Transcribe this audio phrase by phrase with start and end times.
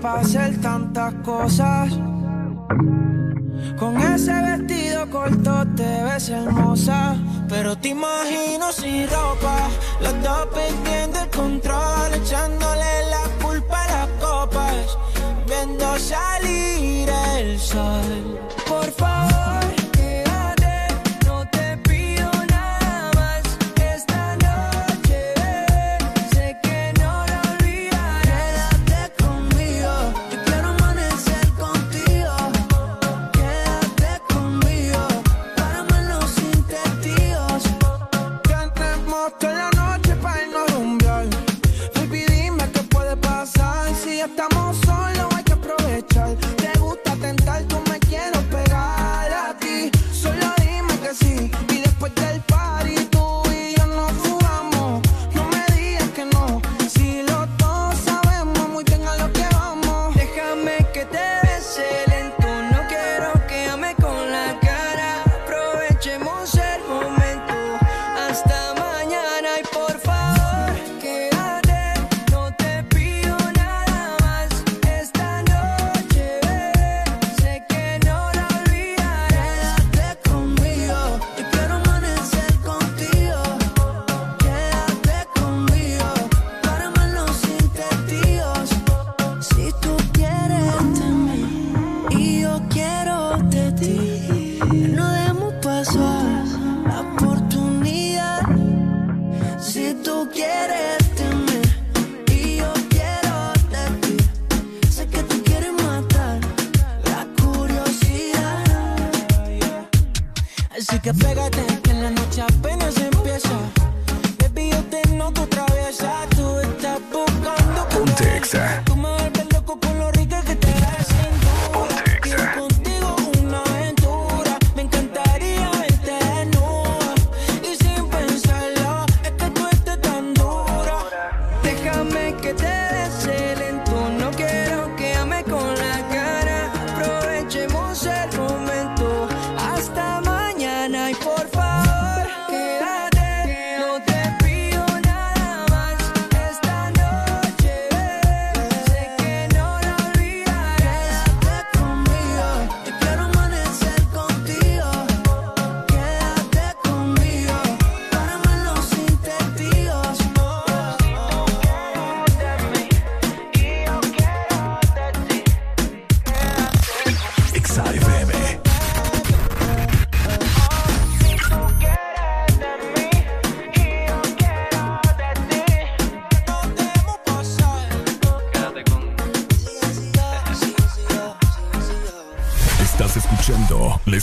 [0.00, 1.92] para hacer tantas cosas.
[3.78, 7.16] Con ese vestido corto te ves hermosa.
[7.48, 9.68] Pero te imagino sin ropa,
[10.00, 14.98] los dos perdiendo el control, echándole la culpa a las copas,
[15.48, 18.38] viendo salir el sol.
[18.68, 19.29] Por favor.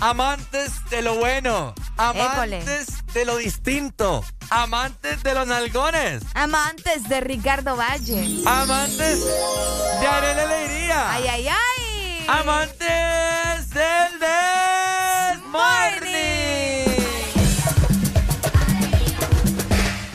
[0.00, 1.74] Amantes de lo bueno.
[1.96, 4.24] Amantes de lo distinto.
[4.50, 6.22] Amantes de los nalgones.
[6.34, 8.42] Amantes de Ricardo Valle.
[8.46, 9.24] Amantes
[10.00, 11.12] de Arena Alegría.
[11.12, 12.26] Ay, ay, ay.
[12.28, 16.60] Amantes del Des Morning.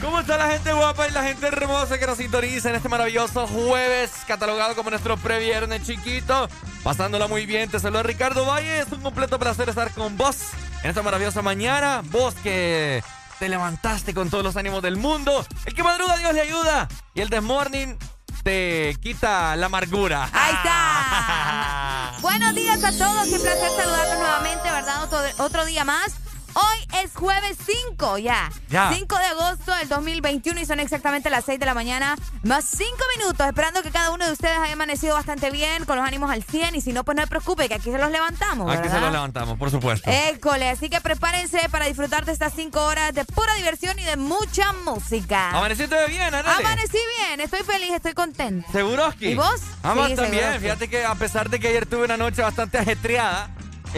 [0.02, 3.48] ¿Cómo está la gente guapa pues la gente hermosa que nos sintoniza en este maravilloso
[3.48, 6.48] jueves, catalogado como nuestro previernes chiquito.
[6.86, 8.82] Pasándola muy bien, te saluda Ricardo Valle.
[8.82, 10.38] Es un completo placer estar con vos
[10.84, 12.04] en esta maravillosa mañana.
[12.12, 13.04] Vos que
[13.40, 15.44] te levantaste con todos los ánimos del mundo.
[15.66, 16.88] El que madruga, Dios le ayuda.
[17.16, 17.98] Y el Desmorning
[18.44, 20.30] te quita la amargura.
[20.32, 22.18] Ahí está.
[22.22, 23.30] Buenos días a todos.
[23.30, 25.10] Qué placer saludarlos nuevamente, ¿verdad?
[25.40, 26.14] otro día más
[26.56, 27.57] Hoy es jueves
[27.90, 28.50] 5 ya.
[28.69, 32.90] 5 de agosto del 2021 y son exactamente las 6 de la mañana más 5
[33.18, 33.46] minutos.
[33.46, 36.75] Esperando que cada uno de ustedes haya amanecido bastante bien, con los ánimos al 100
[36.75, 38.72] y si no, pues no se preocupe, que aquí se los levantamos.
[38.72, 40.10] Aquí se los levantamos, por supuesto.
[40.10, 44.16] École, así que prepárense para disfrutar de estas 5 horas de pura diversión y de
[44.16, 45.50] mucha música.
[45.50, 46.56] ¿Amaneciste bien, Ana?
[46.56, 48.72] Amanecí bien, estoy feliz, estoy contenta.
[48.72, 49.60] ¿Seguro, ¿Y vos?
[49.81, 50.60] Vamos también.
[50.62, 53.50] Fíjate que a pesar de que ayer tuve una noche bastante ajetreada,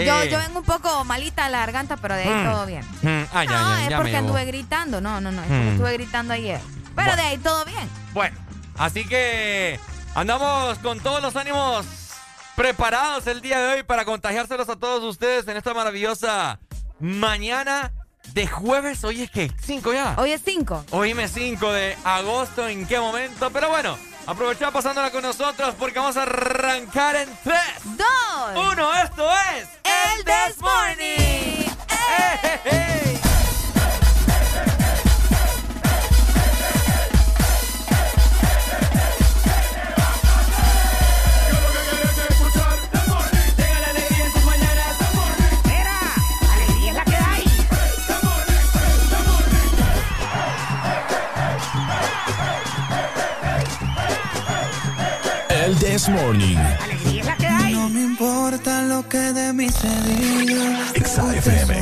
[0.05, 2.51] yo, yo vengo un poco malita la garganta, pero de ahí mm.
[2.51, 2.85] todo bien.
[3.01, 3.23] Mm.
[3.33, 5.01] Ah, no, es porque anduve gritando.
[5.01, 5.41] No, no, no.
[5.41, 5.69] Es porque mm.
[5.69, 6.61] estuve gritando ayer.
[6.95, 7.89] Pero de ahí todo bien.
[8.13, 8.38] Bueno,
[8.77, 9.79] así que
[10.15, 11.85] andamos con todos los ánimos
[12.55, 16.59] preparados el día de hoy para contagiárselos a todos ustedes en esta maravillosa
[16.99, 17.91] mañana
[18.33, 19.03] de jueves.
[19.03, 20.15] Hoy es que, ¿5 ya?
[20.17, 20.85] Hoy es 5.
[20.91, 22.67] Hoy me 5 de agosto.
[22.67, 23.49] ¿En qué momento?
[23.51, 23.97] Pero bueno.
[24.27, 28.94] Aprovechá pasándola con nosotros porque vamos a arrancar en 3, 2, 1.
[29.03, 31.68] Esto es El This Morning.
[55.97, 56.59] This Morning.
[57.71, 60.94] No me importa lo que de mí se diga.
[60.94, 61.73] XAFM.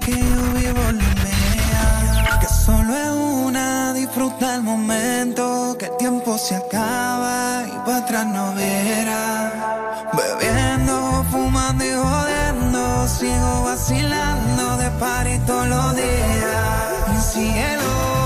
[0.00, 2.38] Que yo vivo la mía.
[2.40, 3.10] Que solo es
[3.44, 5.76] una, disfruta el momento.
[5.78, 10.08] Que el tiempo se acaba y para atrás no verá.
[10.16, 13.08] Bebiendo, fumando y jodiendo.
[13.08, 17.08] Sigo vacilando de par y todos los días.
[17.12, 18.23] Mi cielo.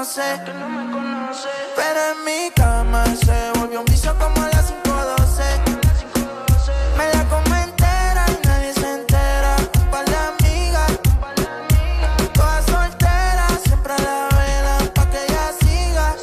[0.00, 1.48] que no me conoce.
[1.76, 5.42] Pero en mi cama se volvió un vicio como las 512.
[6.96, 9.56] Me la come entera y nadie se entera.
[9.90, 10.86] Pa' la amiga,
[12.32, 16.16] toda soltera, siempre a la vela, pa' que ella siga.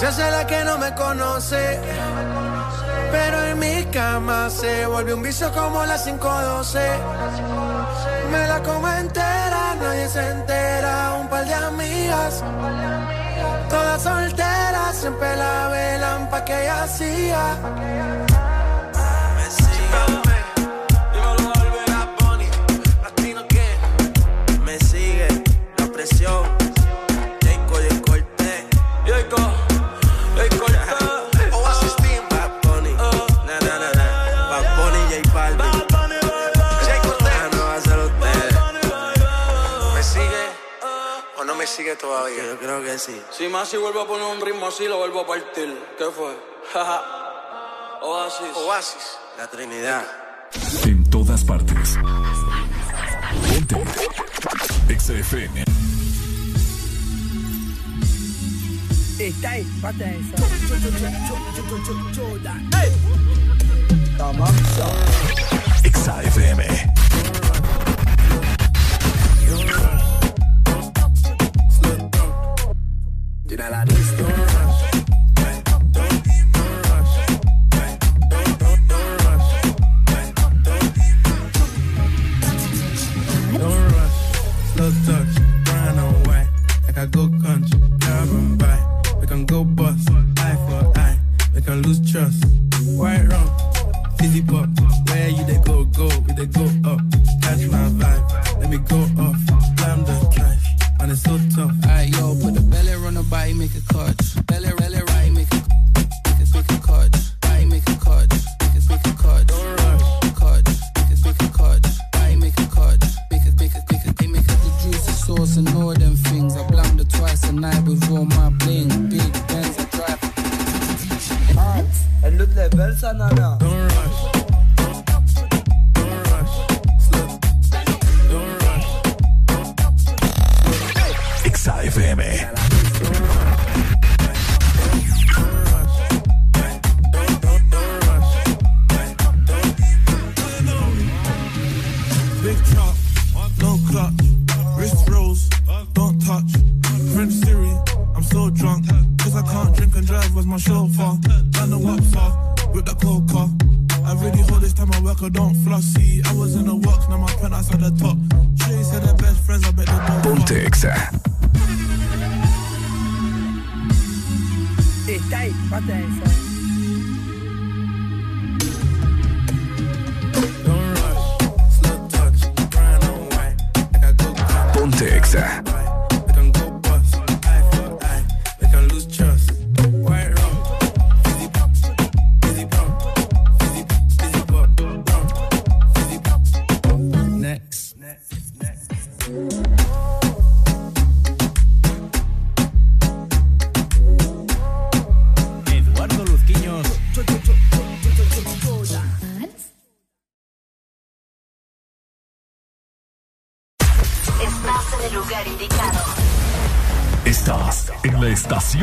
[0.00, 1.80] Se hace la que no me conoce.
[3.12, 6.80] Pero en mi cama se volvió un vicio como las 512
[10.12, 12.42] se entera, un par de amigas.
[13.68, 17.42] Todas solteras, siempre la velan pa' que ella hacía.
[44.70, 45.76] conocí lo vuelvo a partir.
[45.98, 46.32] ¿Qué fue?
[48.02, 48.56] Oasis.
[48.56, 49.18] Oasis.
[49.36, 50.04] La Trinidad.
[50.84, 51.98] En todas partes.
[53.48, 53.76] Ponte.
[54.96, 55.64] XFM.
[59.18, 60.36] Está ahí, pata esa.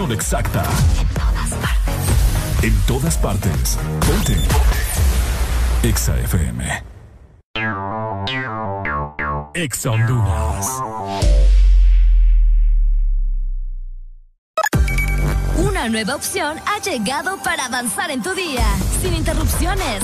[0.09, 0.63] Exacta.
[1.03, 2.63] En todas partes.
[2.63, 3.77] En todas partes.
[4.05, 4.37] Ponte.
[5.83, 6.83] Exa FM.
[9.53, 10.67] Exa Honduras.
[15.57, 18.65] Una nueva opción ha llegado para avanzar en tu día,
[19.01, 20.03] sin interrupciones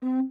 [0.00, 0.30] うん。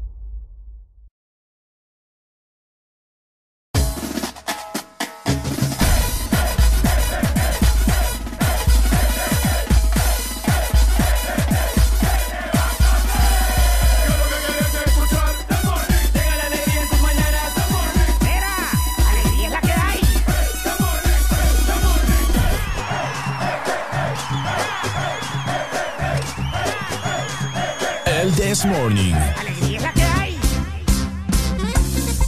[28.61, 29.15] This Morning.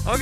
[0.06, 0.22] Ok,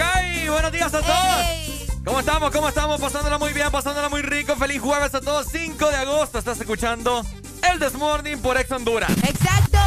[0.50, 2.00] buenos días a todos.
[2.04, 2.52] ¿Cómo estamos?
[2.52, 3.00] ¿Cómo estamos?
[3.00, 4.58] Pasándola muy bien, pasándola muy rico.
[4.58, 5.48] Feliz jueves a todos.
[5.50, 6.38] 5 de agosto.
[6.38, 7.26] Estás escuchando
[7.72, 9.12] el This Morning por Ex Honduras.
[9.24, 9.78] Exacto.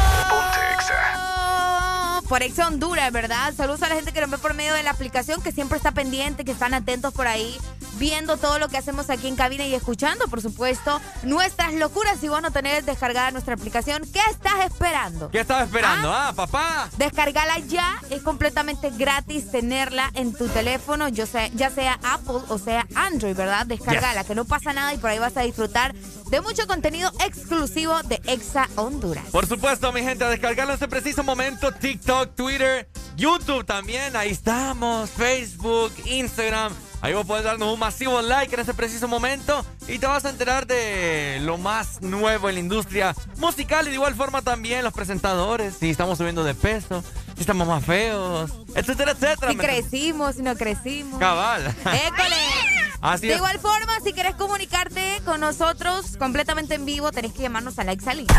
[2.27, 3.53] Por Ex Honduras, ¿verdad?
[3.55, 5.91] Saludos a la gente que nos ve por medio de la aplicación, que siempre está
[5.91, 7.55] pendiente, que están atentos por ahí
[7.97, 12.19] viendo todo lo que hacemos aquí en cabina y escuchando, por supuesto, nuestras locuras.
[12.19, 15.29] Si vos no tenés descargada nuestra aplicación, ¿qué estás esperando?
[15.29, 16.11] ¿Qué estás esperando?
[16.11, 16.89] Ah, ah papá.
[16.97, 22.57] Descargala ya, es completamente gratis tenerla en tu teléfono, yo sé, ya sea Apple o
[22.57, 23.65] sea Android, ¿verdad?
[23.65, 25.95] Descargala, que no pasa nada y por ahí vas a disfrutar
[26.29, 29.25] de mucho contenido exclusivo de Exa Honduras.
[29.31, 34.31] Por supuesto, mi gente, a descargarlo en este preciso momento, TikTok, Twitter, YouTube también, ahí
[34.31, 36.73] estamos, Facebook, Instagram.
[37.01, 40.29] Ahí vos podés darnos un masivo like en este preciso momento y te vas a
[40.29, 44.93] enterar de lo más nuevo en la industria musical y de igual forma también los
[44.93, 47.03] presentadores, si estamos subiendo de peso,
[47.35, 49.51] si estamos más feos, etcétera, etcétera.
[49.51, 51.19] Si crecimos, si no crecimos.
[51.19, 51.67] Cabal.
[51.67, 52.84] École.
[53.05, 57.77] Así de igual forma, si quieres comunicarte con nosotros completamente en vivo, tenés que llamarnos
[57.77, 58.33] a la Exalina.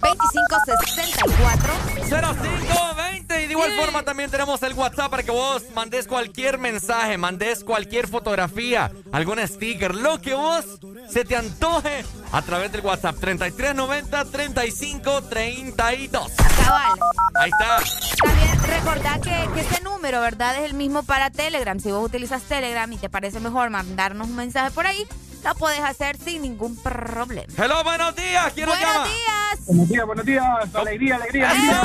[0.00, 1.72] 2564
[2.08, 7.18] 0520 y de igual forma también tenemos el WhatsApp para que vos mandes cualquier mensaje,
[7.18, 10.64] mandes cualquier fotografía, algún sticker, lo que vos
[11.10, 16.32] se te antoje a través del WhatsApp 3390 3532.
[16.64, 16.92] Cabal.
[17.38, 17.78] Ahí está.
[18.24, 20.56] También recordad que, que ese número, ¿verdad?
[20.56, 21.78] Es el mismo para Telegram.
[21.78, 23.68] Si vos utilizas Telegram y te parece mejor
[24.06, 25.04] mandarnos un mensaje por ahí,
[25.44, 27.52] lo puedes hacer sin ningún problema.
[27.56, 28.52] Hello, buenos días.
[28.54, 29.04] ¿Quién buenos llama?
[29.04, 29.66] días.
[29.66, 30.74] Buenos días, buenos días.
[30.74, 31.50] Alegría, alegría.
[31.50, 31.80] Alegría.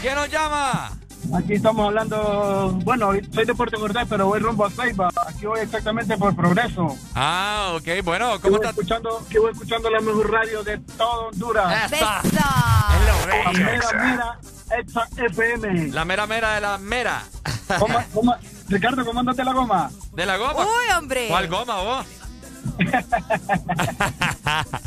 [0.00, 0.92] ¿Quién nos llama?
[1.36, 5.10] Aquí estamos hablando, bueno, soy de Puerto Cordés, pero voy rumbo a Ceiba.
[5.28, 6.96] Aquí voy exactamente por Progreso.
[7.14, 8.70] Ah, ok, bueno, ¿cómo estás?
[8.70, 11.92] Escuchando, que voy escuchando la mejor radio de todo Honduras.
[11.92, 12.04] ¡Eso!
[12.04, 14.38] La mera, mera,
[14.78, 15.88] Exa FM.
[15.88, 17.22] La mera, mera de la mera.
[18.70, 19.90] Ricardo, ¿cómo andas de la goma?
[20.14, 20.64] ¿De la goma?
[20.64, 21.28] Uy, hombre.
[21.28, 22.06] ¿Cuál goma vos?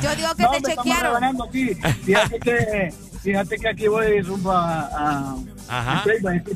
[0.02, 1.22] Yo digo que te chequearon.
[1.42, 1.74] Aquí.
[2.04, 2.94] Fíjate que
[3.24, 6.04] Fíjate que aquí voy rumbo a, a Ajá.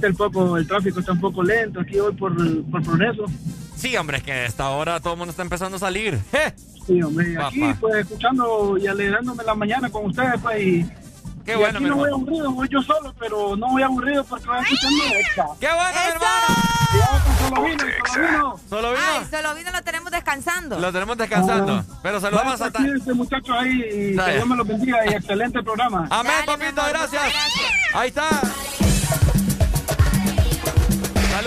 [0.03, 2.37] el, poco, el tráfico está un poco lento, aquí voy por,
[2.71, 3.25] por progreso.
[3.75, 6.19] Sí, hombre, es que a esta hora todo el mundo está empezando a salir.
[6.87, 10.87] Sí, hombre, aquí pues escuchando y alegrándome la mañana con ustedes, pues, y
[11.49, 14.59] Qué bueno, aquí no voy aburrido, voy yo solo, pero no voy aburrido porque voy
[14.59, 15.47] escuchando esta.
[15.59, 16.69] ¡Qué bueno, mi hermano!
[17.39, 18.61] Solo vino, solo vino.
[18.69, 19.03] Solo vino.
[19.09, 20.79] Ay, solo vino lo tenemos descansando.
[20.79, 21.73] Lo tenemos descansando.
[21.73, 22.01] Ah.
[22.03, 22.87] pero saludamos a todos.
[22.87, 26.07] este muchacho ahí y que Dios me lo bendiga y excelente programa.
[26.11, 27.23] Amén, papito, gracias.
[27.95, 28.29] Ahí está.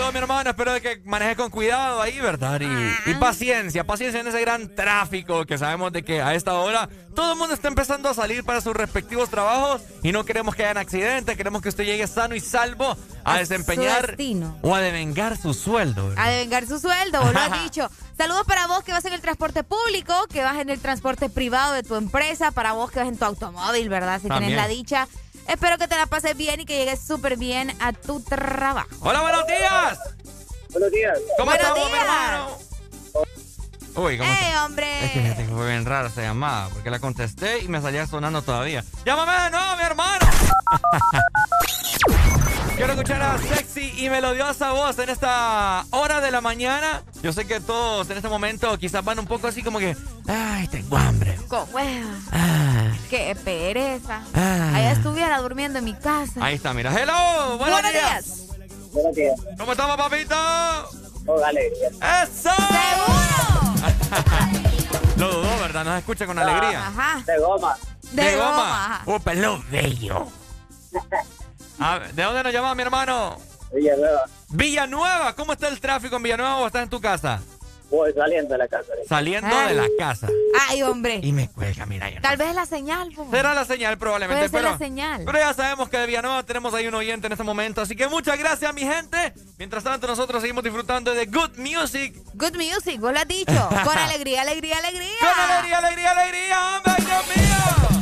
[0.02, 0.50] Saludos, mi hermano.
[0.50, 2.60] Espero que maneje con cuidado ahí, ¿verdad?
[3.06, 7.34] Y, paciencia, paciencia en ese gran tráfico que sabemos de que a esta hora todo
[7.34, 10.78] el mundo está empezando a salir para sus respectivos trabajos y no queremos que hayan
[10.78, 11.38] accidentes.
[11.38, 14.18] Queremos que usted llegue sano y salvo a, desempeñar
[14.64, 16.12] o a devengar su sueldo.
[16.18, 17.88] A devengar su sueldo, lo has dicho.
[18.18, 21.74] Saludos para vos que vas en el transporte público, que vas en el transporte privado
[21.74, 24.20] de tu empresa, para vos que vas en tu automóvil, ¿verdad?
[24.20, 25.08] Si tienes la dicha
[25.52, 28.88] Espero que te la pases bien y que llegues súper bien a tu trabajo.
[29.02, 30.00] Hola, buenos días.
[30.70, 31.20] Buenos días.
[31.38, 32.02] ¿Cómo Buenos estamos, días.
[32.02, 32.58] hermano?
[33.96, 34.66] Uy, ¿cómo ¡Ey, está?
[34.66, 35.06] hombre!
[35.06, 38.86] Es que fue bien rara esa llamada, porque la contesté y me salía sonando todavía.
[39.06, 40.26] ¡Llámame de nuevo, mi hermano!
[42.82, 47.04] Quiero escuchar a sexy y melodiosa voz en esta hora de la mañana.
[47.22, 49.96] Yo sé que todos en este momento quizás van un poco así como que,
[50.28, 51.38] ay, tengo hambre.
[51.48, 52.10] Con hueva.
[52.32, 54.24] Ah, Qué pereza.
[54.34, 54.72] Ah.
[54.74, 56.44] Allá estuviera durmiendo en mi casa.
[56.44, 56.90] ahí está, mira.
[56.92, 58.26] Hello, buenos, Buenos días.
[58.26, 58.92] días.
[58.92, 59.40] Buenos días.
[59.60, 60.36] ¿Cómo estamos, papito?
[61.28, 61.68] Oh, dale.
[61.68, 62.50] ¡Eso!
[62.50, 63.76] ¡Seguro!
[65.18, 65.86] Lo dudó, ¿verdad?
[65.86, 66.88] Nos escucha con alegría.
[66.88, 67.24] Ajá.
[67.28, 67.78] De goma.
[68.12, 68.86] De, goma.
[68.86, 69.02] ajá.
[69.06, 70.26] ¡Oh, pelo bello!
[71.82, 73.38] A ver, ¿De dónde nos llama mi hermano?
[73.74, 74.24] Villanueva.
[74.50, 75.34] Villanueva.
[75.36, 77.42] ¿Cómo está el tráfico en Villanueva o estás en tu casa?
[77.90, 78.88] Voy saliendo de la casa.
[79.10, 79.76] Saliendo Ay.
[79.76, 80.28] de la casa.
[80.70, 81.20] Ay, hombre.
[81.22, 82.10] Y me cuelga, mira.
[82.10, 82.22] ya no.
[82.22, 83.28] Tal vez es la señal, po.
[83.30, 85.24] Será la señal probablemente, Puede ser pero, la señal.
[85.26, 87.82] pero ya sabemos que de Villanueva tenemos ahí un oyente en este momento.
[87.82, 89.34] Así que muchas gracias, mi gente.
[89.58, 92.16] Mientras tanto, nosotros seguimos disfrutando de Good Music.
[92.36, 93.70] Good music, vos lo has dicho.
[93.84, 95.10] Con alegría, alegría, alegría.
[95.20, 98.01] Con alegría, alegría, alegría, hombre, Dios mío.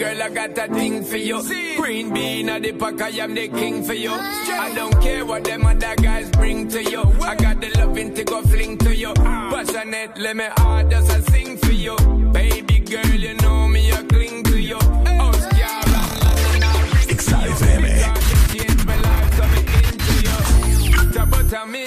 [0.00, 1.42] Girl, I got a thing for you.
[1.76, 4.12] Green bean at the pack, I am the king for you.
[4.12, 7.02] I don't care what them other guys bring to you.
[7.22, 9.12] I got the loving to go fling to you.
[9.72, 11.96] Let me hard as I sing for you.
[12.32, 14.78] Baby girl, you know me, I cling to you.
[21.66, 21.84] Me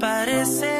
[0.00, 0.79] Tava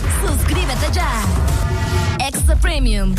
[0.25, 1.23] Suscríbete ya.
[2.19, 3.15] Extra Premium.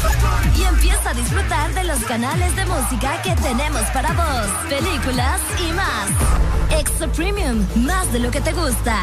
[0.58, 5.72] Y empieza a disfrutar de los canales de música que tenemos para vos, películas y
[5.72, 6.80] más.
[6.80, 9.02] Extra Premium, más de lo que te gusta.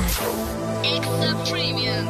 [0.83, 2.07] Extra Premium.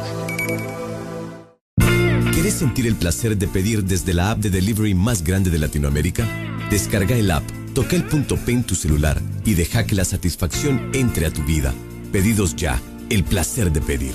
[2.32, 6.24] ¿Quieres sentir el placer de pedir desde la app de delivery más grande de Latinoamérica?
[6.70, 7.42] Descarga el app,
[7.74, 11.42] toca el punto P en tu celular y deja que la satisfacción entre a tu
[11.42, 11.74] vida.
[12.12, 14.14] Pedidos ya, el placer de pedir.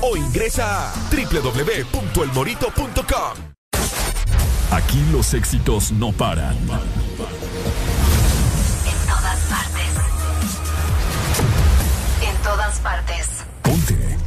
[0.00, 3.54] o ingresa a www.elmorito.com.
[4.70, 6.56] Aquí los éxitos no paran.
[6.56, 6.66] En
[9.06, 9.90] todas partes.
[12.28, 13.44] En todas partes.
[13.62, 14.18] Ponte.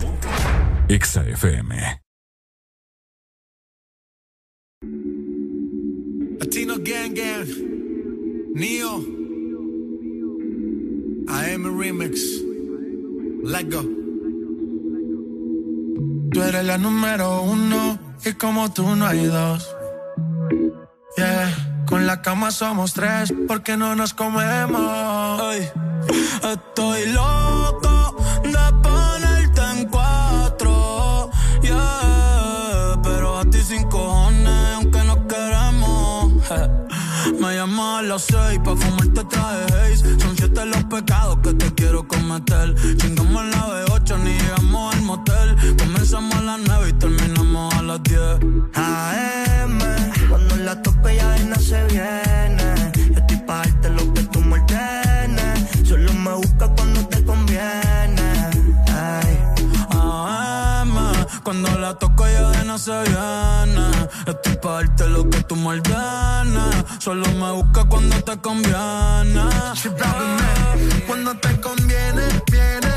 [0.88, 2.00] Exa FM.
[6.40, 7.50] Latino Gang Gang.
[8.56, 9.04] Neo.
[11.30, 12.22] I am a remix.
[13.44, 14.07] Let go.
[16.32, 19.68] Tú eres la número uno y como tú no hay dos.
[21.16, 25.42] Yeah, con la cama somos tres porque no nos comemos.
[25.56, 31.30] estoy loco de ponerte en cuatro.
[31.62, 36.34] Yeah, pero a ti sin cojones aunque no queremos.
[37.40, 40.20] Me llamas a las seis pa' fumarte traje haze.
[40.20, 42.76] Son siete los pecados que te quiero cometer.
[42.98, 43.87] Chingamos la B8
[45.76, 48.22] Comenzamos a las nueve y terminamos a las 10.
[48.74, 49.80] AM,
[50.30, 52.92] cuando la tope ya de no se viene.
[53.12, 54.58] Yo estoy pa' darte lo que tú me
[55.84, 58.50] Solo me busca cuando te conviene.
[58.88, 59.40] Ay.
[59.92, 60.96] AM,
[61.44, 63.88] cuando la toco ya de no se viene.
[64.28, 65.82] Estoy pa' darte lo que tú me
[67.00, 69.44] Solo me busca cuando te conviene.
[71.08, 72.97] Cuando te conviene, viene.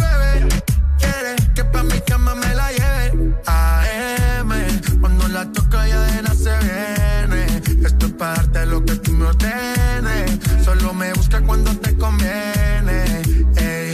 [10.63, 13.21] Solo me busca cuando te conviene.
[13.55, 13.93] Ey.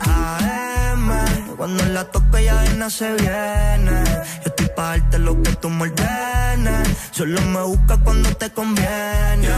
[0.00, 1.10] AM,
[1.56, 4.02] cuando la toca ya nada se viene.
[4.42, 6.88] Yo estoy pa' darte lo que tú me ordenes.
[7.10, 9.48] Solo me busca cuando te conviene.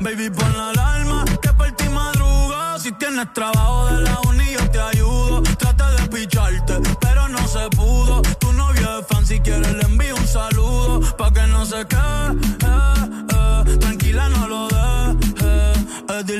[0.00, 2.78] Baby, pon la alarma que por ti madruga.
[2.78, 5.42] Si tienes trabajo de la uni, yo te ayudo.
[5.42, 8.22] Trata de picharte, pero no se pudo.
[8.38, 11.00] Tu novio es fan, si quieres le envío un saludo.
[11.16, 12.45] Pa' que no se quede,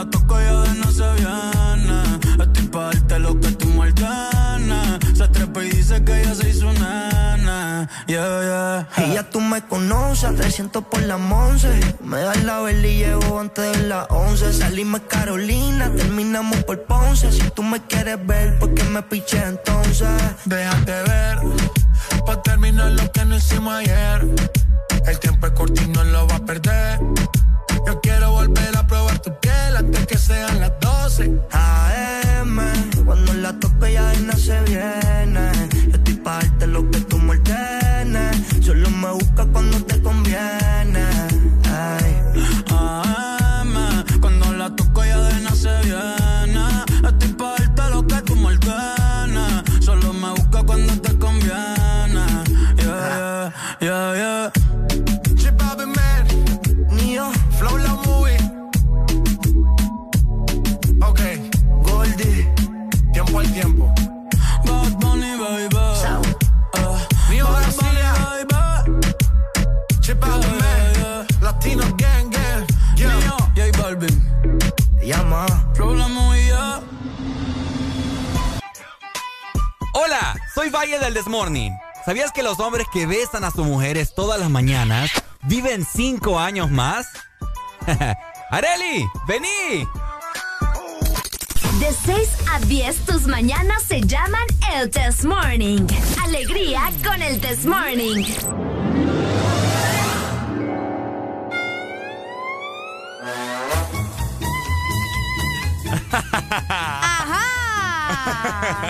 [0.00, 2.02] La toco de no se viene.
[2.42, 3.92] Estoy pa' darte lo que tú me
[5.14, 7.86] Se trepa y dice que ya se hizo nana.
[8.06, 9.06] Yeah, yeah.
[9.06, 11.96] Y ya tú me conoces, 300 por la 11.
[12.02, 14.54] Me das la vela y llevo antes de las 11.
[14.54, 17.30] Salimos Carolina, terminamos por Ponce.
[17.30, 20.08] Si tú me quieres ver, ¿por qué me piché entonces?
[20.46, 21.38] Déjate ver,
[22.24, 24.26] pa' terminar lo que no hicimos ayer.
[25.06, 27.00] El tiempo es corto y no lo va a perder.
[27.86, 31.40] Yo quiero volver a probar tu piel antes que sean las 12.
[31.52, 32.58] AM,
[33.04, 35.50] cuando la toque ya no se viene.
[35.88, 37.40] Yo estoy parte lo que tú me
[38.60, 40.79] Solo me busca cuando te conviene.
[79.92, 81.72] Hola, soy Valle del Desmorning.
[82.04, 85.10] ¿Sabías que los hombres que besan a sus mujeres todas las mañanas
[85.42, 87.08] viven cinco años más?
[88.50, 89.04] ¡Areli!
[89.26, 89.88] ¡Vení!
[91.80, 95.88] De 6 a 10 tus mañanas se llaman el Test Morning.
[96.22, 98.24] Alegría con el Test Morning.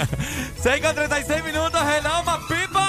[0.63, 2.81] 6 con 36 minutos, hello, my people.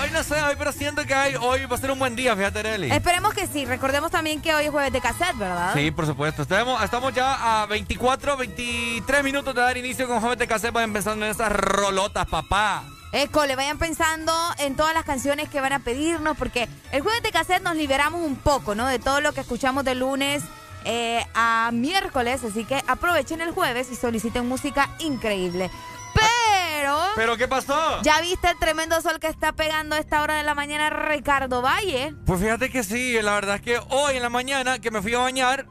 [0.00, 2.36] Hoy no sé, hoy pero siento que hay, hoy va a ser un buen día,
[2.36, 2.90] fíjate, Nelly.
[2.90, 3.64] Esperemos que sí.
[3.64, 5.72] Recordemos también que hoy es jueves de cassette, ¿verdad?
[5.74, 6.42] Sí, por supuesto.
[6.42, 10.72] Estamos, estamos ya a 24, 23 minutos de dar inicio con jueves de cassette.
[10.72, 12.84] Vayan pensando en esas rolotas, papá.
[13.12, 17.30] le vayan pensando en todas las canciones que van a pedirnos, porque el jueves de
[17.30, 18.86] cassette nos liberamos un poco, ¿no?
[18.86, 20.42] De todo lo que escuchamos de lunes
[20.84, 25.70] eh, a miércoles, así que aprovechen el jueves y soliciten música increíble.
[26.14, 26.96] Pero.
[27.14, 28.02] ¿Pero qué pasó?
[28.02, 31.62] ¿Ya viste el tremendo sol que está pegando a esta hora de la mañana Ricardo
[31.62, 32.14] Valle?
[32.26, 35.14] Pues fíjate que sí, la verdad es que hoy en la mañana que me fui
[35.14, 35.66] a bañar,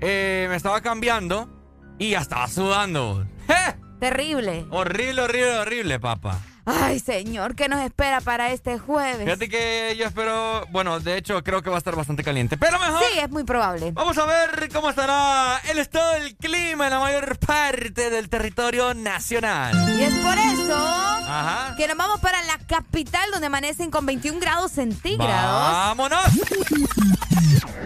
[0.00, 1.48] eh, me estaba cambiando
[1.98, 3.26] y ya estaba sudando.
[4.00, 4.66] Terrible.
[4.70, 6.40] Horrible, horrible, horrible, papá.
[6.68, 9.22] Ay, señor, ¿qué nos espera para este jueves?
[9.24, 12.80] Fíjate que yo espero, bueno, de hecho creo que va a estar bastante caliente, pero
[12.80, 13.02] mejor.
[13.04, 13.92] Sí, es muy probable.
[13.92, 18.94] Vamos a ver cómo estará el estado del clima en la mayor parte del territorio
[18.94, 19.74] nacional.
[19.96, 21.16] Y es por eso
[21.76, 25.26] que nos vamos para la capital donde amanecen con 21 grados centígrados.
[25.28, 26.24] ¡Vámonos!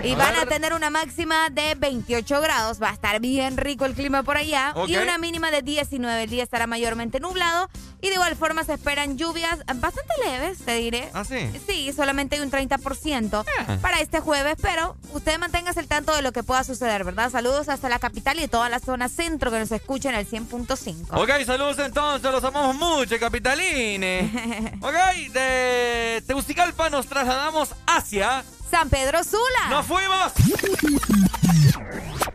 [0.03, 2.83] Y van a tener una máxima de 28 grados.
[2.83, 4.75] Va a estar bien rico el clima por allá.
[4.87, 6.23] Y una mínima de 19.
[6.23, 7.69] El día estará mayormente nublado.
[8.03, 11.11] Y de igual forma se esperan lluvias bastante leves, te diré.
[11.13, 11.51] ¿Ah, sí?
[11.67, 13.79] Sí, solamente hay un 30% ah.
[13.83, 17.31] para este jueves, pero usted manténgase al tanto de lo que pueda suceder, ¿verdad?
[17.31, 21.09] Saludos hasta la capital y toda la zona centro que nos escuchen el 100.5.
[21.11, 24.31] Ok, saludos entonces, los amamos mucho, capitalines.
[24.81, 24.95] ok,
[25.33, 28.45] de Tegucigalpa nos trasladamos hacia...
[28.71, 29.69] San Pedro Sula.
[29.69, 30.33] ¡Nos fuimos!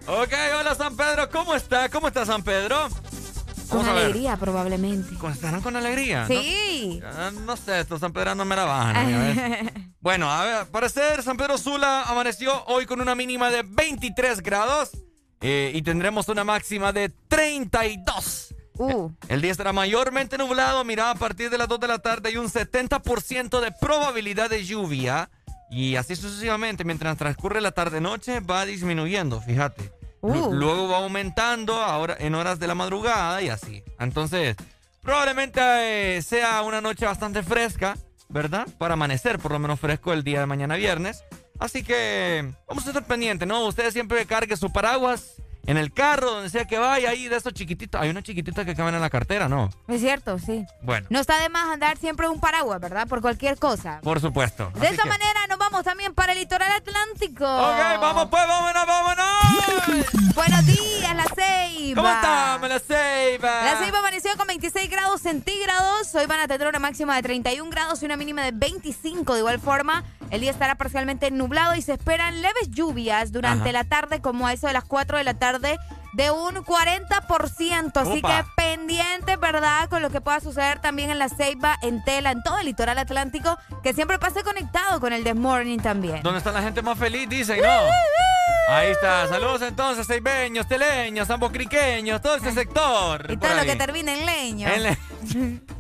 [0.06, 1.88] ok, hola San Pedro, ¿cómo está?
[1.90, 2.90] ¿Cómo está San Pedro?
[3.78, 5.16] Con alegría, probablemente.
[5.32, 6.28] ¿Estarán con alegría?
[6.28, 7.02] Sí.
[7.46, 9.72] No, sé, estos San Pedro no me la bajan.
[10.02, 14.92] bueno, a ver, parecer San Pedro Sula amaneció hoy con una mínima de 23 grados
[15.42, 18.56] eh, y tendremos una máxima de 32.
[18.78, 19.12] Uh.
[19.28, 20.84] El día estará mayormente nublado.
[20.84, 24.66] Mira, a partir de las 2 de la tarde hay un 70% de probabilidad de
[24.66, 25.30] lluvia.
[25.70, 29.92] Y así sucesivamente, mientras transcurre la tarde-noche, va disminuyendo, fíjate.
[30.26, 30.54] Uh.
[30.54, 33.84] Luego va aumentando ahora en horas de la madrugada y así.
[34.00, 34.56] Entonces,
[35.02, 35.62] probablemente
[36.18, 37.98] eh, sea una noche bastante fresca,
[38.30, 38.68] ¿verdad?
[38.78, 41.24] Para amanecer por lo menos fresco el día de mañana viernes.
[41.60, 43.66] Así que vamos a estar pendientes, ¿no?
[43.66, 47.54] Ustedes siempre carguen su paraguas en el carro, donde sea que vaya, ahí de estos
[47.54, 48.00] chiquititos.
[48.00, 49.70] Hay una chiquitita que caben en la cartera, ¿no?
[49.88, 50.66] Es cierto, sí.
[50.82, 51.08] Bueno.
[51.10, 53.08] No está de más andar siempre un paraguas, ¿verdad?
[53.08, 54.00] Por cualquier cosa.
[54.04, 54.72] Por supuesto.
[54.76, 57.46] De esta manera nos vamos también para el litoral atlántico.
[57.46, 60.36] Ok, vamos pues, vámonos, vámonos.
[60.36, 62.02] Buenos días, La Ceiba.
[62.02, 63.64] ¿Cómo estamos, La Ceiba?
[63.64, 66.14] La Ceiba amaneció con 26 grados centígrados.
[66.14, 69.34] Hoy van a tener una máxima de 31 grados y una mínima de 25.
[69.34, 73.84] De igual forma, el día estará parcialmente nublado y se esperan leves lluvias durante la
[73.84, 77.92] tarde, como a eso de las 4 de la tarde de un 40%.
[77.96, 79.90] Así que pendiente, ¿verdad?
[79.90, 82.98] Con lo que pueda suceder también en la Ceiba, en Tela, en todo el litoral
[82.98, 86.24] atlántico, que siempre pase conectado con el The Morning también.
[86.24, 87.28] ¿Dónde está la gente más feliz?
[87.28, 87.90] Dicen, ¿no?
[88.70, 89.28] Ahí está.
[89.28, 93.28] Saludos entonces, ceibeños, teleños, ambocriqueños, todo ese sector.
[93.30, 94.70] Y todo lo que termina en leño.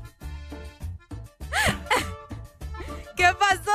[3.15, 3.71] ¿Qué pasó?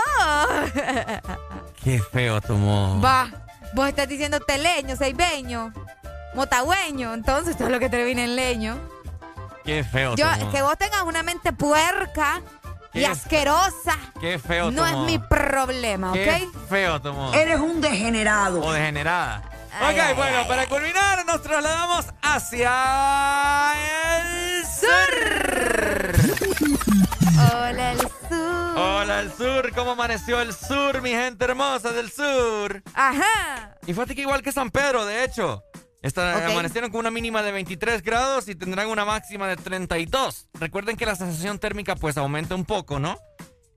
[1.82, 3.00] Qué feo tomó.
[3.00, 3.30] Va,
[3.74, 5.72] vos estás diciendo teleño, ceibeño,
[6.34, 8.78] motagüeño, entonces todo lo que termina en leño.
[9.64, 12.40] Qué feo Yo, Que vos tengas una mente puerca
[12.92, 13.96] y asquerosa.
[14.20, 16.14] Qué feo No es mi problema, ¿ok?
[16.14, 17.32] Qué feo tomó.
[17.34, 18.62] Eres un degenerado.
[18.62, 19.49] O degenerada.
[19.78, 26.14] Ok, bueno, para culminar nos trasladamos hacia el sur.
[27.52, 28.78] Hola, el sur.
[28.78, 29.72] Hola, el sur.
[29.74, 32.82] ¿Cómo amaneció el sur, mi gente hermosa del sur?
[32.94, 33.76] Ajá.
[33.86, 35.62] Y fue que igual que San Pedro, de hecho.
[36.16, 40.48] Amanecieron con una mínima de 23 grados y tendrán una máxima de 32.
[40.54, 43.18] Recuerden que la sensación térmica pues aumenta un poco, ¿no?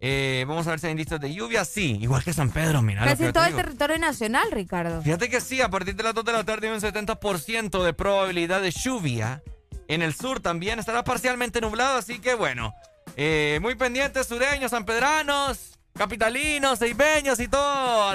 [0.06, 1.64] Eh, vamos a ver si hay indicios de lluvia.
[1.64, 3.06] Sí, igual que San Pedro, mira.
[3.06, 5.02] Casi todo el territorio nacional, Ricardo.
[5.02, 7.94] Fíjate que sí, a partir de las 2 de la tarde hay un 70% de
[7.94, 9.42] probabilidad de lluvia.
[9.88, 12.74] En el sur también estará parcialmente nublado, así que bueno,
[13.16, 18.14] eh, muy pendientes sureños, sanpedranos, capitalinos, seibeños y todo.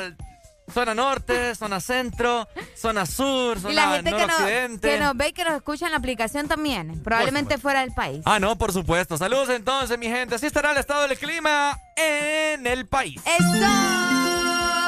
[0.72, 2.46] Zona norte, zona centro,
[2.76, 5.92] zona sur, zona y la gente que, que nos ve y que nos escucha en
[5.92, 8.22] la aplicación también, probablemente fuera del país.
[8.24, 9.16] Ah, no, por supuesto.
[9.16, 10.34] Saludos entonces, mi gente.
[10.34, 13.20] Así estará el estado del clima en el país.
[13.24, 13.48] ¡Eso!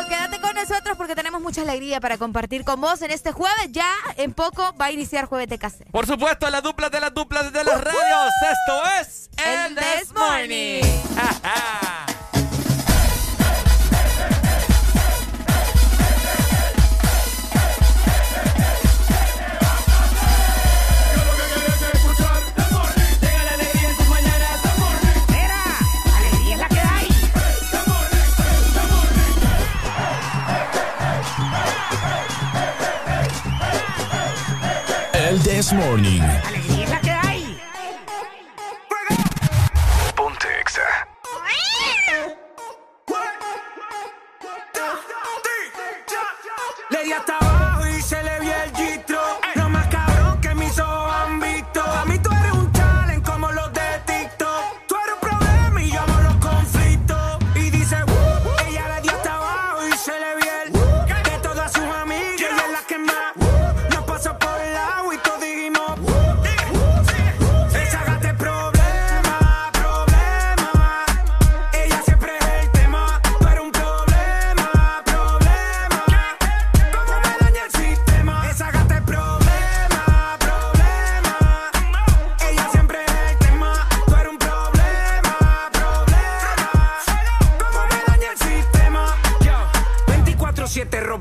[0.09, 3.68] Quédate con nosotros porque tenemos mucha alegría para compartir con vos en este jueves.
[3.70, 5.85] Ya en poco va a iniciar Jueves de Case.
[5.93, 8.33] Por supuesto, la dupla de las duplas de las radios.
[8.43, 10.83] Esto es El, This Morning.
[12.11, 12.20] El
[35.61, 36.60] This Morning.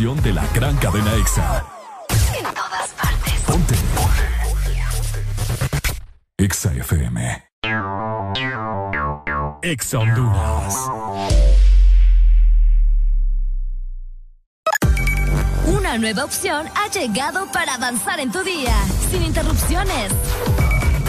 [0.00, 1.64] Estación de la gran cadena EXA.
[2.34, 3.34] En todas partes.
[3.46, 3.74] Ponte.
[6.38, 7.44] EXA FM.
[9.62, 10.90] EXA Honduras.
[15.66, 18.74] Una nueva opción ha llegado para avanzar en tu día,
[19.10, 20.12] sin interrupciones.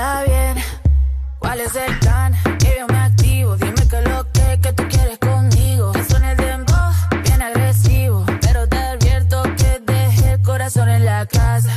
[0.00, 0.64] Pasarla bien.
[1.38, 2.34] ¿Cuál es el plan?
[2.58, 3.56] Que yo me activo.
[3.56, 5.92] Dime que lo que, que tú quieres conmigo.
[5.92, 6.36] Que suene el
[7.22, 8.24] bien agresivo.
[8.40, 11.74] Pero te advierto que dejé el corazón en la casa.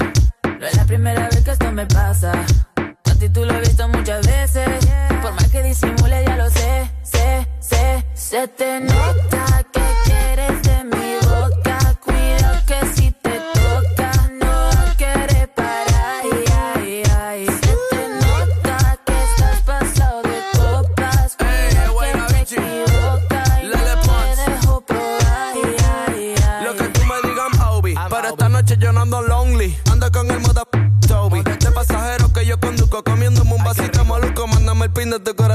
[0.59, 2.31] No es la primera vez que esto me pasa.
[3.05, 4.69] A ti tú lo he visto muchas veces.
[5.21, 8.05] Por más que disimule, ya lo sé, sé, sé.
[8.13, 9.52] Se te nota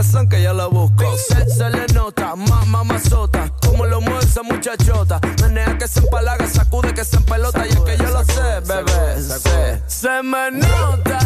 [0.08, 1.16] corazón que yo lo busco.
[1.16, 3.50] Se, se le nota, más mamazota.
[3.64, 5.20] Como lo mueve esa muchachota.
[5.42, 7.66] Menea que se empalaga, sacude que se empelota.
[7.66, 9.22] Y es que yo lo sé, bebé.
[9.22, 9.82] sé.
[9.86, 11.17] Se me nota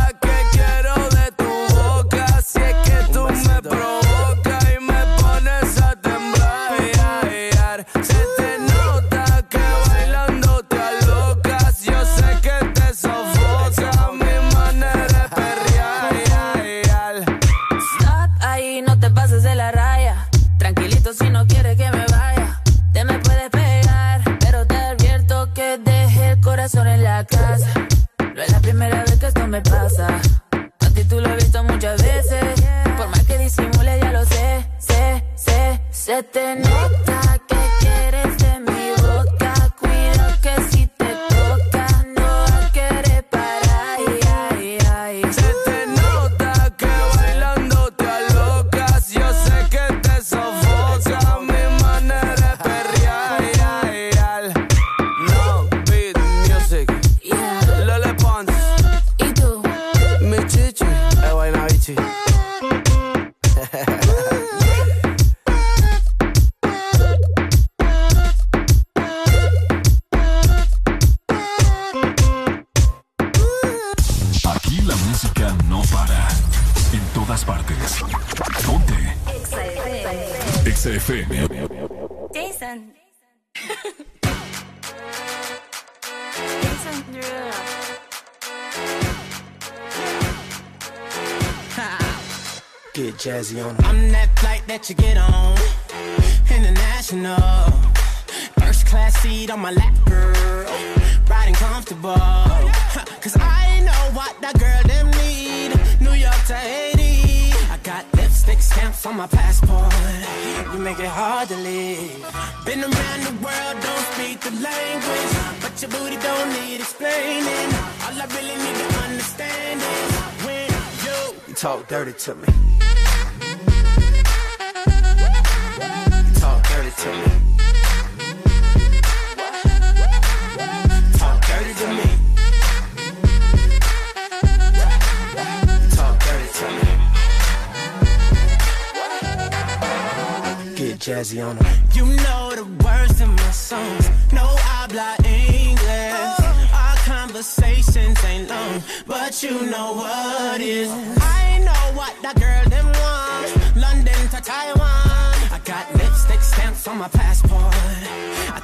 [122.22, 122.61] to me.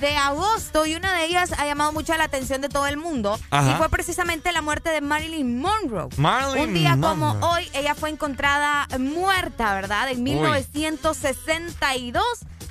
[0.00, 3.38] de agosto y una de ellas ha llamado mucho la atención de todo el mundo.
[3.52, 6.08] Y fue precisamente la muerte de Marilyn Monroe.
[6.58, 10.10] un día como hoy, ella fue encontrada muerta, ¿verdad?
[10.10, 12.24] En 1962.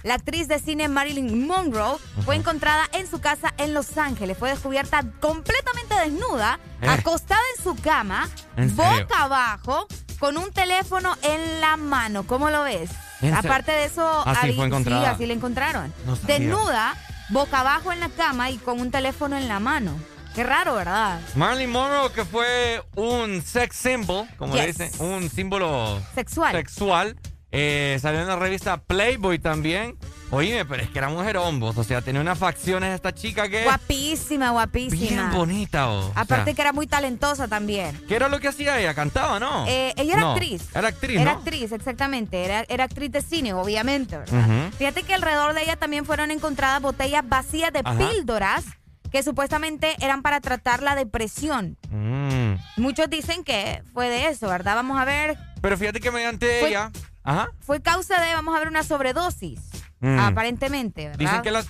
[0.04, 4.38] La actriz de cine Marilyn Monroe fue encontrada en su casa en Los Ángeles.
[4.38, 6.90] Fue descubierta completamente desnuda, eh.
[6.90, 8.28] acostada en su cama,
[8.74, 9.88] boca abajo,
[10.20, 12.26] con un teléfono en la mano.
[12.26, 12.90] ¿Cómo lo ves?
[13.34, 15.94] Aparte de eso, así, fue sí, así la encontraron.
[16.26, 16.96] Desnuda,
[17.30, 19.94] boca abajo en la cama y con un teléfono en la mano.
[20.36, 21.20] Qué raro, ¿verdad?
[21.36, 26.54] Marilyn Monroe, que fue un sex symbol, como le dicen, un símbolo sexual.
[26.56, 27.18] sexual
[27.52, 29.98] eh, salió en la revista Playboy también.
[30.32, 31.78] Oíme, pero es que era mujer hombos.
[31.78, 33.66] O sea, tenía unas facciones esta chica que.
[33.66, 35.00] Guapísima, guapísima.
[35.00, 36.12] Bien bonita, oh.
[36.16, 38.02] Aparte que era muy talentosa también.
[38.08, 38.94] ¿Qué era lo que hacía ella?
[38.94, 39.66] ¿Cantaba, no?
[39.68, 40.70] Eh, ella era actriz.
[40.74, 42.46] Era actriz, Era actriz, exactamente.
[42.46, 44.72] Era, era, actriz de cine, obviamente, ¿verdad?
[44.78, 48.64] Fíjate que alrededor de ella también fueron encontradas botellas vacías de píldoras
[49.12, 51.78] que supuestamente eran para tratar la depresión.
[51.90, 52.54] Mm.
[52.78, 54.76] Muchos dicen que fue de eso, ¿verdad?
[54.76, 55.38] Vamos a ver.
[55.62, 56.92] Pero fíjate que mediante ella.
[57.24, 57.50] Ajá.
[57.60, 59.60] Fue causa de, vamos a ver, una sobredosis.
[60.02, 60.20] Mm.
[60.20, 61.20] Aparentemente, ¿verdad?
[61.20, 61.64] Dicen que la,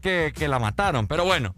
[0.00, 1.54] que, que, la mataron, pero bueno.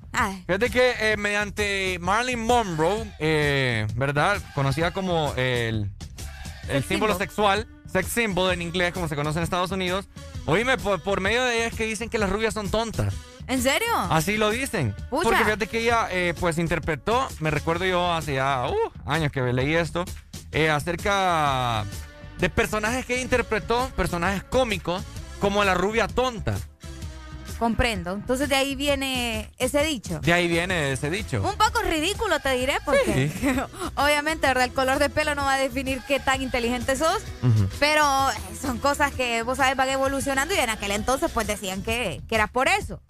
[0.47, 4.39] Fíjate que eh, mediante Marilyn Monroe, eh, ¿verdad?
[4.55, 5.91] Conocida como el,
[6.69, 10.07] el símbolo sexual, sex symbol en inglés, como se conoce en Estados Unidos.
[10.45, 13.15] Oíme, por, por medio de ella es que dicen que las rubias son tontas.
[13.47, 13.89] ¿En serio?
[14.11, 14.95] Así lo dicen.
[15.09, 19.41] Porque fíjate que ella, eh, pues, interpretó, me recuerdo yo hace ya uh, años que
[19.41, 20.05] leí esto,
[20.71, 21.87] acerca
[22.39, 25.03] de personajes que interpretó, personajes cómicos,
[25.41, 26.57] como la rubia tonta.
[27.59, 28.13] Comprendo.
[28.13, 30.21] Entonces de ahí viene ese dicho.
[30.21, 31.43] De ahí viene ese dicho.
[31.43, 33.31] Un poco ridículo, te diré, porque
[33.97, 34.65] obviamente, ¿verdad?
[34.65, 37.23] El color de pelo no va a definir qué tan inteligente sos,
[37.81, 38.05] pero
[38.61, 42.35] son cosas que vos sabes van evolucionando y en aquel entonces pues decían que, que
[42.37, 43.01] era por eso.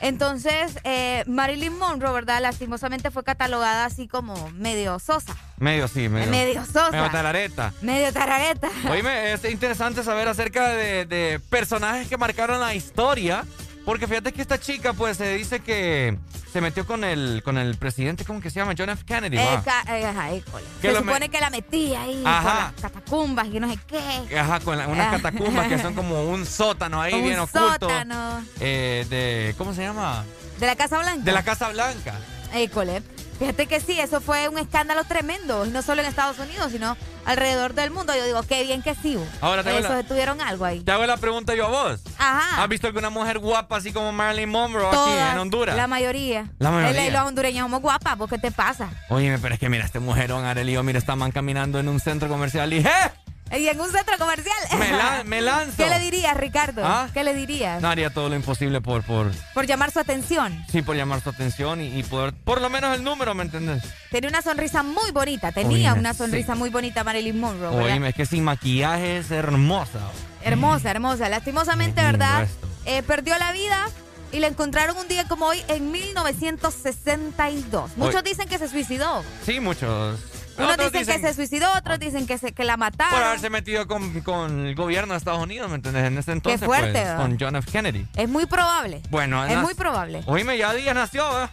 [0.00, 2.40] Entonces, eh, Marilyn Monroe, ¿verdad?
[2.40, 5.36] Lastimosamente fue catalogada así como medio sosa.
[5.58, 6.30] Medio, sí, medio.
[6.30, 6.90] Medio sosa.
[6.90, 7.72] Medio tarareta.
[7.82, 8.68] Medio tarareta.
[8.90, 13.44] Oíme, es interesante saber acerca de, de personajes que marcaron la historia
[13.88, 16.18] porque fíjate que esta chica, pues, se dice que
[16.52, 18.74] se metió con el, con el presidente, ¿cómo que se llama?
[18.76, 19.02] John F.
[19.06, 20.42] Kennedy, eh, eh,
[20.82, 22.42] se supone que la metía ahí ajá.
[22.42, 24.38] con las catacumbas y no sé qué.
[24.38, 27.88] Ajá, con unas catacumbas que son como un sótano ahí bien oculto.
[27.88, 28.44] Sótano.
[28.60, 30.22] Eh, de, ¿cómo se llama?
[30.60, 31.24] De la Casa Blanca.
[31.24, 32.14] De la Casa Blanca.
[32.52, 33.02] École.
[33.38, 36.96] Fíjate que sí, eso fue un escándalo tremendo, y no solo en Estados Unidos, sino
[37.24, 38.12] alrededor del mundo.
[38.16, 39.16] Yo digo, qué bien que sí.
[39.40, 40.80] Ahora te Eso tuvieron algo ahí.
[40.80, 42.00] Te hago la pregunta yo a vos.
[42.18, 42.62] Ajá.
[42.62, 45.76] ¿Has visto alguna mujer guapa así como Marilyn Monroe aquí en Honduras?
[45.76, 46.50] La mayoría.
[46.58, 47.10] La mayoría.
[47.10, 48.88] los hondureños somos guapas, ¿por qué te pasa?
[49.08, 52.28] Oye, pero es que mira, este mujerón, Arelio, mira, está man caminando en un centro
[52.28, 53.12] comercial y ¡eh!
[53.56, 54.56] Y en un centro comercial.
[55.26, 55.76] Me, lanzo.
[55.76, 56.82] ¿Qué le dirías, Ricardo?
[56.84, 57.08] ¿Ah?
[57.12, 57.80] ¿Qué le dirías?
[57.80, 59.30] No, haría todo lo imposible por, por...
[59.54, 60.64] Por llamar su atención.
[60.70, 62.32] Sí, por llamar su atención y, poder...
[62.32, 63.82] Por lo menos el número, ¿me entendés?
[64.10, 65.52] Tenía una sonrisa muy bonita.
[65.52, 70.00] Tenía una sonrisa muy bonita Marilyn Monroe, Oíme, es que sin maquillaje es hermosa.
[70.42, 71.28] Hermosa, hermosa.
[71.28, 72.46] Lastimosamente, ¿verdad?
[72.84, 73.88] Eh, perdió la vida
[74.32, 77.96] y la encontraron un día como hoy en 1962.
[77.96, 79.22] Muchos dicen que se suicidó.
[79.44, 80.20] Sí, muchos.
[80.58, 83.14] Unos dicen, que se suicidó, otros dicen que, se, que la mataron.
[83.14, 86.04] Por haberse metido con, el gobierno de Estados Unidos, ¿me entiendes?
[86.04, 87.70] En ese entonces, Qué fuerte, pues, con John F.
[87.70, 88.06] Kennedy.
[88.16, 89.02] Es muy probable.
[89.10, 90.22] Bueno, es muy probable.
[90.26, 91.48] Oíme, ya Díaz nació, ¿eh?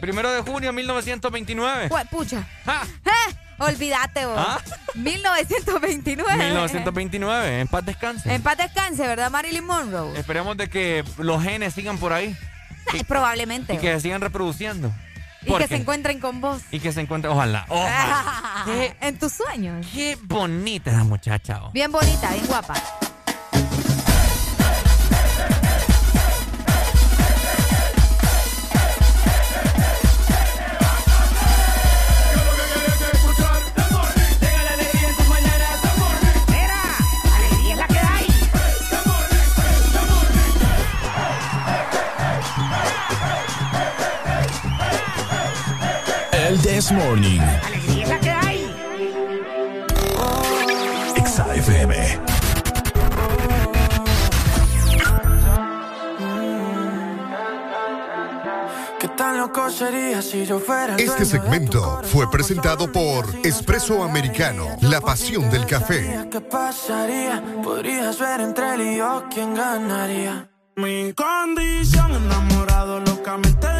[0.00, 1.88] Primero de junio de 1929.
[1.88, 2.46] Pues, pucha.
[2.66, 3.34] ¿Eh?
[3.58, 4.46] Olvídate vos.
[4.94, 6.44] 1929.
[6.44, 8.34] 1929, en paz descanse.
[8.34, 10.18] En paz descanse, ¿verdad, Marilyn Monroe?
[10.18, 12.34] Esperemos de que los genes sigan por ahí.
[13.06, 13.74] probablemente.
[13.74, 14.90] Y que se sigan reproduciendo.
[15.44, 16.62] Y que se encuentren con vos.
[16.70, 17.66] Y que se encuentren, ojalá.
[17.68, 18.64] ojalá.
[19.00, 19.86] en tus sueños.
[19.92, 21.64] Qué bonita esa muchacha.
[21.64, 21.70] Oh.
[21.72, 22.74] Bien bonita, bien guapa.
[46.58, 47.40] This Morning.
[47.40, 48.66] Alegría que hay.
[51.54, 51.94] FM.
[58.98, 65.00] ¿Qué tan loco sería si yo fuera Este segmento fue presentado por Espresso Americano, la
[65.00, 66.28] pasión del café.
[66.30, 67.42] ¿Qué pasaría?
[67.62, 70.50] Podrías ver entre él y yo quién ganaría.
[70.76, 73.79] Mi condición enamorado locamente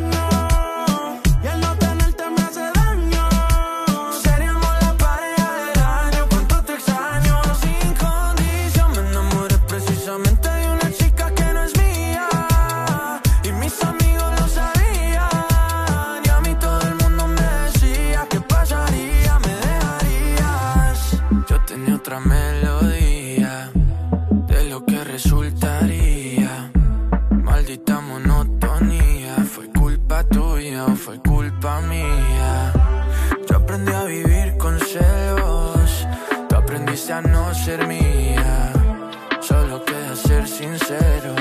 [40.91, 41.35] Sincero.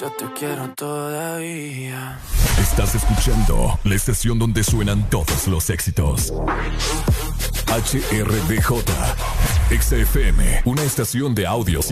[0.00, 2.18] Yo te quiero todavía.
[2.60, 6.32] Estás escuchando la estación donde suenan todos los éxitos.
[7.66, 8.82] HRDJ,
[9.80, 11.82] XFM, una estación de audio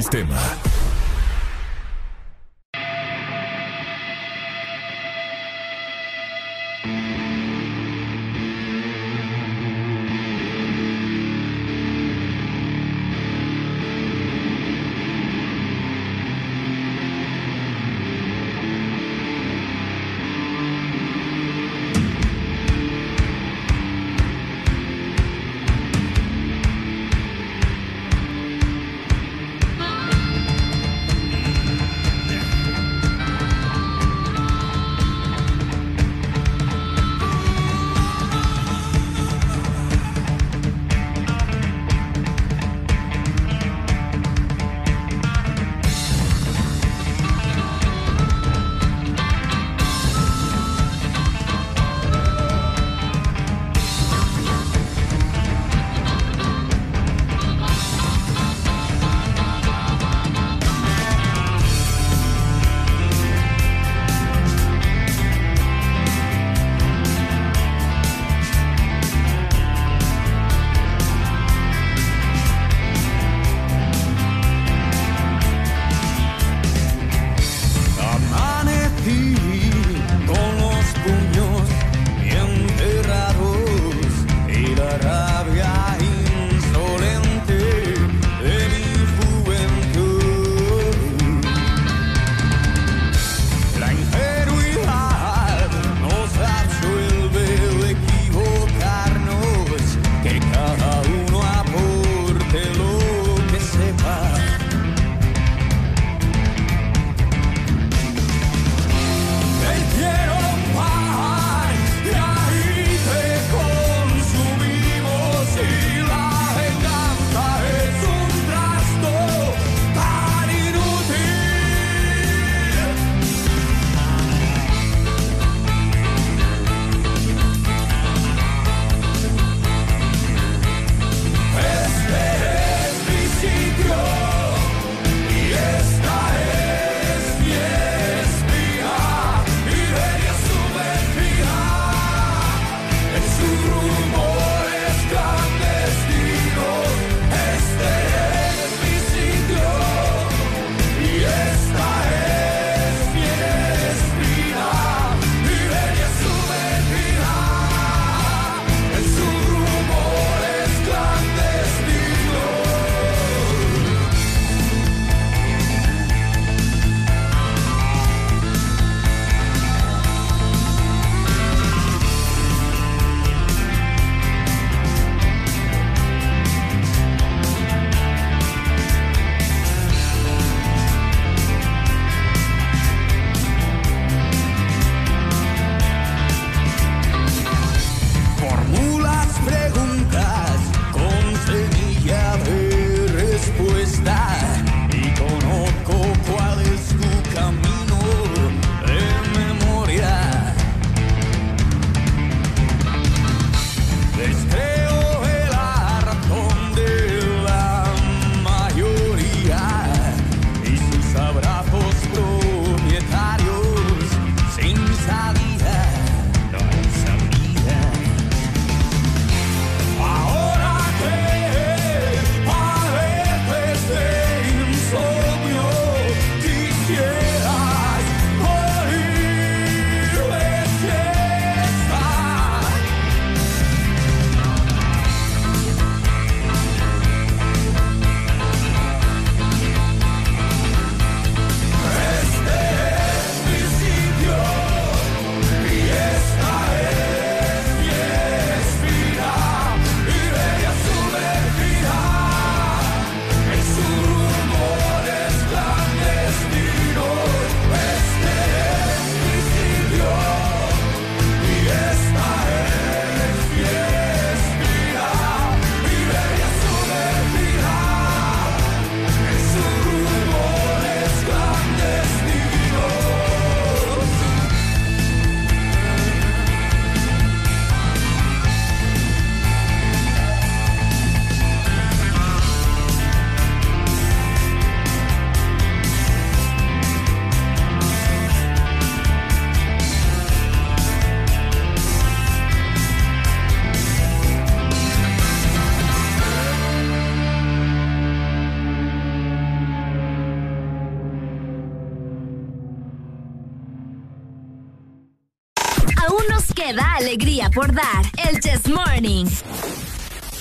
[307.51, 308.05] alegría por dar.
[308.29, 309.27] El Chess Morning.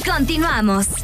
[0.06, 0.99] Continuamos.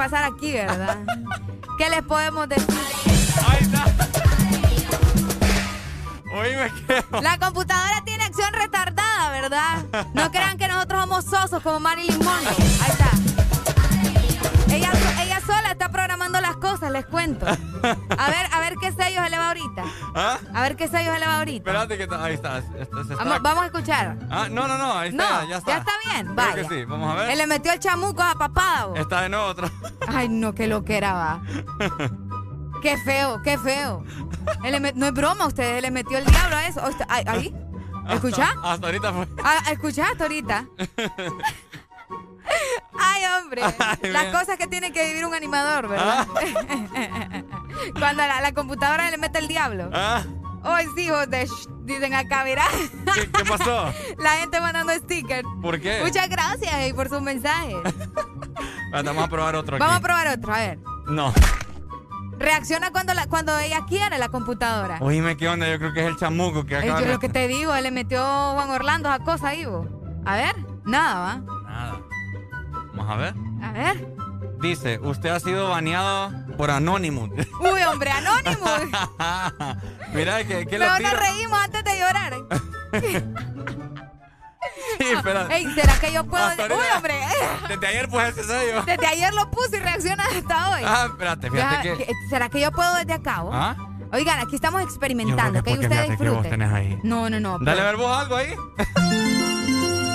[0.00, 0.96] Pasar aquí, ¿verdad?
[1.78, 2.74] ¿Qué les podemos decir?
[3.46, 3.84] Ahí está.
[6.32, 7.04] Oíme, ¿qué?
[7.20, 10.06] La computadora tiene acción retardada, ¿verdad?
[10.14, 12.54] No crean que nosotros somos sosos como Marilyn Monroe.
[12.82, 13.10] Ahí está.
[14.74, 14.90] Ella,
[15.22, 17.44] ella sola está programando las cosas, les cuento.
[17.44, 19.84] A ver, a ver qué sello se le va ahorita.
[20.14, 20.38] ¿Ah?
[20.54, 21.70] A ver qué sello se le va ahorita.
[21.70, 22.58] Espérate que ahí está.
[22.58, 24.16] Esto se está- Vamos, vamos a escuchar.
[24.30, 25.70] Ah, no, no, no, ahí está, No, ya, está.
[25.72, 26.54] ya está bien, Creo vaya.
[26.54, 27.30] que sí, vamos a ver.
[27.30, 28.86] Él le metió el chamuco a papada.
[28.86, 28.98] vos.
[28.98, 29.70] Está de nuevo otro.
[30.08, 31.42] Ay, no, qué lo que era, va.
[32.82, 34.02] Qué feo, qué feo.
[34.64, 36.80] Él le met- No es broma, ustedes le metió el diablo a eso.
[37.08, 37.54] Ahí.
[38.08, 38.48] ¿Escuchá?
[38.56, 39.28] Hasta, hasta ahorita fue.
[39.44, 40.64] Ah, ¿Escuchaste ahorita?
[42.98, 43.62] Ay, hombre.
[44.10, 46.26] Las cosas que tiene que vivir un animador, ¿verdad?
[47.98, 49.90] Cuando a la, la computadora le mete el diablo.
[49.92, 50.22] Ah,
[50.62, 51.48] Hoy sí, hijos de
[51.84, 52.64] dicen acá, mira.
[53.14, 53.92] ¿qué, qué pasó?
[54.18, 55.48] La gente mandando stickers.
[55.62, 56.00] ¿Por qué?
[56.02, 57.76] Muchas gracias eh, por sus mensajes.
[58.92, 59.80] Vamos a probar otro aquí.
[59.80, 60.78] Vamos a probar otro, a ver.
[61.06, 61.32] No.
[62.38, 64.98] Reacciona cuando, la, cuando ella quiere la computadora.
[65.00, 65.68] Oíme, ¿qué onda?
[65.68, 67.12] Yo creo que es el chamuco que acaba yo de...
[67.12, 68.20] lo que te digo, él le metió
[68.54, 69.86] Juan Orlando a cosa vos.
[70.24, 70.54] A ver,
[70.84, 71.59] nada, ¿va?
[73.00, 73.34] Vamos a ver.
[73.62, 74.06] A ver.
[74.60, 77.30] Dice, usted ha sido baneado por Anonymous.
[77.60, 78.66] Uy, hombre, anónimo.
[80.12, 82.34] Mira, ¿qué, qué le Pero nos reímos antes de llorar.
[84.98, 85.06] Sí.
[85.50, 86.44] Ey, ¿será que yo puedo?
[86.44, 87.14] Hasta Uy, ahorita- hombre.
[87.68, 88.82] Desde ayer puse ese sello.
[88.84, 90.82] Desde ayer lo puse y reacciona hasta hoy.
[90.84, 92.04] Ah, espérate, fíjate Ya, que...
[92.04, 93.40] ¿qué- ¿Será que yo puedo desde acá?
[93.42, 93.52] vos?
[93.54, 93.76] ¿Ah?
[94.12, 96.50] Oigan, aquí estamos Yo creo experimentando, que que ustedes fíjate que vos disfruten.
[96.50, 96.98] tenés ahí.
[97.04, 97.58] No, no, no.
[97.60, 98.54] Dale a pero- ver vos algo ahí.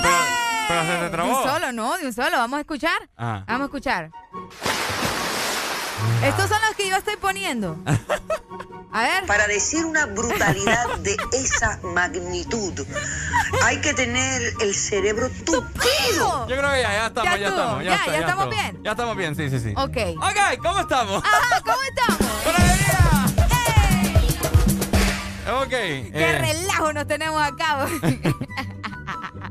[0.02, 0.36] pero,
[0.68, 2.36] pero se te De un solo, no, de un solo.
[2.36, 3.08] Vamos a escuchar.
[3.16, 3.44] Ah.
[3.46, 4.10] Vamos a escuchar.
[6.22, 7.76] Estos son los que yo estoy poniendo.
[8.92, 9.26] A ver.
[9.26, 12.86] Para decir una brutalidad de esa magnitud,
[13.62, 16.48] hay que tener el cerebro tupido.
[16.48, 17.84] Yo creo que ya, ya estamos, Ya estamos.
[17.84, 18.82] ya, está, ya estamos bien.
[18.82, 19.74] Ya estamos bien, sí, sí, sí.
[19.76, 19.96] Ok.
[20.16, 21.22] Ok, ¿cómo estamos?
[21.24, 22.20] Ajá, ¿cómo estamos?
[25.48, 25.70] Ok.
[25.70, 27.86] ¡Qué eh, relajo nos tenemos acá!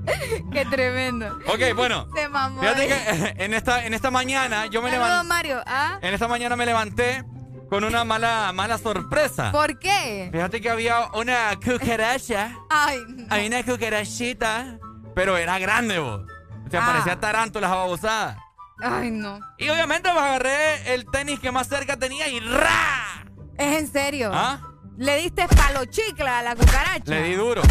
[0.51, 1.37] ¡Qué tremendo!
[1.47, 2.07] ok, bueno.
[2.15, 2.61] Se mamó.
[2.61, 3.33] Fíjate eh.
[3.37, 5.27] que en esta, en esta mañana yo me levanté.
[5.27, 5.61] Mario.
[5.65, 5.97] ¿Ah?
[6.01, 7.23] En esta mañana me levanté
[7.69, 9.51] con una mala, mala sorpresa.
[9.51, 10.29] ¿Por qué?
[10.31, 12.55] Fíjate que había una cucaracha.
[12.69, 13.25] Ay, no.
[13.29, 14.77] Hay una cucarachita,
[15.15, 16.21] pero era grande, vos.
[16.65, 16.85] O sea, Ah.
[16.91, 18.37] parecía tarántula babosada.
[18.81, 19.39] Ay, no.
[19.57, 23.25] Y obviamente pues, agarré el tenis que más cerca tenía y ¡ra!
[23.57, 24.31] ¿Es en serio?
[24.33, 24.59] ¿Ah?
[24.97, 27.03] Le diste palo chicla a la cucaracha.
[27.05, 27.61] Le di duro.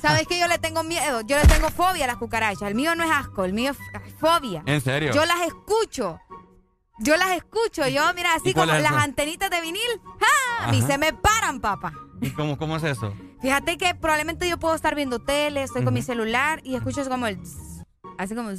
[0.00, 1.20] ¿Sabes que yo le tengo miedo?
[1.22, 2.62] Yo le tengo fobia a las cucarachas.
[2.62, 3.78] El mío no es asco, el mío es
[4.18, 4.62] fobia.
[4.66, 5.12] ¿En serio?
[5.12, 6.20] Yo las escucho.
[6.98, 7.86] Yo las escucho.
[7.88, 9.80] Yo, mira, así ¿Y cuál como las antenitas de vinil.
[10.20, 10.66] ¡ja!
[10.66, 11.92] A mí se me paran, papá.
[12.20, 13.12] ¿Y cómo, cómo es eso?
[13.40, 17.10] Fíjate que probablemente yo puedo estar viendo tele, estoy con mi celular y escucho eso
[17.10, 17.40] como el...
[18.18, 18.50] Así como...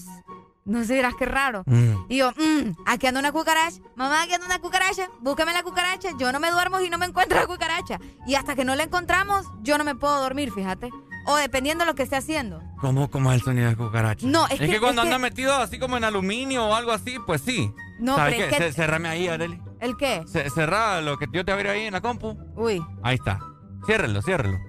[0.65, 1.64] No sé, verás qué raro.
[1.65, 2.06] Mm.
[2.10, 3.80] Y yo, mm, aquí anda una cucaracha.
[3.95, 5.10] Mamá, aquí anda una cucaracha.
[5.19, 6.10] Búsqueme la cucaracha.
[6.18, 7.99] Yo no me duermo y no me encuentro la cucaracha.
[8.26, 10.90] Y hasta que no la encontramos, yo no me puedo dormir, fíjate.
[11.26, 12.61] O dependiendo de lo que esté haciendo.
[12.81, 14.26] ¿Cómo, cómo es el sonido de cucaracha?
[14.27, 16.76] No, es es que- que, cuando es que- anda metido así como en aluminio o
[16.76, 17.72] algo así, pues sí.
[17.99, 18.56] No, ¿Sabes pero qué?
[18.56, 19.61] es que- Ce- Cerrame ahí, Areli.
[19.80, 20.23] ¿El qué?
[20.27, 22.38] Cerrá lo que yo te abrí ahí en la compu.
[22.56, 23.40] Uy, Ahí está.
[23.85, 24.60] Ciérrelo, ciérrelo.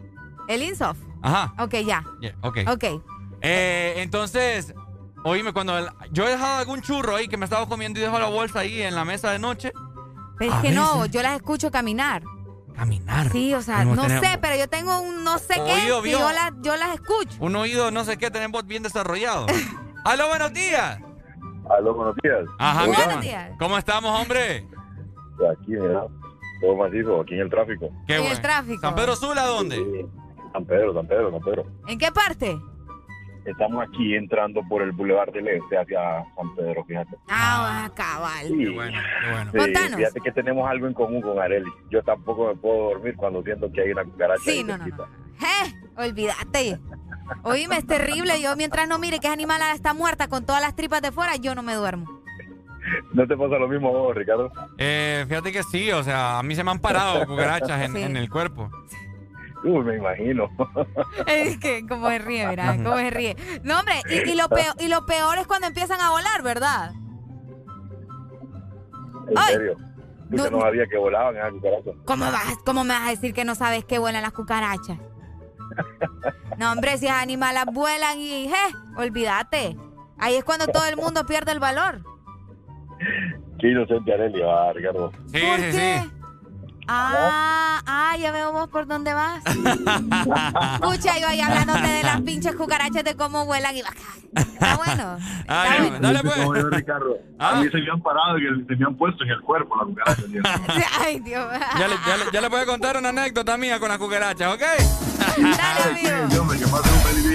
[0.49, 0.99] el Insoft.
[1.23, 1.55] Ajá.
[1.59, 2.05] Ok, ya.
[2.21, 2.59] Yeah, ok.
[2.69, 2.85] Ok.
[3.41, 4.75] Eh, entonces,
[5.25, 8.19] oíme, cuando el- yo he dejado algún churro ahí que me estaba comiendo y dejo
[8.19, 9.73] la bolsa ahí en la mesa de noche.
[10.39, 12.23] Pero es que no, yo las escucho caminar.
[12.75, 13.31] Caminar.
[13.31, 16.19] Sí, o sea, no sé, pero yo tengo un no sé Oído, qué que vio.
[16.19, 17.37] yo las, yo las escucho.
[17.41, 19.47] Un oído, no sé qué, tenemos bien desarrollado.
[20.05, 20.99] ¡Aló, buenos días!
[21.71, 22.41] Aló, buenos días.
[22.59, 23.25] Ajá, ¿Cómo están?
[23.25, 23.57] hermano.
[23.61, 24.67] ¿Cómo estamos, hombre?
[25.53, 26.03] Aquí, mira,
[26.61, 27.89] todo macizo, aquí en el tráfico.
[28.09, 28.37] Qué En bueno.
[28.37, 28.81] el tráfico.
[28.81, 30.07] ¿San Pedro Sula dónde?
[30.53, 31.67] San Pedro, San Pedro, San Pedro.
[31.87, 32.59] ¿En qué parte?
[33.45, 37.17] Estamos aquí entrando por el Boulevard del Este hacia San Pedro, fíjate.
[37.29, 38.47] Ah, cabal.
[38.49, 38.69] Sí.
[38.71, 39.51] bueno, qué bueno.
[39.53, 39.97] Sí, Contanos.
[39.97, 41.71] fíjate que tenemos algo en común con Areli.
[41.91, 45.05] Yo tampoco me puedo dormir cuando siento que hay una cucaracha Sí, no, no, cerquita.
[45.43, 46.79] Eh, olvídate.
[47.43, 48.41] Oíme, es terrible.
[48.41, 51.37] Yo mientras no mire que esa animal está muerta con todas las tripas de fuera,
[51.37, 52.23] yo no me duermo.
[53.13, 54.53] ¿No te pasa lo mismo a vos, Ricardo?
[54.79, 58.03] Eh, fíjate que sí, o sea, a mí se me han parado cucarachas en, Sí.
[58.03, 58.71] en el cuerpo.
[59.65, 60.51] Uy, me imagino.
[61.27, 62.77] Es que, como se ríe, ¿verdad?
[62.83, 63.37] Como se ríe.
[63.63, 66.93] No, hombre, y, lo peor, y lo peor es cuando empiezan a volar, ¿verdad?
[69.29, 69.77] En serio.
[70.29, 71.95] no, no sabía que volaban esas cucarachas.
[72.05, 74.99] ¿Cómo, vas, ¿Cómo me vas a decir que no sabes que vuelan las cucarachas?
[76.59, 79.79] no, hombre, si esas animales vuelan y, je, olvídate.
[80.19, 82.03] Ahí es cuando todo el mundo pierde el valor.
[83.59, 85.11] Qué inocente Arelia va, Ricardo.
[85.27, 86.24] Sí, sí, sí.
[86.87, 89.43] Ah, ah, ya veo vos por dónde vas.
[89.47, 93.91] Escucha, yo ahí hablándote de las pinches cucarachas, de cómo vuelan y va.
[94.37, 95.17] Está bueno.
[95.41, 95.99] Está bueno.
[96.01, 96.65] Dale, pues.
[96.71, 97.19] Ricardo.
[97.39, 97.61] A ah.
[97.61, 100.25] mí se me han parado y se me han puesto en el cuerpo las cucarachas.
[101.01, 101.47] Ay, Dios.
[101.79, 104.63] Ya le, ya, le, ya le contar una anécdota mía con las cucarachas, ¿ok?
[105.37, 106.29] Dale, amigo.
[106.29, 107.34] Dios, que pase un feliz día.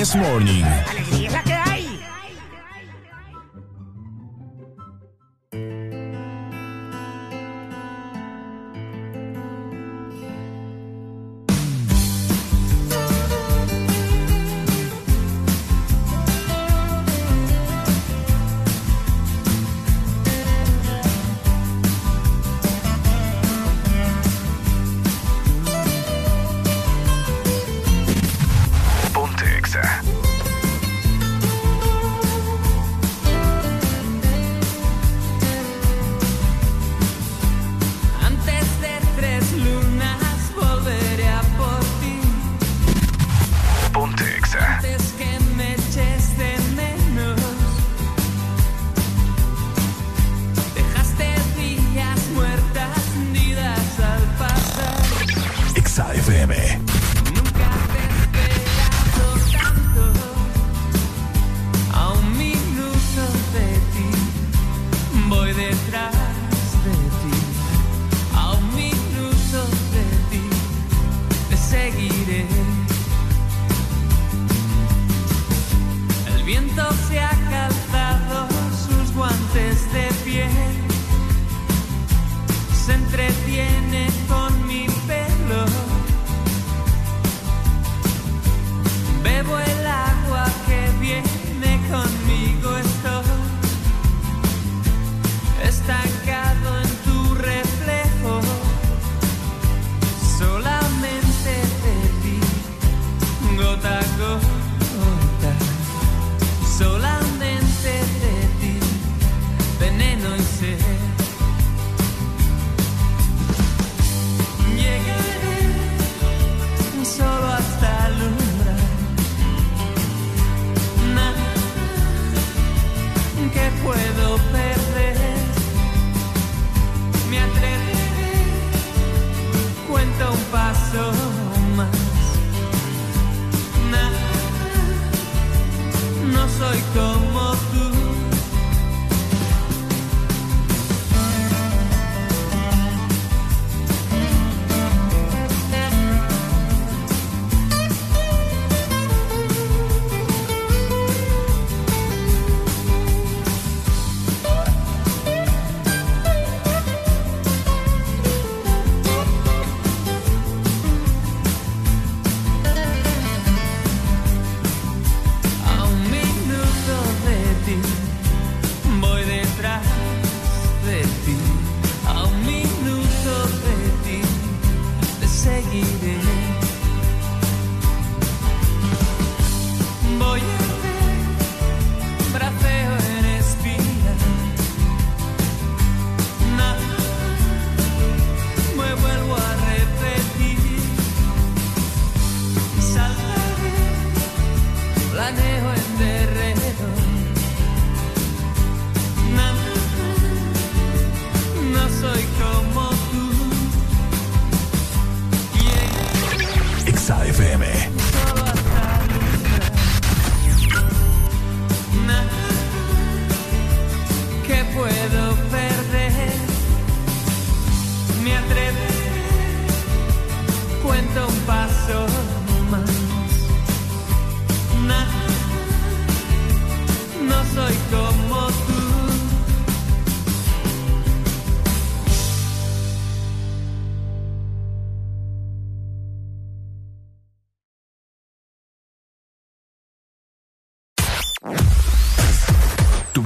[0.00, 0.99] This Morning.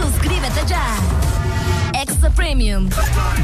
[0.00, 0.96] Suscríbete ya.
[2.00, 2.88] Exa Premium.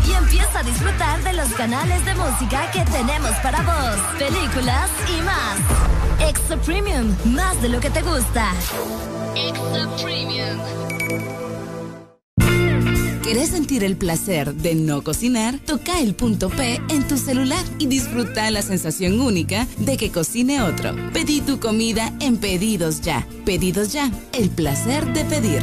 [0.06, 5.22] Y empieza a disfrutar de los canales de música que tenemos para vos, películas y
[5.22, 6.28] más.
[6.28, 8.52] Exa Premium, más de lo que te gusta.
[9.36, 10.58] Exa Premium.
[13.22, 15.60] ¿Querés sentir el placer de no cocinar?
[15.60, 20.62] Toca el punto P en tu celular y disfruta la sensación única de que cocine
[20.62, 20.96] otro.
[21.12, 23.24] Pedí tu comida en Pedidos Ya.
[23.44, 25.62] Pedidos Ya, el placer de pedir.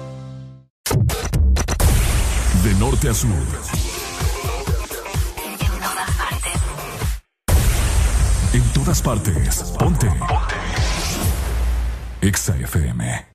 [2.63, 3.29] De norte a sur.
[8.53, 9.63] En todas partes.
[9.79, 10.07] Ponte.
[10.07, 10.61] Ponte.
[12.21, 13.25] Exa FM.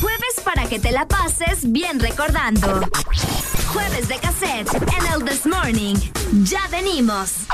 [0.00, 2.80] Jueves para que te la pases bien recordando.
[3.66, 5.96] Jueves de cassette en el This Morning.
[6.44, 7.46] Ya venimos.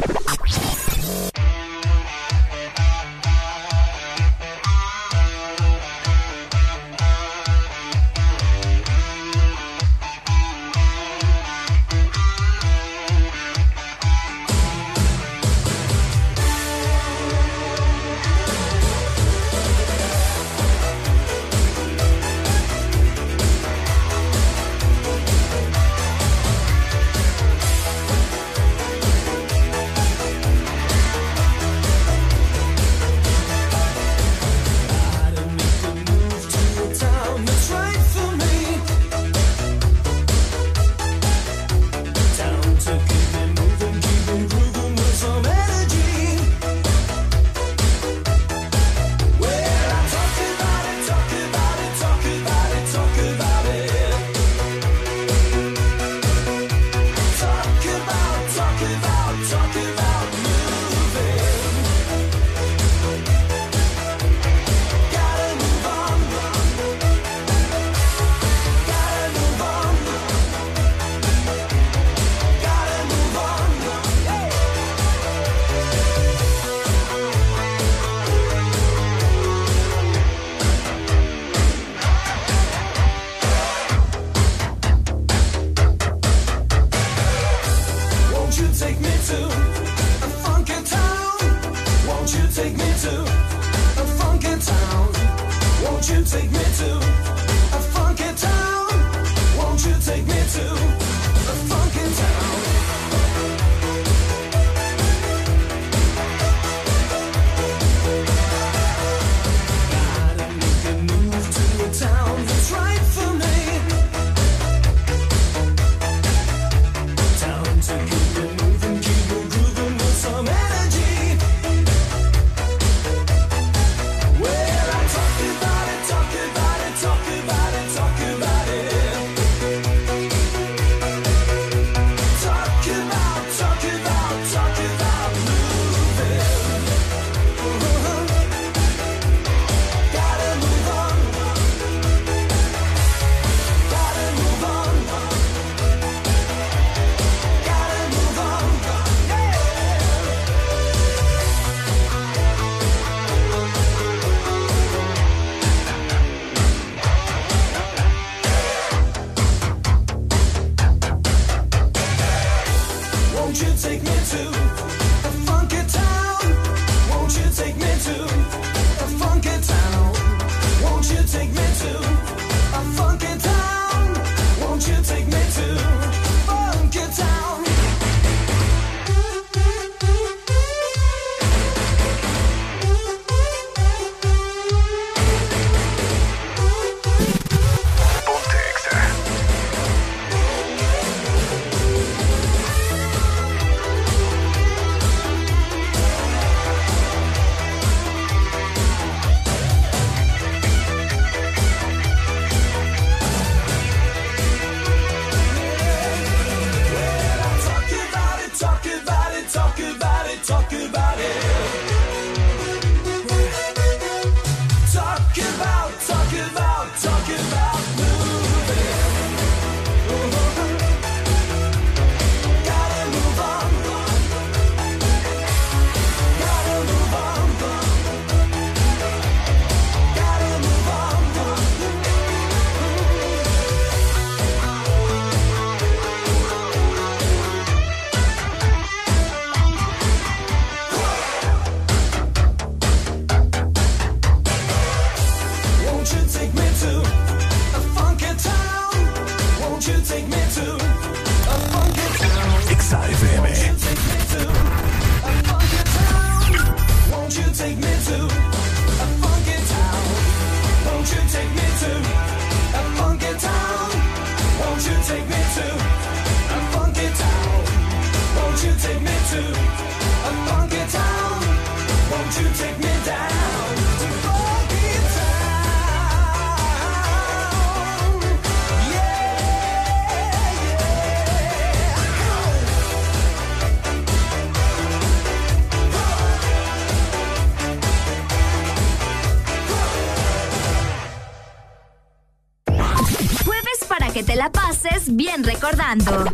[295.16, 296.24] Bien recordando.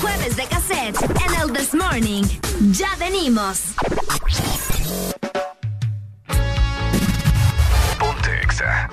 [0.00, 2.24] Jueves de cassette en el This Morning.
[2.72, 3.74] Ya venimos.
[7.98, 8.88] Ponte Exa.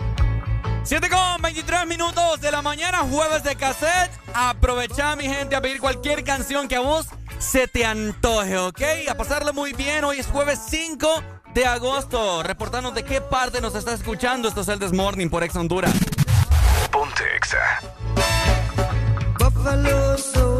[0.83, 4.11] 7 con 23 minutos de la mañana, jueves de cassette.
[4.33, 7.07] Aprovecha, mi gente, a pedir cualquier canción que a vos
[7.39, 8.81] se te antoje, ¿ok?
[9.09, 10.03] A pasarle muy bien.
[10.03, 11.23] Hoy es jueves 5
[11.53, 12.43] de agosto.
[12.43, 14.47] Reportanos de qué parte nos está escuchando.
[14.47, 15.93] Esto es el This Morning por Ex Honduras.
[16.91, 17.81] Ponte Exa.
[19.63, 20.52] Buffalo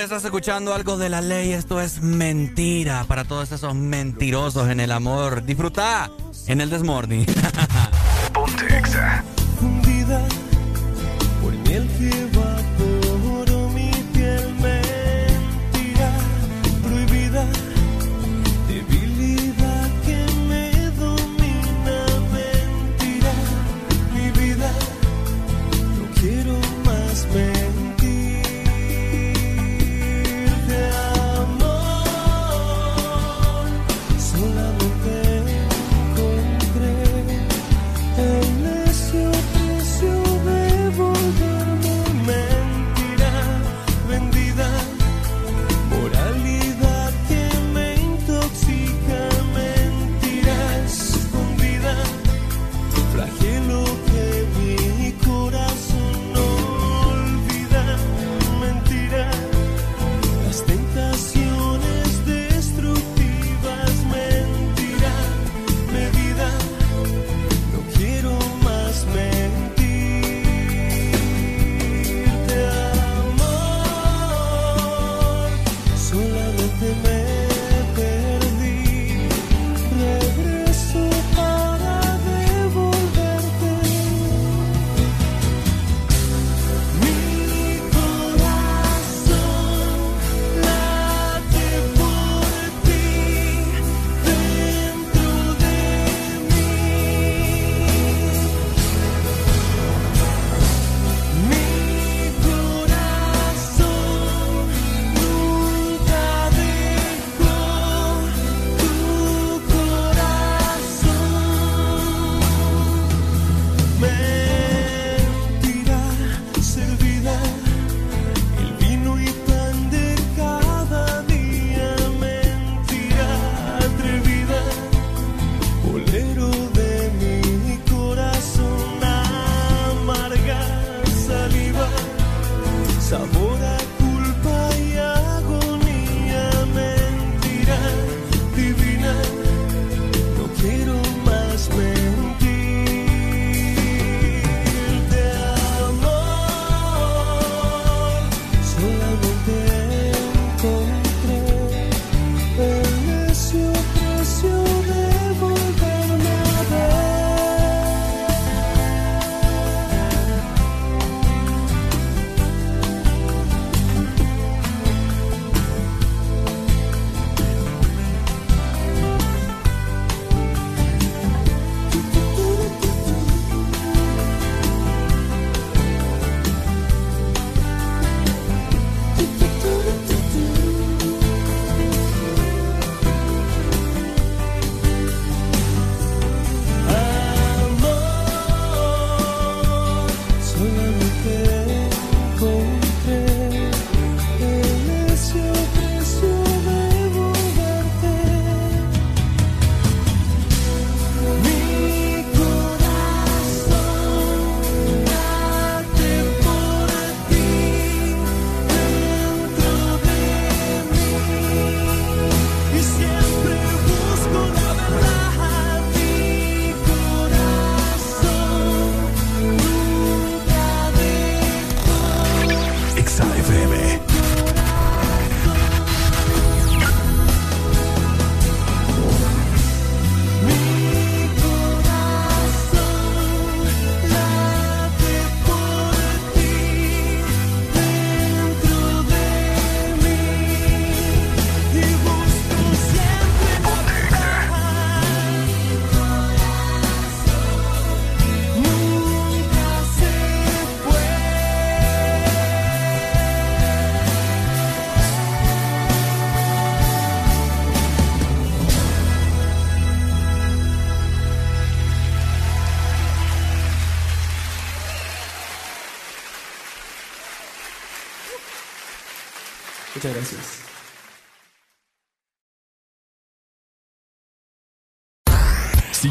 [0.00, 4.92] estás escuchando algo de la ley, esto es mentira para todos esos mentirosos en el
[4.92, 5.44] amor.
[5.44, 6.10] Disfruta
[6.46, 7.26] en el Desmorning.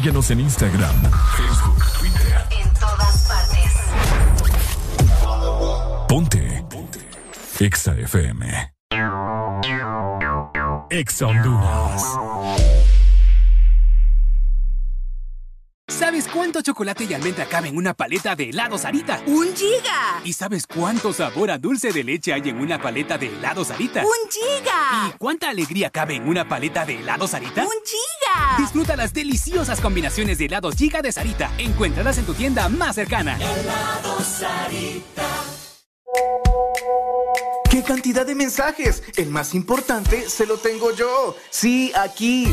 [0.08, 1.02] En Instagram,
[1.36, 2.42] Facebook, Twitter.
[2.50, 3.72] En todas partes.
[6.08, 6.64] Ponte.
[6.70, 7.00] Ponte.
[7.60, 8.72] Exa FM.
[10.88, 12.02] Exa Honduras.
[15.88, 19.20] ¿Sabes cuánto chocolate y almendra cabe en una paleta de helado Sarita?
[19.26, 20.22] ¡Un giga!
[20.24, 24.02] ¿Y sabes cuánto sabor a dulce de leche hay en una paleta de helado Sarita?
[24.02, 25.08] ¡Un giga!
[25.08, 27.62] ¿Y cuánta alegría cabe en una paleta de helado Sarita?
[27.62, 27.77] ¡Un giga!
[28.58, 31.50] Disfruta las deliciosas combinaciones de helados Giga de Sarita.
[31.58, 33.36] Encuéntralas en tu tienda más cercana.
[33.36, 35.28] Helado Sarita.
[37.70, 39.02] ¡Qué cantidad de mensajes!
[39.16, 41.36] El más importante se lo tengo yo.
[41.50, 42.52] Sí, aquí.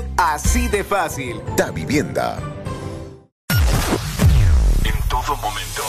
[0.23, 1.41] Así de fácil.
[1.57, 2.37] Da vivienda.
[4.83, 5.81] En todo momento.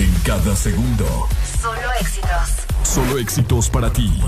[0.00, 1.28] En cada segundo.
[1.62, 2.66] Solo éxitos.
[2.82, 4.20] Solo éxitos para ti.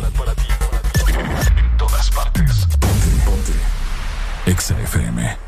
[1.09, 2.69] En todas partes.
[2.79, 3.53] Ponte, ponte.
[4.47, 5.48] Exa FM.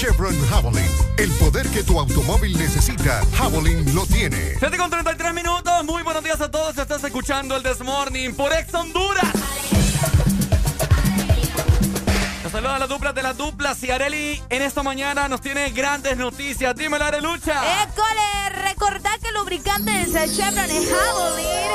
[0.00, 0.90] Chevron Javelin.
[1.18, 4.56] El poder que tu automóvil necesita, Javelin lo tiene.
[4.58, 5.84] 7 con 33 minutos.
[5.84, 6.78] Muy buenos días a todos.
[6.78, 9.30] Estás escuchando el This Morning por Ex Honduras.
[12.80, 16.74] las duplas de las duplas y Areli en esta mañana nos tiene grandes noticias.
[16.74, 17.82] Dímelo, Arelucha.
[17.82, 21.68] École, recordad que el lubricante de Chevron Javelin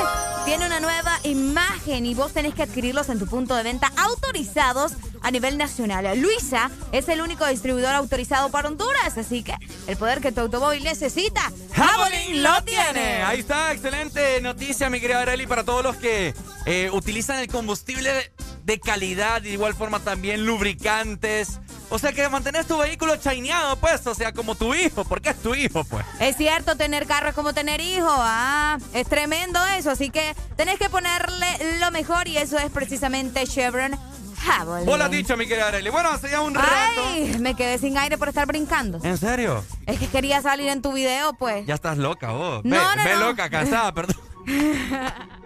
[0.44, 4.94] tiene una nueva imagen y vos tenés que adquirirlos en tu punto de venta autorizados
[5.26, 6.06] a nivel nacional.
[6.20, 9.56] Luisa es el único distribuidor autorizado para Honduras, así que
[9.88, 13.24] el poder que tu automóvil necesita, Javelin lo tiene.
[13.24, 16.32] Ahí está, excelente noticia, mi querida Areli, para todos los que
[16.64, 18.30] eh, utilizan el combustible
[18.62, 21.58] de calidad, de igual forma también lubricantes.
[21.88, 25.42] O sea que mantenés tu vehículo chaineado, pues, o sea, como tu hijo, porque es
[25.42, 26.06] tu hijo, pues.
[26.20, 30.78] Es cierto, tener carro es como tener hijo, ah, es tremendo eso, así que tenés
[30.78, 33.98] que ponerle lo mejor y eso es precisamente Chevron
[34.46, 34.86] Javelin.
[34.86, 35.90] Vos lo has dicho, mi querida Arely.
[35.90, 36.68] Bueno, hace ya un rato.
[37.04, 38.98] Ay, me quedé sin aire por estar brincando.
[39.02, 39.64] ¿En serio?
[39.86, 41.66] Es que quería salir en tu video, pues.
[41.66, 42.64] Ya estás loca vos.
[42.64, 43.20] No, ve, no, ve no.
[43.28, 44.16] loca, cansada, perdón.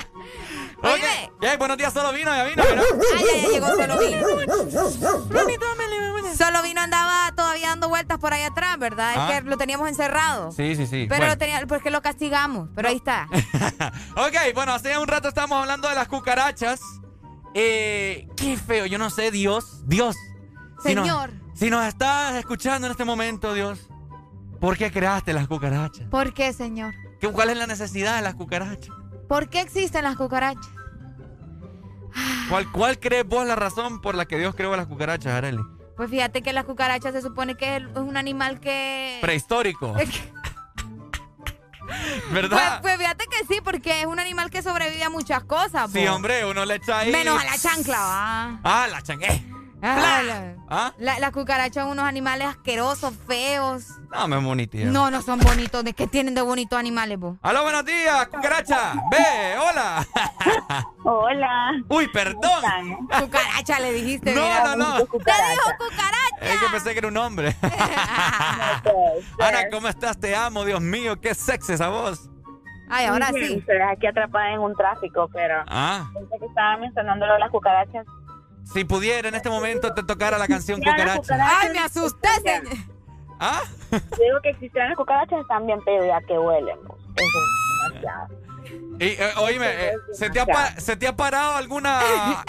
[0.82, 1.30] Oye.
[1.36, 2.82] Ok, buenos días, solo vino, ya vino, mira.
[3.16, 4.26] Ay, ya, ya llegó Solo Vino.
[6.36, 9.12] Solo Vino andaba todavía dando vueltas por ahí atrás, ¿verdad?
[9.16, 9.28] Ah.
[9.34, 10.52] Es que lo teníamos encerrado.
[10.52, 11.06] Sí, sí, sí.
[11.08, 11.26] Pero Bueno.
[11.34, 13.28] lo tenía, pues que lo castigamos, pero ahí está.
[14.16, 16.80] Ok, bueno, hace un rato estábamos hablando de las cucarachas.
[17.54, 20.16] Eh, qué feo, yo no sé, Dios, Dios.
[20.84, 21.30] si nos- Señor.
[21.54, 23.88] si nos estás escuchando en este momento, Dios,
[24.60, 26.06] ¿por qué creaste las cucarachas?
[26.08, 26.94] ¿Por qué, señor?
[27.20, 28.94] ¿Qué- ¿Cuál es la necesidad de las cucarachas?
[29.28, 30.68] ¿Por qué existen las cucarachas?
[32.48, 35.62] ¿Cuál, ¿Cuál crees vos la razón por la que Dios creó las cucarachas, Arely?
[35.96, 39.18] Pues fíjate que las cucarachas se supone que es un animal que...
[39.20, 39.96] Prehistórico.
[39.98, 40.32] Es que-
[42.30, 42.80] ¿Verdad?
[42.82, 45.90] pues fíjate que sí, porque es un animal que sobrevive a muchas cosas.
[45.92, 46.12] sí, po.
[46.12, 47.12] hombre, uno le echa ahí.
[47.12, 48.60] Menos a la chancla, va.
[48.62, 49.42] Ah, la changue.
[49.82, 50.92] Ah, la- ¿Ah?
[50.98, 53.86] la- Las cucarachas son unos animales asquerosos, feos.
[54.12, 54.86] No, me es bonitía.
[54.86, 55.82] No, no son bonitos.
[55.84, 57.36] ¿De qué tienen de bonitos animales, vos?
[57.42, 58.92] Aló, buenos días, cucaracha.
[59.10, 60.06] Ve, hola.
[61.04, 61.72] Hola.
[61.88, 62.62] Uy, perdón.
[63.20, 64.34] Cucaracha le dijiste.
[64.34, 64.62] No, mira.
[64.64, 64.96] no, no.
[64.96, 66.36] Te dijo cucaracha.
[66.42, 67.56] Es que pensé que era un hombre.
[69.40, 70.18] Ana, ¿cómo estás?
[70.18, 71.20] Te amo, Dios mío.
[71.20, 72.28] Qué sexy esa voz.
[72.92, 73.54] Ay, ahora Bien, sí.
[73.58, 77.50] Estoy aquí atrapada en un tráfico, pero Ah, pensé que estaba mencionando lo de las
[77.50, 78.04] cucarachas.
[78.64, 81.36] Si pudiera en este momento te tocara la canción Cucaracha.
[81.60, 82.62] Ay, me asusté, señor.
[83.40, 83.62] ¿Ah?
[83.90, 86.76] Digo que existieran las cucarachas también, pero ya que huelen.
[87.16, 88.28] Eso es demasiado.
[89.00, 92.00] Y, eh, oíme, eh, ¿se, te ha pa- ¿se te ha parado alguna...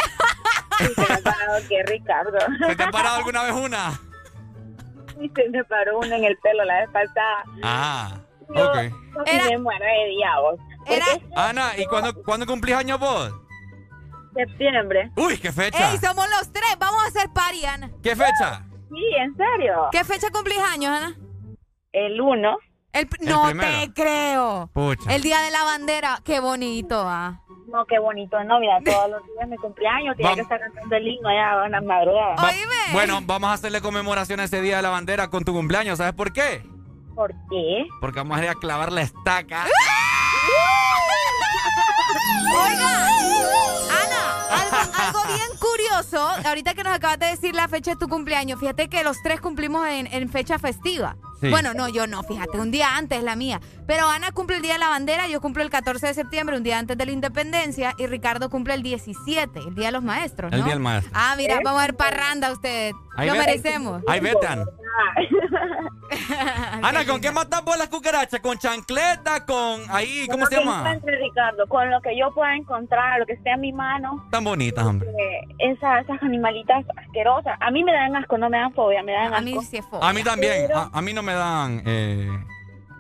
[0.78, 2.38] Se me ha parado que Ricardo.
[2.68, 4.00] ¿Se te ha parado alguna vez una?
[5.22, 7.44] Y se me paró uno en el pelo la vez pasada.
[7.62, 8.18] Ah,
[8.56, 8.76] Yo ok.
[9.26, 10.60] casi me muero de diablos.
[10.88, 11.06] Era
[11.36, 13.32] Ana, ¿y cuándo, ¿cuándo cumplís años vos?
[14.34, 15.12] Septiembre.
[15.16, 15.92] Uy, ¿qué fecha?
[15.92, 16.76] Ey, somos los tres.
[16.80, 17.90] Vamos a hacer party, Ana.
[18.04, 18.66] ¿Qué fecha?
[18.90, 19.88] Sí, en serio.
[19.92, 21.16] ¿Qué fecha cumplís años, Ana?
[21.94, 22.58] El 1.
[22.94, 23.80] El, no primero.
[23.80, 24.70] te creo.
[24.74, 25.16] Pucha.
[25.16, 26.20] El día de la bandera.
[26.26, 27.42] Qué bonito, ah.
[27.68, 31.08] No, qué bonito, no, mira, todos los días mi cumpleaños, Vam- que estar cantando el
[31.08, 32.36] himno allá a una madrugada.
[32.36, 32.52] Va-
[32.92, 35.98] Bueno, vamos a hacerle conmemoración ese día de la bandera con tu cumpleaños.
[35.98, 36.66] ¿Sabes por qué?
[37.16, 37.86] ¿Por qué?
[38.02, 39.68] Porque vamos a ir a clavar la estaca.
[42.54, 46.28] Oiga, Ana, algo, algo bien curioso.
[46.46, 49.40] Ahorita que nos acabas de decir la fecha de tu cumpleaños, fíjate que los tres
[49.42, 51.16] cumplimos en, en fecha festiva.
[51.40, 51.50] Sí.
[51.50, 53.60] Bueno, no, yo no, fíjate, un día antes la mía.
[53.88, 56.62] Pero Ana cumple el día de la bandera, yo cumplo el 14 de septiembre, un
[56.62, 60.52] día antes de la independencia, y Ricardo cumple el 17, el día de los maestros,
[60.52, 60.58] ¿no?
[60.58, 61.12] El día del maestro.
[61.16, 62.94] Ah, mira, vamos a ver parranda ustedes.
[63.18, 64.04] Lo merecemos.
[64.08, 64.48] Ahí vete,
[66.84, 67.06] Ana.
[67.06, 68.40] ¿con qué matas vos las cucarachas?
[68.42, 69.46] ¿Con chancleta?
[69.46, 70.28] ¿Con ahí?
[70.30, 70.80] ¿Cómo Lo se que llama?
[70.80, 74.44] encuentre, Ricardo, con lo que yo pueda encontrar, lo que esté a mi mano, Tan
[74.44, 75.10] bonitas, hombre.
[75.10, 77.58] eh, esas, esas animalitas asquerosas.
[77.60, 79.36] A mí me dan asco, no me dan fobia, me dan asco.
[79.38, 80.10] A mí sí es fobia.
[80.10, 80.66] A mí también.
[80.68, 82.28] Pero- A, a mí no me dan eh,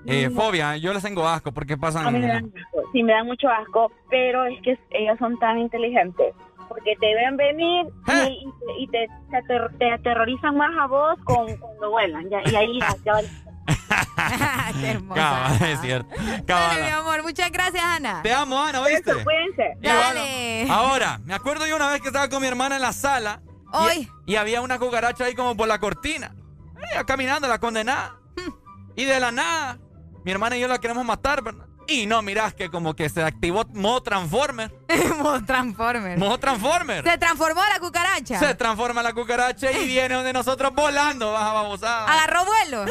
[0.05, 0.41] eh, No.
[0.41, 0.77] fobia.
[0.77, 2.07] Yo les tengo asco porque pasan.
[2.07, 5.37] A mí me dan asco, sí, me dan mucho asco, pero es que ellos son
[5.39, 6.33] tan inteligentes.
[6.71, 8.29] Porque te ven venir ¿Eh?
[8.29, 12.29] y, y te- y te, te, ater- te aterrorizan más a vos con, cuando vuelan.
[12.29, 13.29] Ya, y ahí ya, vale.
[14.79, 15.19] Qué hermosa.
[15.21, 16.15] Cabal, es cierto.
[16.17, 16.81] Dale, Cabal.
[16.83, 18.21] mi amor, muchas gracias, Ana.
[18.23, 19.11] Te amo, Ana, ¿oíste?
[19.11, 19.73] Eso, cuídense.
[19.81, 20.67] Y bueno, Dale.
[20.69, 23.41] ahora, me acuerdo yo una vez que estaba con mi hermana en la sala.
[23.45, 24.09] y- Hoy.
[24.25, 26.33] Y, había una cucaracha ahí como por la cortina.
[26.91, 28.15] Ella caminando, la condenada.
[28.95, 29.77] Y de la nada,
[30.23, 31.65] mi hermana y yo la queremos matar, ¿verdad?
[31.91, 34.71] Y no, mirás que como que se activó modo Transformer.
[35.17, 36.17] Modo Transformer.
[36.17, 37.03] Modo Transformer.
[37.03, 38.39] Se transformó la cucaracha.
[38.39, 42.05] Se transforma la cucaracha y viene donde nosotros volando, baja babosada.
[42.05, 42.85] Agarró vuelo.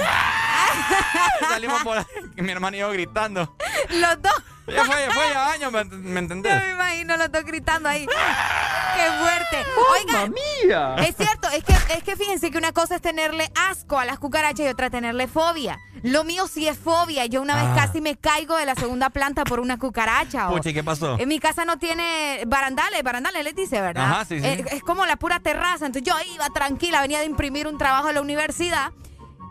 [1.49, 2.07] Salimos por
[2.37, 3.57] mi hermana y yo gritando.
[3.89, 4.35] Los dos.
[4.71, 6.57] Ya fue, fue ya años, ¿me, me Yo entendés?
[6.57, 8.07] me imagino los dos gritando ahí.
[8.07, 9.67] ¡Qué fuerte!
[9.93, 10.97] Oiga, mía!
[11.07, 14.19] Es cierto, es que, es que fíjense que una cosa es tenerle asco a las
[14.19, 15.79] cucarachas y otra tenerle fobia.
[16.03, 17.27] Lo mío sí es fobia.
[17.27, 17.75] Yo una vez Ah.
[17.87, 20.49] casi me caigo de la segunda planta por una cucaracha.
[20.49, 21.19] Puchi, ¿qué pasó?
[21.19, 24.05] En mi casa no tiene barandales, barandales les dice, ¿verdad?
[24.05, 24.47] Ajá, sí, sí.
[24.47, 25.87] Es, es como la pura terraza.
[25.87, 28.93] Entonces yo iba tranquila, venía de imprimir un trabajo en la universidad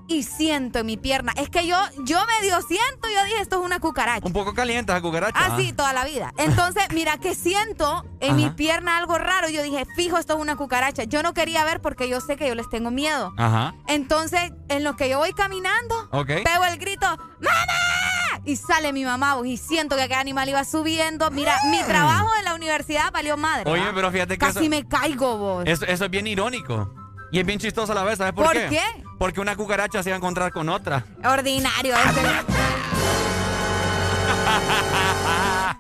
[0.10, 1.32] y siento en mi pierna.
[1.38, 4.26] Es que yo, yo medio siento, yo dije, esto es una cucaracha.
[4.26, 5.38] Un poco caliente esa cucaracha.
[5.40, 6.34] Ah, sí, toda la vida.
[6.38, 9.48] Entonces, mira que siento en mi pierna algo raro.
[9.50, 11.04] Yo dije, fijo, esto es una cucaracha.
[11.04, 13.34] Yo no quería ver porque yo sé que yo les tengo miedo.
[13.38, 13.76] Ajá.
[13.88, 16.28] Entonces, en lo que yo voy caminando, Ok.
[16.44, 17.06] pego el grito,
[17.40, 18.42] ¡Mamá!
[18.46, 21.30] Y sale mi mamá vos, y siento que aquel animal iba subiendo.
[21.30, 23.70] Mira, mi trabajo en la universidad valió madre.
[23.70, 23.92] Oye, ¿va?
[23.94, 25.64] pero fíjate que Casi eso- me caigo vos.
[25.68, 26.90] Eso, eso es bien irónico.
[27.32, 28.68] Y es bien chistoso a la vez, ¿sabes por, ¿Por qué?
[28.70, 29.04] qué?
[29.20, 31.04] Porque una cucaracha se iba a encontrar con otra.
[31.24, 31.96] Ordinario.
[32.06, 32.22] Este.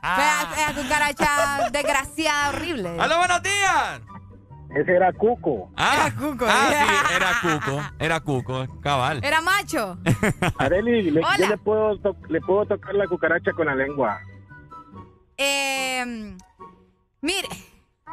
[0.01, 2.95] fea, fea cucaracha desgraciada, horrible.
[2.99, 4.01] ¡Aló, buenos días!
[4.76, 5.71] Ese era Cuco.
[5.76, 6.45] Ah, Era Cuco.
[6.47, 7.81] Ah, sí, era Cuco.
[7.97, 9.23] Era Cuco, cabal.
[9.23, 9.97] Era macho.
[10.59, 11.38] Areli, le, Hola.
[11.38, 14.19] yo le puedo, to- le puedo tocar la cucaracha con la lengua.
[15.38, 16.35] Eh,
[17.21, 17.47] mire,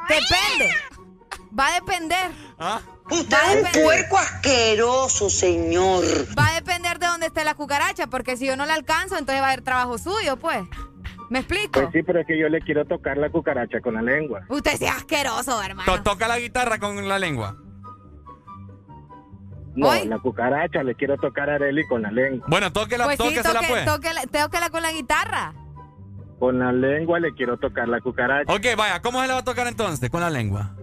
[0.09, 0.75] depende.
[1.59, 2.31] Va a depender.
[2.59, 2.81] ¿Ah?
[3.11, 3.37] Usted
[3.67, 6.05] es un puerco asqueroso, señor.
[6.39, 9.41] Va a depender de dónde esté la cucaracha, porque si yo no la alcanzo, entonces
[9.43, 10.59] va a haber trabajo suyo, pues.
[11.31, 11.81] ¿Me explico?
[11.81, 14.43] Pues sí, pero es que yo le quiero tocar la cucaracha con la lengua.
[14.49, 15.93] Usted sea asqueroso, hermano.
[15.93, 17.57] To- toca la guitarra con la lengua.
[19.75, 20.07] No, Hoy.
[20.07, 22.47] la cucaracha le quiero tocar a Areli con la lengua.
[22.49, 23.85] Bueno, tóquela, Pues sí, tóquesela, toque, pues.
[23.85, 25.53] tóquela, tóquela con la guitarra.
[26.39, 28.51] Con la lengua le quiero tocar la cucaracha.
[28.53, 30.09] Ok, vaya, ¿cómo se la va a tocar entonces?
[30.11, 30.75] Con la lengua.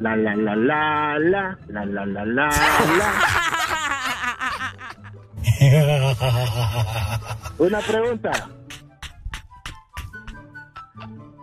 [0.00, 2.50] La la la la la la la la la la.
[7.58, 8.30] Una pregunta.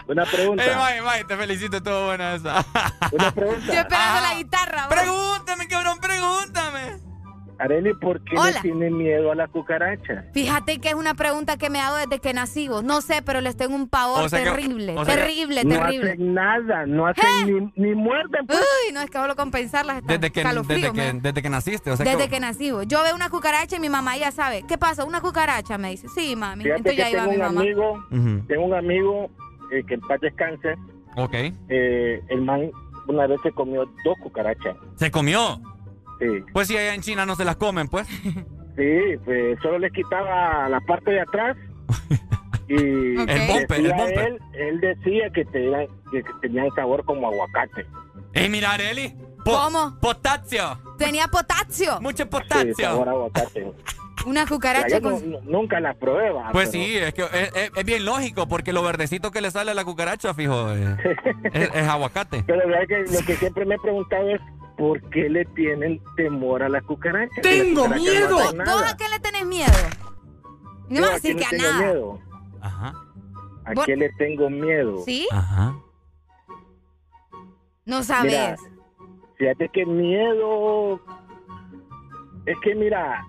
[0.07, 0.63] Una pregunta.
[0.65, 2.65] Eh, May, May, te felicito, estuvo buena esa.
[3.11, 3.65] Una pregunta.
[3.73, 4.21] Yo esperando Ajá.
[4.21, 4.87] la guitarra.
[4.87, 4.95] vos.
[4.95, 6.99] Pregúntame, cabrón, pregúntame.
[7.59, 8.51] Areli, ¿por qué Hola.
[8.51, 10.25] le tiene miedo a la cucaracha?
[10.33, 12.67] Fíjate que es una pregunta que me hago desde que nací.
[12.67, 12.83] vos.
[12.83, 14.95] No sé, pero les tengo un pavor O sea que- terrible.
[14.97, 16.11] o sea que terrible, no terrible.
[16.11, 17.25] hacen nada, no hacen
[17.75, 18.45] ni, ni muerden.
[18.47, 18.59] pues.
[18.59, 19.97] Uy, no es que solo compensarlas.
[19.97, 22.71] está Desde que, desde, que, desde que naciste, o sea Desde que- que nací.
[22.71, 22.87] vos.
[22.87, 24.63] Yo veo una cucaracha y mi mamá ya sabe.
[24.67, 25.03] ¿Qué pasa?
[25.05, 25.77] ¿Una cucaracha?
[25.77, 26.07] Me dice.
[26.09, 26.63] Sí, mami.
[26.63, 27.61] Fíjate Entonces ya iba tengo mi un mamá.
[27.61, 28.47] amigo, Ujú.
[28.47, 29.29] tengo un amigo
[29.71, 30.75] eh, que en paz descanse,
[31.17, 31.33] Ok.
[31.69, 32.71] eh, el man
[33.07, 34.75] una vez se comió dos cucarachas.
[34.95, 35.59] ¿Se comió?
[36.19, 36.43] Sí.
[36.53, 38.07] Pues si allá en China no se las comen, pues.
[38.07, 41.57] Sí, pues solo les quitaba la parte de atrás
[42.67, 43.29] y Ok.
[43.29, 44.19] El bumper, el bumper.
[44.27, 47.85] Él, él decía que, tenían, que tenían sabor como aguacate.
[48.33, 49.15] ¡Eh, mira, Areli!
[49.45, 49.97] Po- ¿Cómo?
[50.01, 50.79] Potasio.
[50.97, 51.99] Tenía potasio.
[52.01, 52.73] Mucho Sí, potasio.
[52.77, 53.71] sabor a aguacate.
[54.25, 55.37] Una cucaracha con...
[55.45, 58.83] nunca la va, Pues pero- sí, es que es, es- es bien lógico, porque lo
[58.83, 60.97] verdecito que le sale a la cucaracha, fijo, eh,
[61.53, 62.43] es, es aguacate.
[62.45, 64.41] Pero la verdad que lo que siempre me he preguntado es
[64.77, 67.41] ¿por qué le tienen temor a las cucarachas?
[67.41, 68.37] ¡Tengo no miedo!
[68.39, 68.89] hacen ¿Vos nada.
[68.91, 69.71] a qué le tenés miedo?
[70.89, 71.79] No vas a decir que a nada.
[71.79, 72.19] miedo.
[72.61, 72.93] Ajá.
[73.65, 74.97] ¿A Vos- qué le tengo miedo?
[75.03, 75.27] ¿Sí?
[75.31, 75.75] Ajá.
[77.85, 78.31] No sabes.
[78.31, 78.55] Mira,
[79.37, 80.99] fíjate que miedo
[82.45, 83.25] es que mira,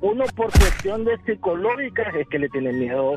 [0.00, 3.14] uno por cuestión de psicológica es que le tiene miedo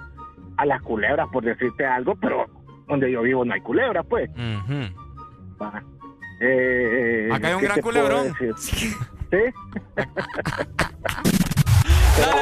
[0.57, 2.45] a las culebras, por decirte algo, pero
[2.88, 4.30] donde yo vivo no hay culebras, pues.
[5.61, 5.84] Va.
[6.45, 8.36] Eh, Acá hay un ¿qué gran culebrón.
[8.57, 8.94] ¿Sí?
[9.30, 9.53] pero,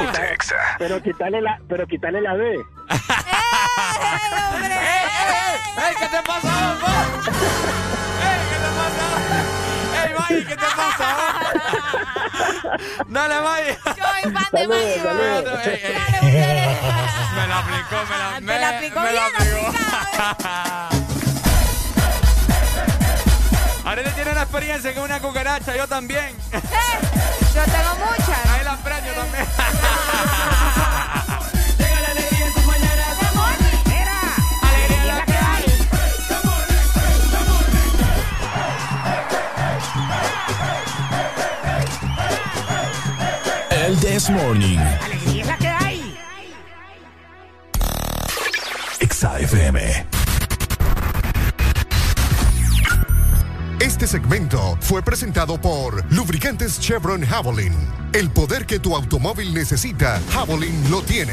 [0.00, 0.36] quitar-
[0.78, 2.54] pero quitarle la, pero quitarle la B.
[5.78, 6.90] ¡Ey, qué te pasa, vos?
[8.22, 9.04] ¡Ey, qué te pasa!
[10.04, 11.08] ¡Ey, May, qué te pasa!
[13.06, 13.64] Dale, May.
[13.84, 14.68] Soy fan de ey.
[17.34, 19.72] Me la aplicó, me la, Te la aplicó me bien aplicó.
[23.84, 26.36] Arely tiene una experiencia con una cucaracha, yo también.
[27.54, 28.46] Yo tengo muchas.
[28.46, 29.46] Ahí la premio también.
[43.84, 44.78] El This Morning.
[54.12, 57.72] Segmento fue presentado por Lubricantes Chevron Javelin.
[58.12, 61.32] El poder que tu automóvil necesita, Javelin lo tiene.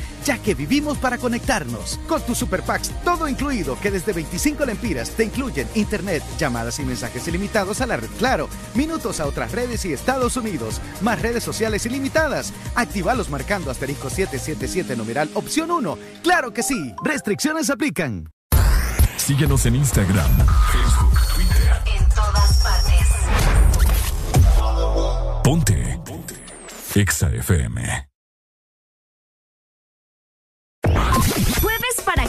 [0.25, 1.99] ya que vivimos para conectarnos.
[2.07, 6.83] Con tu Super Packs, todo incluido, que desde 25 lempiras te incluyen internet, llamadas y
[6.83, 11.43] mensajes ilimitados a la red Claro, minutos a otras redes y Estados Unidos, más redes
[11.43, 12.53] sociales ilimitadas.
[12.75, 15.97] Actívalos marcando asterisco 777 numeral opción 1.
[16.23, 16.93] ¡Claro que sí!
[17.03, 18.29] Restricciones aplican.
[19.17, 20.31] Síguenos en Instagram,
[20.71, 21.73] Facebook, Twitter.
[21.97, 23.07] En todas partes.
[25.43, 25.99] Ponte.
[26.05, 26.35] Ponte.
[26.95, 28.10] Exa FM.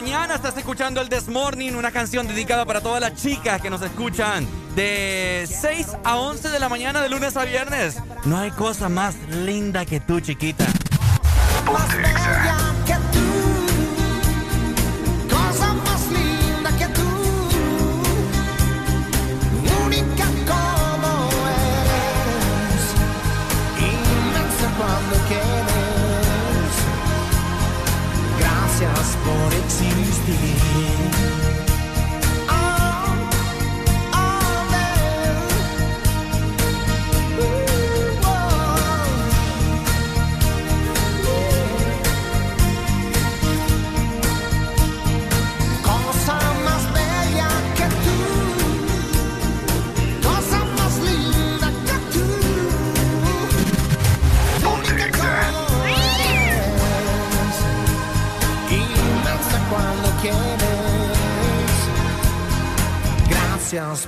[0.00, 0.36] Mañana.
[0.36, 4.46] Estás escuchando el This Morning, una canción dedicada para todas las chicas que nos escuchan
[4.74, 7.98] de 6 a 11 de la mañana de lunes a viernes.
[8.24, 10.64] No hay cosa más linda que tú, chiquita.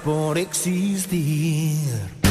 [0.05, 2.22] Por existir.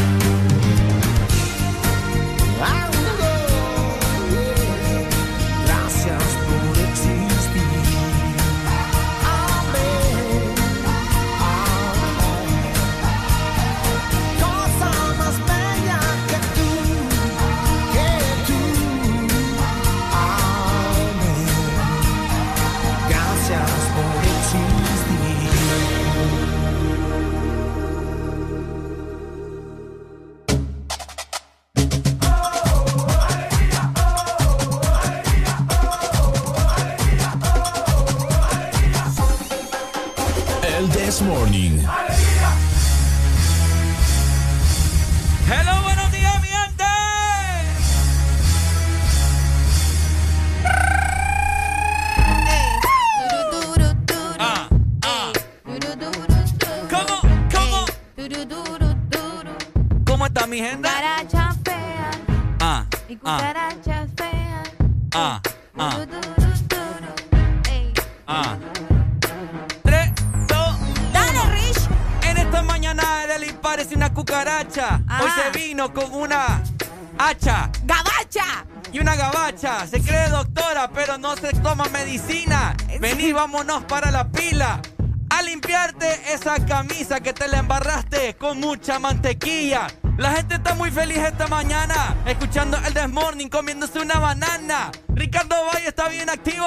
[83.51, 84.81] Vámonos para la pila.
[85.29, 89.87] A limpiarte esa camisa que te la embarraste con mucha mantequilla.
[90.17, 94.91] La gente está muy feliz esta mañana, escuchando el Desmorning, comiéndose una banana.
[95.09, 96.65] Ricardo Valle está bien activo.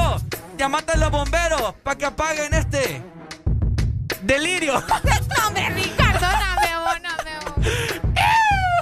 [0.58, 3.02] Llámate a los bomberos para que apaguen este
[4.22, 4.82] delirio.
[4.94, 7.66] No, hombre, Ricardo, dame vos, dame vos.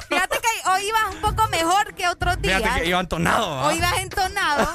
[0.09, 2.63] Fíjate que hoy ibas un poco mejor que otros días.
[2.63, 3.57] Fíjate que iba entonado.
[3.57, 3.67] ¿va?
[3.69, 4.69] Hoy ibas entonado.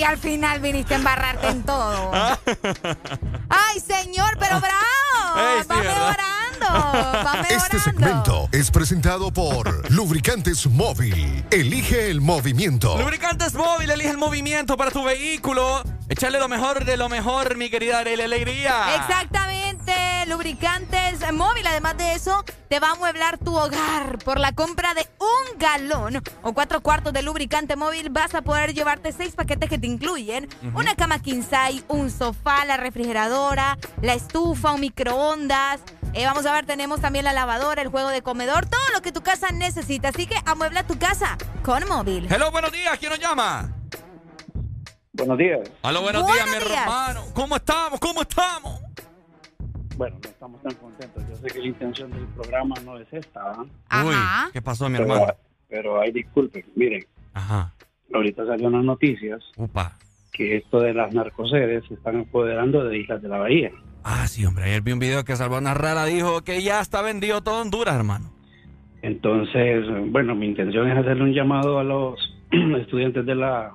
[0.00, 2.10] Y al final viniste a embarrarte en todo.
[3.50, 5.60] Ay, señor, pero bravo.
[5.60, 6.66] Sí, va mejorando.
[6.66, 7.48] Va mejorando.
[7.50, 11.44] Este segmento es presentado por Lubricantes Móvil.
[11.50, 12.96] Elige el movimiento.
[12.98, 15.82] Lubricantes móvil, elige el movimiento para tu vehículo.
[16.08, 18.94] Échale lo mejor de lo mejor, mi querida Arely Alegría.
[18.94, 21.66] Exactamente, lubricantes móvil.
[21.66, 24.18] Además de eso, te va a amueblar tu hogar.
[24.24, 28.72] Por la compra de un galón o cuatro cuartos de lubricante móvil, vas a poder
[28.74, 34.14] llevarte seis paquetes que te incluyen: una cama king size, un sofá, la refrigeradora, la
[34.14, 35.80] estufa, un microondas.
[36.14, 39.10] Eh, vamos a ver, tenemos también la lavadora, el juego de comedor, todo lo que
[39.10, 40.08] tu casa necesita.
[40.10, 42.28] Así que amuebla tu casa con móvil.
[42.32, 42.96] Hello, buenos días.
[43.00, 43.74] ¿Quién nos llama?
[45.12, 45.68] Buenos días.
[45.82, 46.82] Aló, buenos, Buenos días, mi días.
[46.82, 47.24] hermano.
[47.34, 47.98] ¿Cómo estamos?
[47.98, 48.79] ¿Cómo estamos?
[50.00, 51.22] Bueno, no estamos tan contentos.
[51.28, 53.66] Yo sé que la intención del programa no es esta, ¿verdad?
[54.06, 55.32] Uy, ¿qué pasó, mi Pero- hermano?
[55.68, 56.64] Pero hay disculpen.
[56.74, 57.04] Miren,
[57.34, 57.74] Ajá.
[58.14, 59.98] ahorita salió unas noticias Upa.
[60.32, 63.72] que esto de las narcosedes se están empoderando de Islas de la Bahía.
[64.02, 64.64] Ah, sí, hombre.
[64.64, 68.32] Ayer vi un video que Salvador Rara dijo que ya está vendido todo Honduras, hermano.
[69.02, 72.18] Entonces, bueno, mi intención es hacerle un llamado a los
[72.80, 73.72] estudiantes de la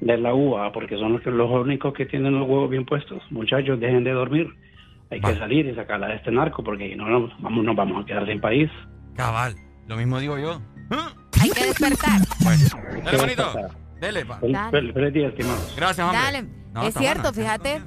[0.00, 3.20] de la UA, porque son los, que, los únicos que tienen los huevos bien puestos.
[3.32, 4.46] Muchachos, dejen de dormir.
[5.12, 8.06] Hay que salir y sacarla de este narco, porque no, no vamos, nos vamos a
[8.06, 8.70] quedar sin país.
[9.16, 9.54] Cabal.
[9.86, 10.60] Lo mismo digo yo.
[11.40, 12.20] Hay que despertar.
[13.04, 13.52] Dale, bonito.
[14.00, 14.38] Dele, pa.
[14.38, 14.92] Feliz, Dale.
[14.92, 15.74] feliz- día, estimados.
[15.76, 16.20] Gracias, hombre.
[16.22, 16.42] Dale.
[16.72, 17.56] No, es cierto, buena.
[17.58, 17.82] fíjate.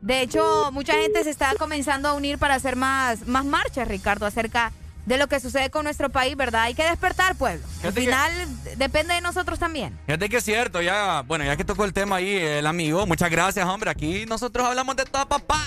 [0.00, 4.24] De hecho, mucha gente se está comenzando a unir para hacer más, más marchas, Ricardo,
[4.26, 4.72] acerca
[5.04, 6.62] de lo que sucede con nuestro país, ¿verdad?
[6.62, 7.62] Hay que despertar, pueblo.
[7.66, 8.32] Al Fíjate que- final
[8.78, 9.98] depende de nosotros también.
[10.06, 13.30] Fíjate que es cierto, ya, bueno, ya que tocó el tema ahí, el amigo, muchas
[13.30, 13.90] gracias, hombre.
[13.90, 15.60] Aquí nosotros hablamos de todo, papá.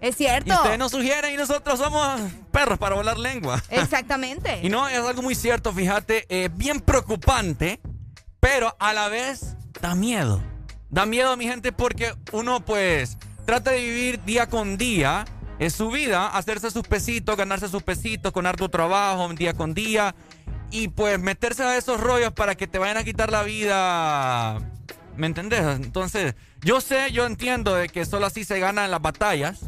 [0.00, 0.48] Es cierto.
[0.48, 2.20] Y ustedes nos sugieren y nosotros somos
[2.50, 3.62] perros para volar lengua.
[3.70, 4.60] Exactamente.
[4.62, 7.80] Y no, es algo muy cierto, fíjate, eh, bien preocupante,
[8.40, 10.42] pero a la vez da miedo.
[10.88, 15.24] Da miedo, mi gente, porque uno pues trata de vivir día con día
[15.58, 20.14] en su vida, hacerse sus pesitos, ganarse sus pesitos con harto trabajo, día con día,
[20.70, 24.58] y pues meterse a esos rollos para que te vayan a quitar la vida.
[25.16, 25.60] ¿Me entendés?
[25.76, 29.60] Entonces, yo sé, yo entiendo de que solo así se ganan las batallas.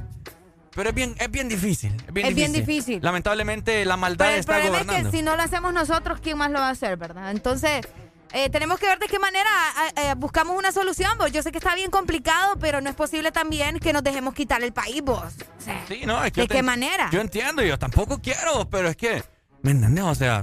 [0.75, 1.93] Pero es bien, es bien difícil.
[2.07, 2.99] Es bien, Es bien difícil.
[3.03, 5.09] Lamentablemente la maldad Pero el está problema gobernando.
[5.09, 7.31] es que si no lo hacemos nosotros, ¿quién más lo va a hacer, verdad?
[7.31, 7.87] Entonces,
[8.33, 9.51] eh, tenemos que ver de qué manera
[9.97, 11.31] eh, eh, buscamos una solución, vos.
[11.31, 14.63] Yo sé que está bien complicado, pero no es posible también que nos dejemos quitar
[14.63, 15.23] el país, vos.
[15.59, 17.11] O sea, Sí, no, es que ¿De te- qué manera?
[17.13, 19.23] Yo entiendo, yo tampoco quiero, pero es que,
[19.61, 20.05] ¿me entendés?
[20.05, 20.43] O sea,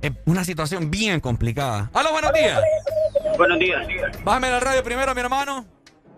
[0.00, 1.90] es una situación bien complicada.
[1.92, 2.58] ¡Hola, buenos días!
[3.36, 3.86] Buenos días.
[4.24, 5.66] Bájame la radio primero, mi hermano.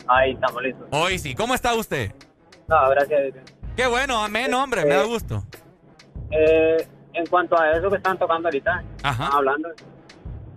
[0.06, 0.86] Ahí estamos listos.
[0.92, 2.12] Hoy sí, ¿cómo está usted?
[2.68, 3.34] No, gracias.
[3.76, 5.42] Qué bueno, amén, hombre, me da gusto.
[6.30, 9.70] Eh, en cuanto a eso que están tocando ahorita, están hablando,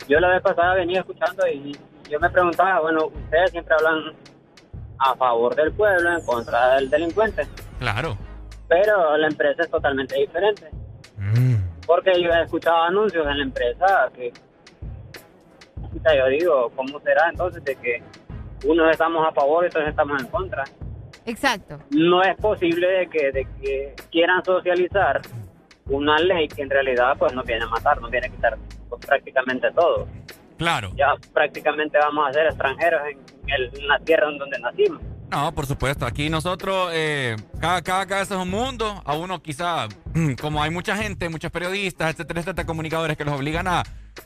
[0.07, 1.71] yo la vez pasada venía escuchando y
[2.09, 4.13] yo me preguntaba, bueno, ustedes siempre hablan
[4.99, 7.47] a favor del pueblo en contra del delincuente.
[7.79, 8.17] Claro.
[8.67, 10.69] Pero la empresa es totalmente diferente.
[11.17, 11.55] Mm.
[11.85, 14.33] Porque yo he escuchado anuncios en la empresa que...
[16.17, 18.03] Yo digo, ¿cómo será entonces de que
[18.65, 20.63] unos estamos a favor y otros estamos en contra?
[21.25, 21.79] Exacto.
[21.91, 25.21] No es posible de que, de que quieran socializar
[25.87, 28.57] una ley que en realidad pues nos viene a matar, nos viene a quitar
[28.89, 30.07] pues, prácticamente todo.
[30.57, 30.91] Claro.
[30.95, 33.01] Ya prácticamente vamos a ser extranjeros
[33.47, 35.01] en, la tierra en donde nacimos.
[35.31, 36.05] No, por supuesto.
[36.05, 39.01] Aquí nosotros, eh, cada, cada cabeza es un mundo.
[39.05, 39.87] A uno quizá,
[40.41, 43.83] como hay mucha gente, muchos periodistas, etcétera, etcétera, comunicadores que los obligan a,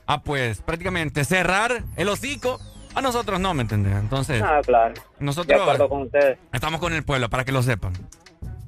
[0.08, 2.60] a pues, prácticamente cerrar el hocico.
[2.96, 3.94] A nosotros no, ¿me entiendes?
[3.94, 4.94] Entonces, ah, claro.
[5.20, 6.38] nosotros de acuerdo con ustedes.
[6.54, 7.92] estamos con el pueblo, para que lo sepan.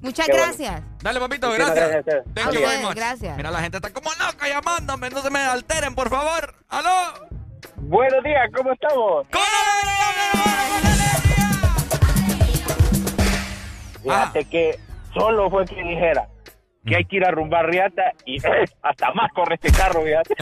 [0.01, 0.81] Muchas gracias.
[1.01, 2.03] Dale, papito, gracias.
[2.05, 2.95] gracias.
[2.95, 3.37] gracias.
[3.37, 5.09] Mira, la gente está como loca llamándome.
[5.09, 6.53] No se me alteren, por favor.
[6.69, 6.89] ¡Aló!
[7.77, 9.27] Buenos días, ¿cómo estamos?
[14.03, 14.79] Fíjate que
[15.13, 16.27] solo fue que dijera
[16.87, 18.37] que hay que ir a rumbar riata y
[18.81, 20.35] hasta más corre este carro, fíjate.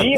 [0.00, 0.14] sí,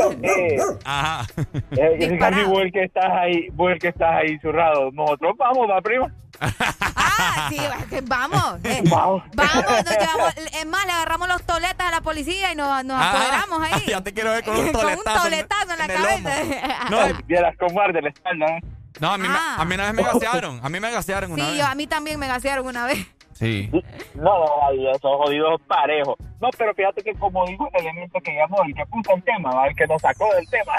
[0.85, 1.27] Ajá.
[1.73, 4.91] Eh, casi vos el que estás ahí, vos el que estás ahí zurrado.
[4.93, 6.13] Nosotros vamos, va, prima.
[6.41, 7.59] ah, sí,
[8.05, 8.65] vamos.
[8.65, 9.23] Eh, vamos.
[9.35, 13.01] Vamos, nos llevamos, es más, le agarramos los toletas a la policía y nos, nos
[13.01, 13.83] ah, apoderamos ahí.
[13.87, 15.05] Ya te quiero ver con un toletazo.
[15.05, 16.91] con un toletazo en, la cabeza.
[16.91, 18.47] No, vieras con de la espalda.
[18.47, 18.61] ¿eh?
[19.01, 20.61] No, a mí, a mí una vez me gasearon.
[20.63, 21.61] A mí me gasearon una sí, vez.
[21.61, 23.07] Sí, a mí también me gasearon una vez.
[23.33, 23.71] Sí.
[24.15, 26.17] No, esos jodidos parejos.
[26.41, 29.67] No, pero fíjate que como dijo el elemento que llamó, el que puso el tema,
[29.67, 30.73] el que nos sacó del tema.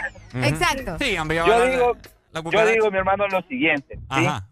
[0.48, 0.98] Exacto.
[0.98, 1.98] Sí, yo digo,
[2.52, 4.00] yo digo, mi hermano, lo siguiente.
[4.10, 4.48] Ajá.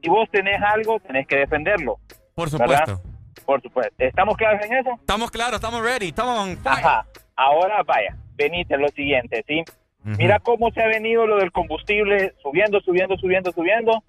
[0.00, 1.98] Si vos tenés algo, tenés que defenderlo.
[2.34, 3.02] Por supuesto.
[3.44, 3.94] Por supuesto.
[3.98, 4.90] ¿Estamos claros en eso?
[5.00, 7.06] Estamos claros, estamos ready, estamos Ajá.
[7.34, 9.64] Ahora, vaya, venite lo siguiente, ¿sí?
[10.04, 14.02] Mira cómo se ha venido lo del combustible subiendo, subiendo, subiendo, subiendo.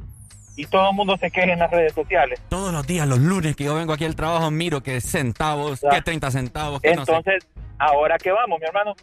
[0.55, 2.41] Y todo el mundo se queja en las redes sociales.
[2.49, 6.01] Todos los días, los lunes que yo vengo aquí al trabajo, miro que centavos, que
[6.01, 7.47] 30 centavos, que Entonces,
[7.77, 8.93] ahora que vamos, mi hermano.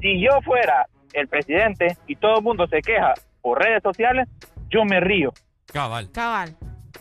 [0.00, 4.28] Si yo fuera el presidente y todo el mundo se queja por redes sociales,
[4.68, 5.32] yo me río.
[5.72, 6.10] Cabal.
[6.10, 6.56] Cabal.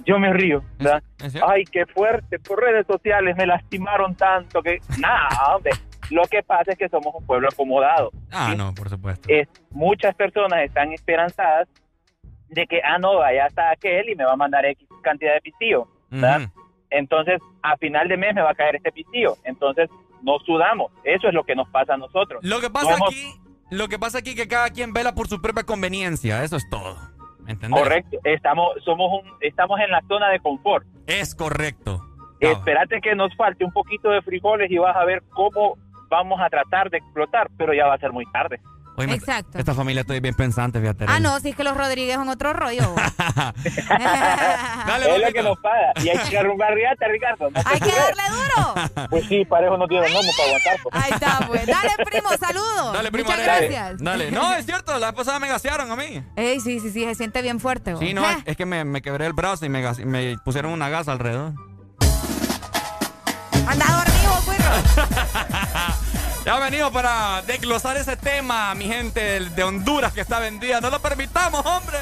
[0.06, 1.03] Yo me río, ¿verdad?
[1.47, 4.80] Ay, qué fuerte, por redes sociales me lastimaron tanto que...
[4.99, 5.72] Nada, hombre.
[6.10, 8.11] Lo que pasa es que somos un pueblo acomodado.
[8.31, 9.27] Ah, no, por supuesto.
[9.30, 11.68] Es, muchas personas están esperanzadas
[12.49, 15.41] de que, ah, no, allá está aquel y me va a mandar X cantidad de
[15.41, 16.49] pistillo, ¿verdad?
[16.90, 19.38] Entonces, a final de mes me va a caer este pistillo.
[19.44, 19.90] Entonces,
[20.23, 20.91] no sudamos.
[21.03, 22.44] Eso es lo que nos pasa a nosotros.
[22.44, 25.41] Lo que pasa aquí, lo que pasa aquí es que cada quien vela por su
[25.41, 26.44] propia conveniencia.
[26.44, 26.98] Eso es todo.
[27.48, 27.81] ¿Entendés?
[27.81, 28.18] Correcto.
[28.23, 30.86] Estamos, somos un, estamos en la zona de confort.
[31.07, 32.02] Es correcto.
[32.40, 35.77] Espérate que nos falte un poquito de frijoles y vas a ver cómo
[36.10, 38.60] vamos a tratar de explotar, pero ya va a ser muy tarde.
[39.07, 39.57] Exacto.
[39.57, 41.06] Esta familia estoy bien pensante, fíjate.
[41.07, 42.81] Ah, no, si es que los Rodríguez son otro rollo.
[44.88, 45.94] Dale, es lo que nos paga.
[46.03, 47.49] Y hay que arrumbar riata, Ricardo.
[47.65, 49.07] hay que darle duro.
[49.10, 50.77] Pues sí, parejo no tiene nombre para aguantar.
[50.84, 50.95] Pues.
[50.95, 51.65] Ahí está, pues.
[51.65, 52.94] Dale, primo, saludos.
[52.94, 53.30] Dale, primo.
[53.30, 54.03] Muchas gracias.
[54.03, 54.31] Dale.
[54.31, 56.23] No, es cierto, la pasada me gasearon a mí.
[56.36, 57.95] Ey, sí, sí, sí, se siente bien fuerte.
[57.98, 61.11] Sí, no, es, que me, me, quebré el brazo y me, me pusieron una gasa
[61.11, 61.53] alrededor.
[66.49, 70.81] Ya ha venido para desglosar ese tema, mi gente de Honduras que está vendida.
[70.81, 71.95] No lo permitamos, hombre.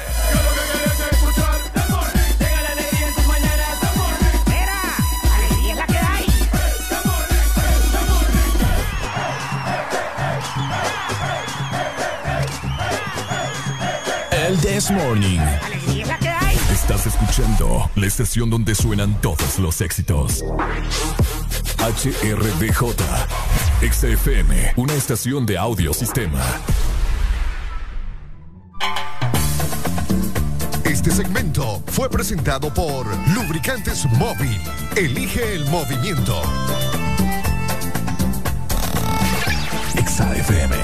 [14.32, 15.40] El This Morning.
[15.40, 16.56] Alegría que hay.
[16.72, 20.42] Estás escuchando la estación donde suenan todos los éxitos.
[21.88, 22.94] HRDJ.
[23.80, 26.44] XFM, una estación de audio sistema.
[30.84, 34.60] Este segmento fue presentado por Lubricantes Móvil.
[34.96, 36.42] Elige el movimiento.
[39.94, 40.77] XFM.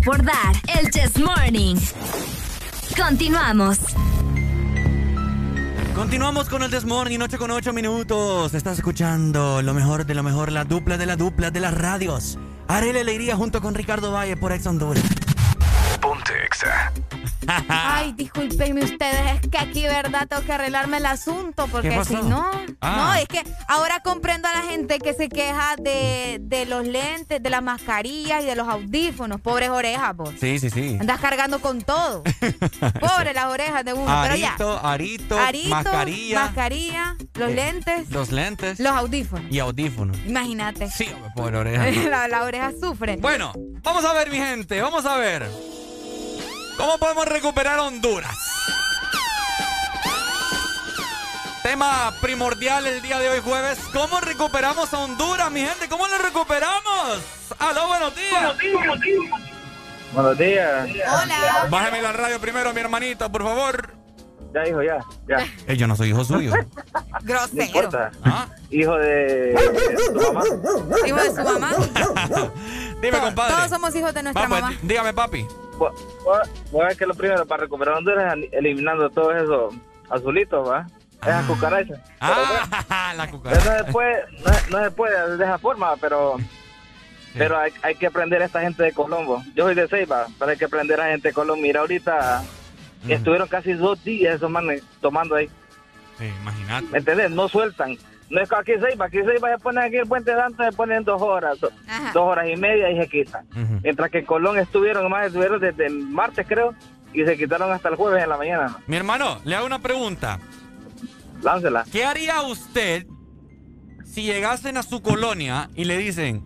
[0.00, 0.54] Por dar.
[0.78, 1.76] El Chess Morning.
[2.96, 3.78] Continuamos.
[5.94, 8.54] Continuamos con el Desmorning, 8 con 8 minutos.
[8.54, 12.38] Estás escuchando lo mejor de lo mejor, la dupla de la dupla de las radios.
[12.68, 15.02] Arele Alegría junto con Ricardo Valle por Ex Honduras.
[16.00, 16.92] Ponte Exa.
[17.68, 20.28] Ay, discúlpenme ustedes, es que aquí, ¿verdad?
[20.28, 22.48] Tengo que arreglarme el asunto, porque si no.
[22.80, 22.96] Ah.
[22.96, 27.42] No, es que ahora comprendo a la gente que se queja de, de los lentes,
[27.42, 29.40] de las mascarillas y de los audífonos.
[29.40, 30.30] Pobres orejas, vos.
[30.40, 30.96] Sí, sí, sí.
[31.00, 32.22] Andas cargando con todo.
[33.00, 34.20] Pobres las orejas de uno.
[34.22, 34.50] pero ya.
[34.52, 36.40] Arito, arito, Arito, mascarilla.
[36.44, 38.78] mascarilla, los Eh, lentes, Los lentes.
[38.78, 39.50] los audífonos.
[39.50, 40.16] Y audífonos.
[40.24, 40.88] Imagínate.
[40.90, 41.84] Sí, pobre oreja.
[42.08, 43.16] la, la oreja sufre.
[43.16, 43.52] Bueno,
[43.82, 45.48] vamos a ver, mi gente, vamos a ver.
[46.76, 48.37] ¿Cómo podemos recuperar Honduras?
[51.78, 53.78] Tema primordial el día de hoy jueves.
[53.92, 55.88] ¿Cómo recuperamos a Honduras, mi gente?
[55.88, 57.20] ¿Cómo lo recuperamos?
[57.56, 58.56] Aló, buenos días.
[60.12, 60.88] Buenos días.
[61.06, 61.68] Hola.
[61.70, 63.94] Bájeme la radio primero, mi hermanito, por favor.
[64.52, 64.98] Ya, hijo, ya.
[65.28, 65.36] ya.
[65.68, 66.50] Eh, yo no soy hijo suyo.
[66.92, 67.62] No Grosero.
[67.62, 68.10] importa.
[68.24, 68.48] ¿Ah?
[68.70, 69.54] Hijo de
[70.12, 70.42] tu mamá.
[71.06, 71.70] Hijo de su mamá.
[73.00, 73.54] Dime, compadre.
[73.54, 74.74] Todos somos hijos de nuestra Va, pues, mamá.
[74.74, 75.46] dí- dígame, papi.
[75.78, 75.92] Voy
[76.72, 79.74] voy a ver que lo primero para recuperar Honduras es eliminando todos esos
[80.10, 80.84] azulitos, ¿va?
[81.22, 81.98] Esas cucarachas.
[82.20, 83.64] Ah, la cucaracha.
[83.80, 86.36] no se puede, no, no se puede de esa forma, pero
[87.36, 89.42] pero hay, hay que aprender a esta gente de Colombo.
[89.54, 91.62] Yo soy de Ceiba, pero hay que aprender a gente de Colombo.
[91.62, 92.42] Mira, ahorita
[93.08, 95.48] estuvieron casi dos días esos manes tomando ahí.
[96.18, 96.86] Sí, imagínate.
[96.90, 97.30] ¿Me entiendes?
[97.30, 97.96] No sueltan.
[98.30, 100.40] No es que aquí se iba, aquí se iba, se pone aquí el puente de
[100.56, 101.70] se ponen dos horas, do-
[102.12, 103.46] dos horas y media y se quitan.
[103.82, 106.74] Mientras que en Colón estuvieron, más estuvieron desde el martes creo,
[107.14, 108.76] y se quitaron hasta el jueves en la mañana.
[108.86, 110.38] Mi hermano, le hago una pregunta.
[111.42, 111.84] Láncela.
[111.90, 113.06] ¿Qué haría usted
[114.04, 116.42] si llegasen a su colonia y le dicen,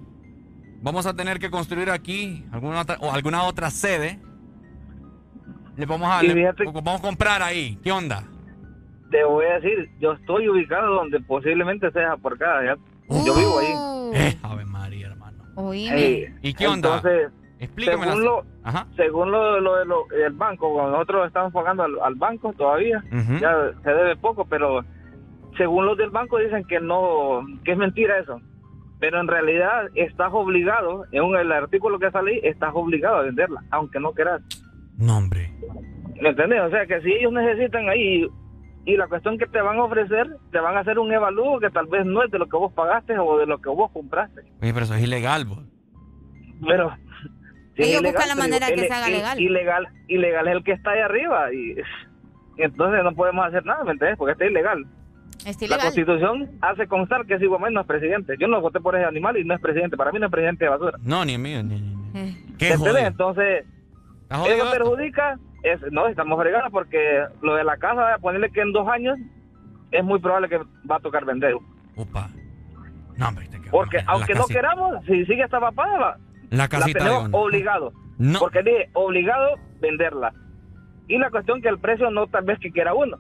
[0.83, 4.19] vamos a tener que construir aquí alguna otra, o alguna otra sede?
[5.77, 7.79] Le vamos a, Y le- fíjate- vamos a comprar ahí.
[7.83, 8.25] ¿Qué onda?
[9.11, 12.77] Te voy a decir, yo estoy ubicado donde posiblemente sea por acá.
[13.09, 14.19] Yo vivo ahí.
[14.21, 15.45] Eh, Ave María, hermano.
[15.55, 16.01] Oíme.
[16.01, 16.97] Eh, ¿Y qué onda?
[16.97, 17.31] Entonces,
[17.63, 18.87] Explícame según lo, Ajá.
[18.97, 23.03] según lo, lo, del banco, cuando nosotros estamos pagando al, al banco todavía,
[23.41, 24.85] ya se debe poco, pero
[25.57, 28.41] según los del banco dicen que no, que es mentira eso.
[28.99, 33.23] Pero en realidad estás obligado, en un- el artículo que sale ahí, estás obligado a
[33.23, 34.41] venderla, aunque no quieras.
[34.99, 35.51] No, hombre.
[36.21, 36.61] ¿Me entiendes?
[36.63, 38.27] O sea, que si ellos necesitan ahí
[38.85, 41.71] y la cuestión que te van a ofrecer, te van a hacer un evalúo que
[41.71, 44.41] tal vez no es de lo que vos pagaste o de lo que vos compraste.
[44.61, 45.65] Oye, pero eso es ilegal, vos.
[46.67, 46.93] Pero
[47.85, 49.41] si es Ellos ilegal, buscan la manera digo, que se haga legal.
[49.41, 51.73] Ilegal, ilegal es el que está ahí arriba y,
[52.59, 54.19] y entonces no podemos hacer nada, ¿me entiendes?
[54.19, 54.87] Porque está ilegal.
[55.45, 55.81] Está La ilegal.
[55.81, 58.37] Constitución hace constar que si Gómez no es presidente.
[58.39, 59.97] Yo no voté por ese animal y no es presidente.
[59.97, 60.99] Para mí no es presidente de basura.
[61.03, 61.97] No, ni mío, ni, ni-.
[62.15, 62.37] Eh.
[62.59, 62.73] Qué.
[62.73, 63.65] Entonces,
[64.31, 65.39] eso perjudica.
[65.63, 69.17] Es, no, estamos fregados porque lo de la casa, ponerle que en dos años
[69.93, 70.59] es muy probable que
[70.91, 71.55] va a tocar vender.
[71.97, 72.29] Upa.
[73.17, 76.19] No, hombre, te Porque aunque no queramos, si sigue esta papada,
[76.53, 77.39] la, La la casita de onda.
[77.39, 77.93] obligado.
[78.19, 78.39] No.
[78.39, 80.33] Porque dije, obligado venderla.
[81.09, 83.17] Y la cuestión que el precio no tal vez que quiera uno,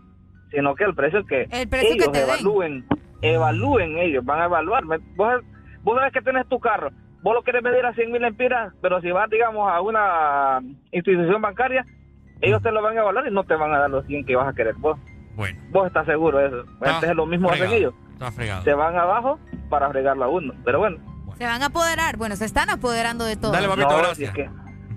[0.50, 2.22] sino que el precio que El precio que ellos den.
[2.22, 2.86] evalúen,
[3.22, 4.84] evalúen ellos, van a evaluar.
[4.84, 5.40] Vos,
[5.82, 6.90] vos sabes que tienes tu carro,
[7.22, 10.60] vos lo quieres medir a 100 mil empiras, pero si vas, digamos, a una
[10.92, 11.84] institución bancaria,
[12.40, 14.36] ellos te lo van a evaluar y no te van a dar los 100 que
[14.36, 14.98] vas a querer vos.
[15.34, 15.58] Bueno.
[15.70, 16.64] Vos estás seguro de eso.
[16.82, 17.78] Ah, Entonces lo mismo hacen fregado.
[17.78, 17.94] ellos.
[18.12, 18.62] Está fregado.
[18.64, 19.38] Se van abajo
[19.70, 20.52] para fregarlo a uno.
[20.64, 20.98] Pero bueno.
[21.42, 22.18] Se van a apoderar.
[22.18, 23.50] Bueno, se están apoderando de todo.
[23.52, 24.48] No, si es que,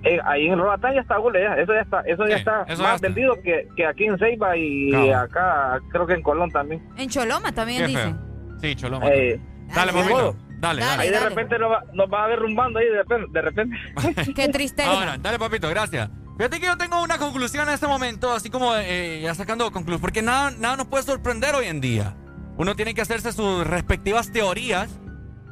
[0.03, 1.55] eh, ahí en Roatán ya está Gule, ya.
[1.55, 3.07] Eso ya está, eso ya está eso ya más está.
[3.07, 6.87] vendido que, que aquí en Ceiba y acá, creo que en Colón también.
[6.97, 8.19] En Choloma también dicen.
[8.61, 9.07] Sí, Choloma.
[9.07, 9.41] Eh,
[9.73, 10.35] dale, papito.
[10.59, 11.01] Dale, dale.
[11.01, 13.27] ahí de repente nos va, nos va a ver rumbando ahí de repente.
[13.31, 13.77] De repente.
[14.35, 14.91] Qué tristeza.
[14.91, 16.11] Ahora, dale, papito, gracias.
[16.37, 19.99] Fíjate que yo tengo una conclusión en este momento, así como eh, ya sacando conclusión,
[19.99, 22.15] porque nada, nada nos puede sorprender hoy en día.
[22.55, 24.99] Uno tiene que hacerse sus respectivas teorías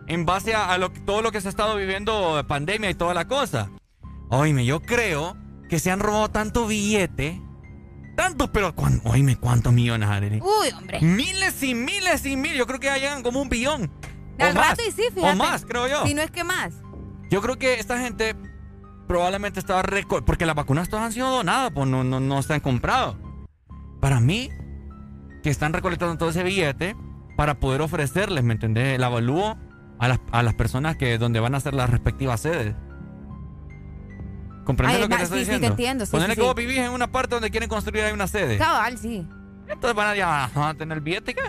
[0.08, 2.94] en base a, a lo, todo lo que se ha estado viviendo de pandemia y
[2.96, 3.70] toda la cosa.
[4.30, 5.36] Oíme, yo creo
[5.70, 7.42] que se han robado tanto billete,
[8.16, 10.40] tantos, pero cuán- oíme, ¿cuántos millones, Arely?
[10.42, 11.02] Uy, hombre.
[11.02, 13.92] Miles y miles y miles, yo creo que ya llegan como un billón.
[14.40, 15.34] O Al más, rato y sí, fíjate.
[15.34, 16.06] O más, creo yo.
[16.06, 16.74] Si no es que más.
[17.30, 18.36] Yo creo que esta gente
[19.08, 22.54] probablemente estaba reco- porque las vacunas todas han sido donadas, pues no, no, no se
[22.54, 23.18] han comprado.
[24.02, 24.50] Para mí,
[25.44, 26.96] que están recolectando todo ese billete
[27.38, 28.96] para poder ofrecerles, ¿me entendés?
[28.96, 29.58] El avalúo
[30.04, 32.76] a las, a las personas que donde van a hacer las respectivas sedes.
[34.66, 35.68] ¿Comprendes Ay, lo que te estoy sí, sí, diciendo?
[35.68, 36.48] te entiendo, sí, Ponerle sí, que sí.
[36.48, 38.58] vos vivís en una parte donde quieren construir ahí una sede.
[38.58, 39.28] Cabal, sí.
[39.68, 41.42] Entonces van a, ya, van a tener billete, ¿qué?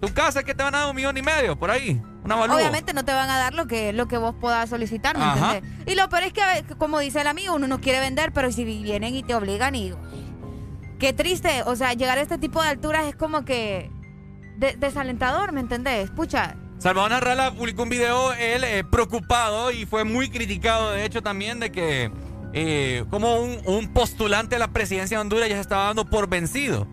[0.00, 2.00] Tu casa que te van a dar un millón y medio, por ahí.
[2.24, 2.56] Un avalúo.
[2.56, 5.62] Obviamente no te van a dar lo que, lo que vos puedas solicitar, ¿me?
[5.90, 6.42] Y lo peor es que,
[6.76, 9.92] como dice el amigo, uno no quiere vender, pero si vienen y te obligan y...
[10.98, 13.90] Qué triste, o sea, llegar a este tipo de alturas es como que
[14.56, 16.10] de- desalentador, ¿me entendés?
[16.10, 21.22] Pucha, Salvador Narrala publicó un video, él eh, preocupado y fue muy criticado, de hecho,
[21.22, 22.10] también de que
[22.52, 26.28] eh, como un, un postulante a la presidencia de Honduras ya se estaba dando por
[26.28, 26.86] vencido.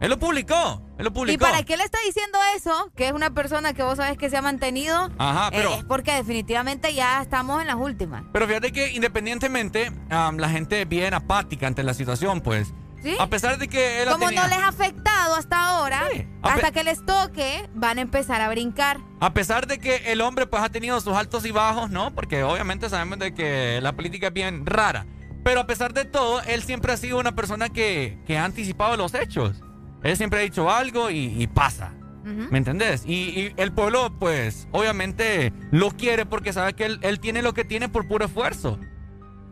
[0.00, 1.44] Él lo publicó, él lo ¿y publicó.
[1.44, 2.90] para qué le está diciendo eso?
[2.96, 5.10] Que es una persona que vos sabes que se ha mantenido.
[5.18, 8.22] Ajá, eh, pero- es porque definitivamente ya estamos en las últimas.
[8.32, 12.72] Pero fíjate que independientemente, am, la gente es bien apática ante la situación, pues.
[13.02, 13.16] ¿Sí?
[13.18, 16.06] A pesar de que él Como no les ha afectado hasta ahora,
[16.42, 18.98] hasta que les toque, van a empezar a brincar.
[19.20, 22.14] A pesar de que el hombre pues ha tenido sus altos y bajos, ¿no?
[22.14, 25.06] Porque obviamente sabemos de que la política es bien rara.
[25.42, 28.96] Pero a pesar de todo, él siempre ha sido una persona que, que ha anticipado
[28.96, 29.62] los hechos.
[30.02, 31.92] Él siempre ha dicho algo y, y pasa.
[32.22, 33.04] ¿Me entendés?
[33.06, 37.54] Y, y el pueblo pues obviamente lo quiere porque sabe que él, él tiene lo
[37.54, 38.78] que tiene por puro esfuerzo.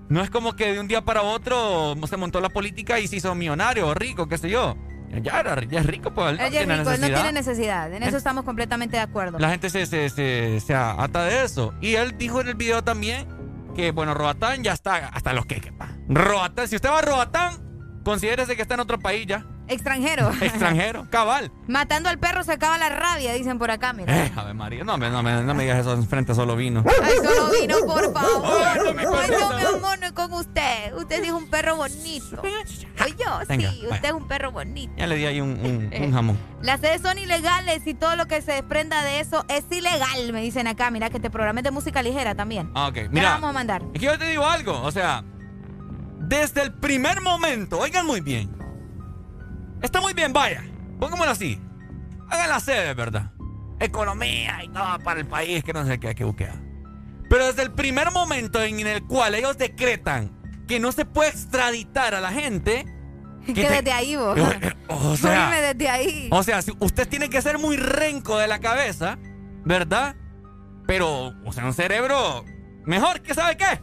[0.09, 3.17] No es como que de un día para otro se montó la política y se
[3.17, 4.77] hizo millonario o rico, qué sé yo.
[5.23, 7.15] Ya, era, ya es rico, pues no tiene rico, él no necesidad.
[7.23, 7.93] tiene necesidad.
[7.95, 8.19] En eso Eh.
[8.19, 9.39] estamos completamente de acuerdo.
[9.39, 11.73] La gente se, se, se, se ata de eso.
[11.81, 13.27] Y él dijo en el video también
[13.75, 15.89] que, bueno, Roatán ya está hasta los que pa.
[16.09, 19.47] Roatán, si usted va a Roatán, considérese que está en otro país ya.
[19.69, 20.31] Extranjero.
[20.41, 21.53] Extranjero, cabal.
[21.67, 24.27] Matando al perro se acaba la rabia, dicen por acá, mira.
[24.27, 26.85] Eh, Ave María, no, no, me, no me digas eso enfrente, solo vino.
[27.03, 28.65] Ay, solo vino, por favor.
[28.67, 30.95] Ay, no, mi, amor, no es con usted.
[30.95, 32.43] Usted dijo un perro bonito.
[32.99, 34.93] Soy yo, sí, usted es un perro bonito.
[34.97, 36.39] Ya le di ahí un, un, eh, jamón.
[36.63, 40.43] Las sedes son ilegales y todo lo que se desprenda de eso es ilegal, me
[40.43, 40.91] dicen acá.
[40.91, 42.71] Mira que te programes de música ligera también.
[42.75, 43.11] Ah, ok.
[43.11, 43.31] Mira.
[43.35, 43.83] vamos a mandar?
[43.95, 45.23] Es que yo te digo algo, o sea,
[46.19, 48.59] desde el primer momento, oigan muy bien
[49.83, 50.65] Está muy bien, vaya.
[50.99, 51.61] Pongámoslo así.
[52.29, 53.33] Hagan la sede, ¿verdad?
[53.81, 56.55] Economía y todo para el país, que no sé qué, que buscar.
[57.29, 60.33] Pero desde el primer momento en el cual ellos decretan
[60.67, 62.87] que no se puede extraditar a la gente.
[63.49, 64.39] Que, desde ahí vos.
[64.89, 66.29] O sea, desde ahí.
[66.31, 69.17] O sea, usted tiene que ser muy renco de la cabeza,
[69.65, 70.17] ¿verdad?
[70.87, 72.45] Pero, o sea, un cerebro
[72.85, 73.81] mejor que sabe qué.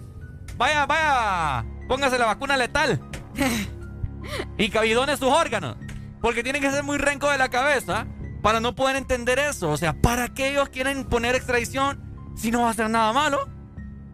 [0.58, 3.02] Vaya, vaya, póngase la vacuna letal.
[4.58, 5.78] y cabidone sus órganos.
[6.26, 8.08] Porque tienen que ser muy renco de la cabeza
[8.42, 9.70] para no poder entender eso.
[9.70, 13.48] O sea, ¿para qué ellos quieren poner extradición si no va a hacer nada malo?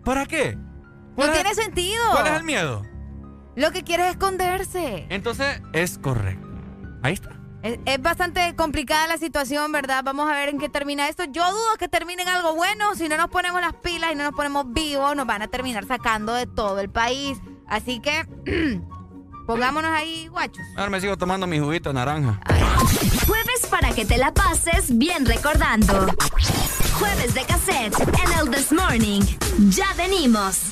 [0.04, 0.58] ¿Para qué?
[1.16, 2.04] No tiene sentido.
[2.12, 2.82] ¿Cuál es el miedo?
[3.56, 5.06] Lo que quiere es esconderse.
[5.08, 6.46] Entonces, es correcto.
[7.02, 7.30] Ahí está.
[7.64, 10.04] Es, es, bastante complicada la situación, ¿verdad?
[10.04, 11.24] Vamos a ver en qué termina esto.
[11.24, 12.94] Yo dudo que termine en algo bueno.
[12.96, 15.86] Si no nos ponemos las pilas y no nos ponemos vivos, nos van a terminar
[15.86, 17.40] sacando de todo el país.
[17.68, 18.28] Así que
[19.52, 20.64] Pongámonos ahí, guachos.
[20.78, 22.40] Ahora me sigo tomando mi juguito de naranja.
[23.28, 26.08] Jueves para que te la pases bien recordando.
[26.94, 29.20] Jueves de cassette en el This Morning.
[29.68, 30.72] Ya venimos.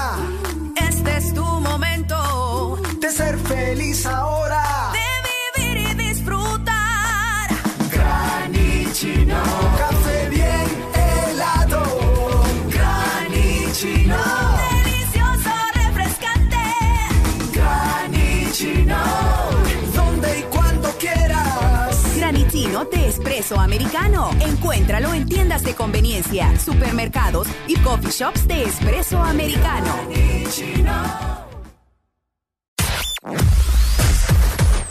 [23.59, 24.29] americano.
[24.39, 29.93] Encuéntralo en tiendas de conveniencia, supermercados y coffee shops de espresso americano.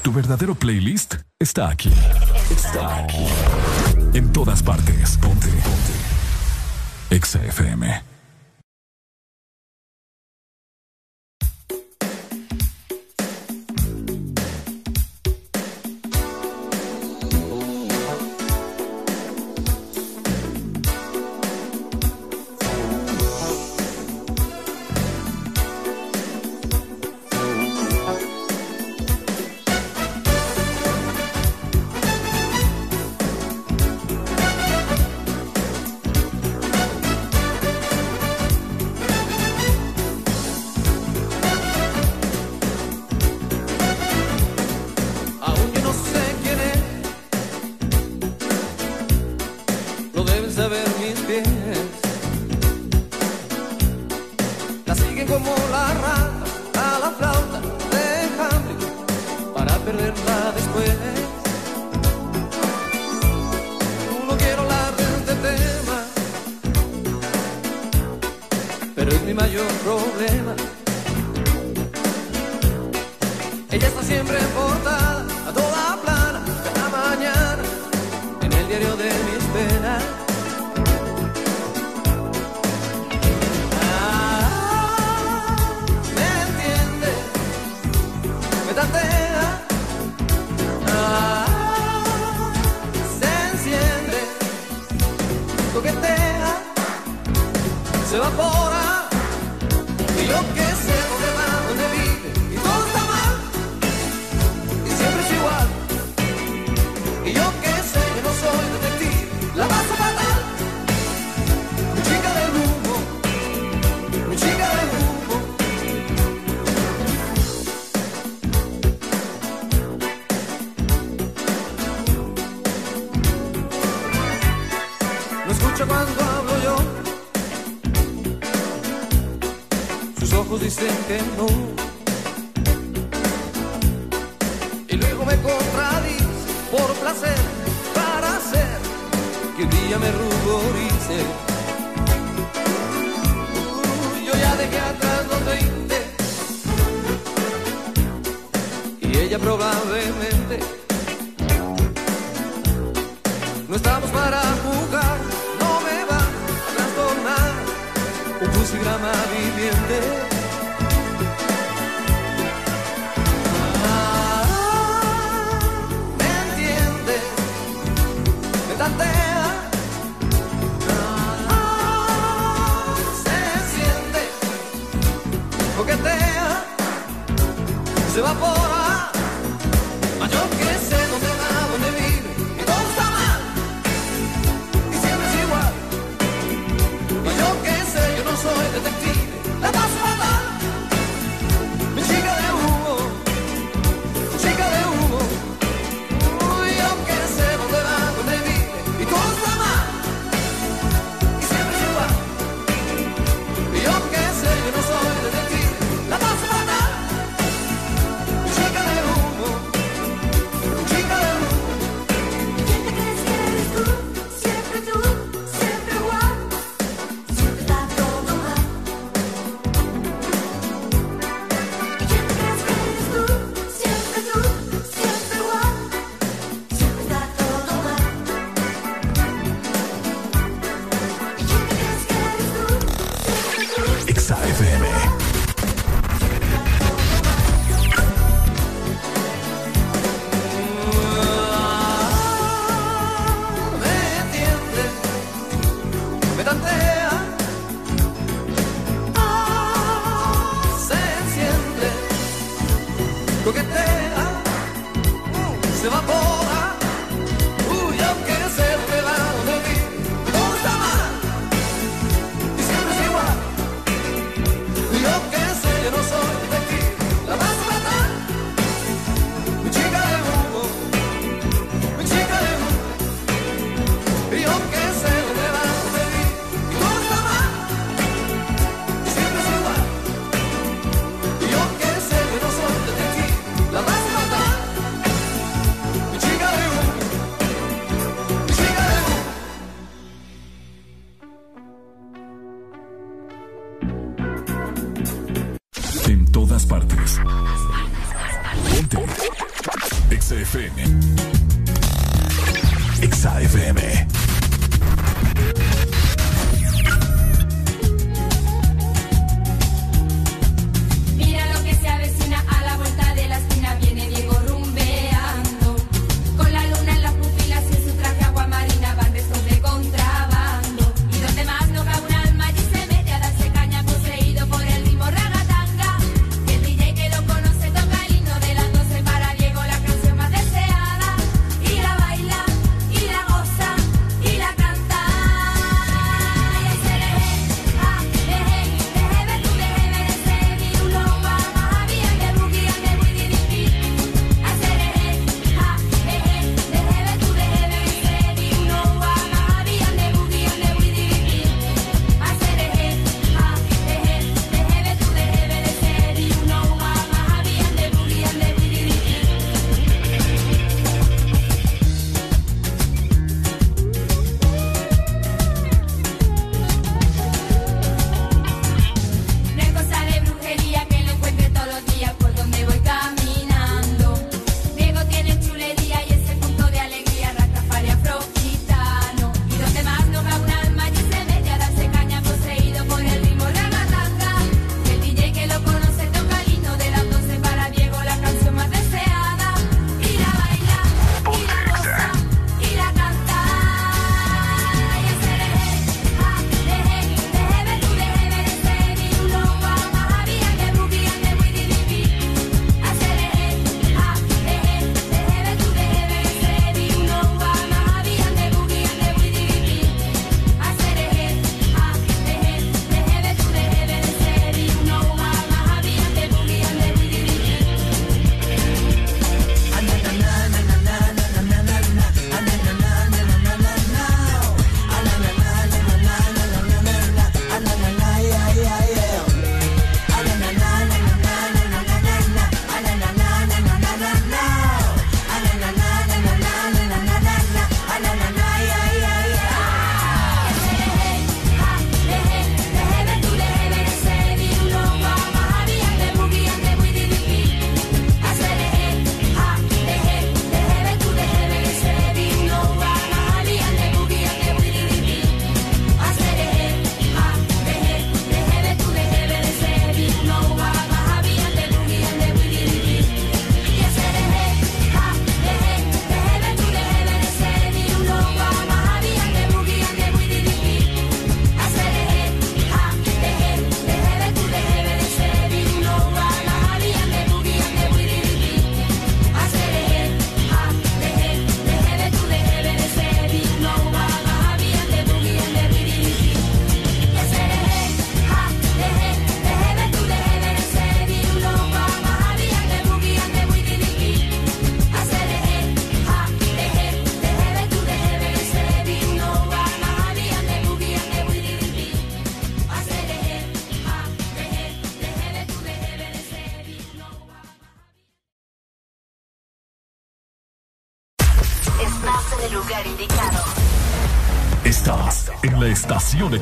[0.03, 1.93] Tu verdadero playlist está aquí.
[2.51, 3.27] Está aquí.
[4.15, 5.19] En todas partes.
[5.19, 5.49] Ponte.
[5.49, 6.11] Ponte.
[7.11, 7.41] Exa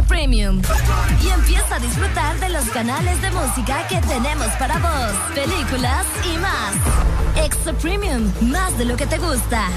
[0.00, 0.62] Premium.
[1.22, 6.38] Y empieza a disfrutar de los canales de música que tenemos para vos, películas y
[6.38, 7.44] más.
[7.44, 9.68] Extra Premium, más de lo que te gusta.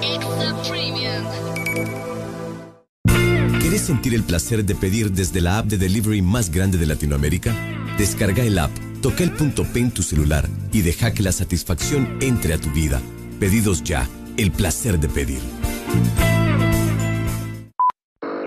[0.00, 1.24] Extra Premium.
[3.60, 7.52] ¿Quieres sentir el placer de pedir desde la app de delivery más grande de Latinoamérica?
[7.98, 12.18] Descarga el app, toca el punto P en tu celular y deja que la satisfacción
[12.20, 13.00] entre a tu vida.
[13.40, 15.40] Pedidos ya, el placer de pedir.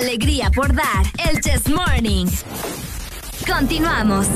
[0.00, 1.04] Alegría por dar.
[1.28, 2.26] El Chess Morning.
[3.46, 4.26] Continuamos.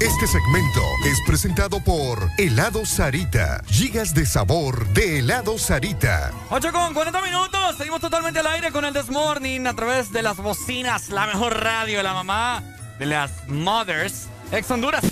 [0.00, 3.62] Este segmento es presentado por Helado Sarita.
[3.68, 6.32] Gigas de sabor de Helado Sarita.
[6.50, 7.76] 8 con 40 minutos.
[7.76, 11.62] Seguimos totalmente al aire con el This Morning a través de las bocinas, la mejor
[11.62, 12.62] radio de la mamá
[12.98, 15.04] de las Mothers, ex Honduras.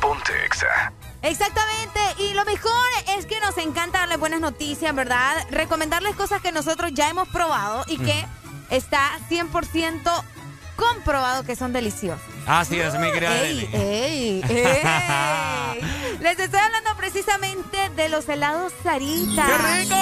[0.00, 0.92] Ponte Exa.
[1.22, 2.72] Exactamente, y lo mejor
[3.16, 5.36] es que nos encanta darles buenas noticias, ¿verdad?
[5.50, 8.24] Recomendarles cosas que nosotros ya hemos probado y que
[8.70, 10.00] está 100%
[10.76, 12.22] comprobado que son deliciosas.
[12.46, 16.18] Así es, mi querida ¡Ey, ey, ey!
[16.20, 19.46] Les estoy hablando precisamente de los helados Sarita.
[19.46, 19.96] ¡Qué rico!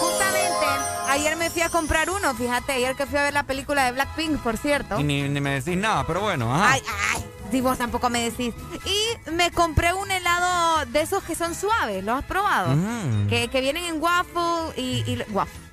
[0.00, 0.66] Justamente,
[1.08, 3.92] ayer me fui a comprar uno, fíjate, ayer que fui a ver la película de
[3.92, 5.00] Blackpink, por cierto.
[5.00, 6.72] Y ni, ni me decís nada, pero bueno, ajá.
[6.72, 6.82] Ay,
[7.14, 8.54] ay, si vos tampoco me decís.
[8.84, 12.74] Y me compré un helado de esos que son suaves, ¿lo has probado?
[12.76, 13.28] Mm.
[13.28, 15.04] Que, que vienen en waffle y...
[15.06, 15.68] y waffle.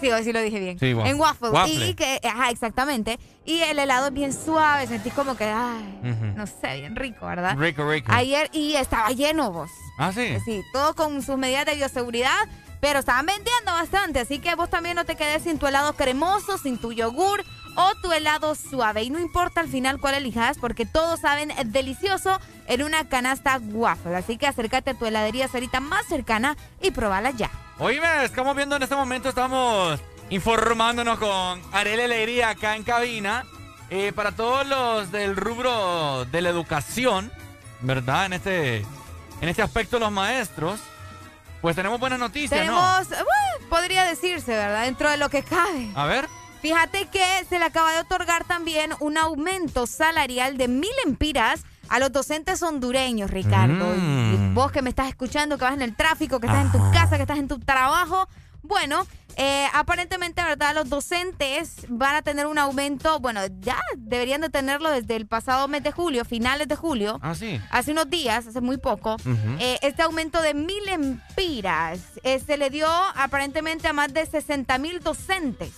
[0.00, 0.78] Sí, hoy sí lo dije bien.
[0.78, 1.50] Sí, en waffle.
[1.50, 1.88] waffle.
[1.88, 3.18] Y que, ajá, exactamente.
[3.44, 6.00] Y el helado es bien suave, sentís como que, ay,
[6.36, 7.54] no sé, bien rico, ¿verdad?
[7.58, 8.10] Rico, rico.
[8.10, 9.70] Ayer, y estaba lleno vos.
[9.98, 10.38] Ah, sí.
[10.44, 12.48] Sí, todo con sus medidas de bioseguridad,
[12.80, 16.56] pero estaban vendiendo bastante, así que vos también no te quedes sin tu helado cremoso,
[16.56, 17.44] sin tu yogur
[17.76, 19.02] o tu helado suave.
[19.02, 24.16] Y no importa al final cuál elijas, porque todos saben delicioso en una canasta waffle.
[24.16, 27.50] Así que acércate a tu heladería Sarita más cercana y probala ya.
[27.78, 33.44] Oíme, estamos viendo en este momento, estamos informándonos con Arely Alegría acá en cabina.
[33.90, 37.32] Eh, para todos los del rubro de la educación,
[37.80, 38.26] ¿verdad?
[38.26, 38.76] En este,
[39.40, 40.78] en este aspecto, los maestros,
[41.60, 44.84] pues tenemos buenas noticias, Tenemos, bueno, podría decirse, ¿verdad?
[44.84, 45.86] Dentro de lo que cabe.
[45.86, 46.00] ¿no?
[46.00, 46.28] A ver.
[46.60, 51.98] Fíjate que se le acaba de otorgar también un aumento salarial de mil empiras a
[51.98, 53.94] los docentes hondureños, Ricardo.
[53.96, 54.34] Mm.
[54.34, 56.78] Y vos que me estás escuchando, que vas en el tráfico, que estás en tu
[56.92, 58.28] casa, que estás en tu trabajo.
[58.62, 59.06] Bueno,
[59.36, 60.74] eh, aparentemente, ¿verdad?
[60.74, 65.68] Los docentes van a tener un aumento, bueno, ya deberían de tenerlo desde el pasado
[65.68, 67.18] mes de julio, finales de julio.
[67.22, 67.60] Ah, sí.
[67.70, 69.16] Hace unos días, hace muy poco,
[69.58, 74.78] eh, este aumento de mil empiras eh, se le dio aparentemente a más de 60
[74.78, 75.72] mil docentes.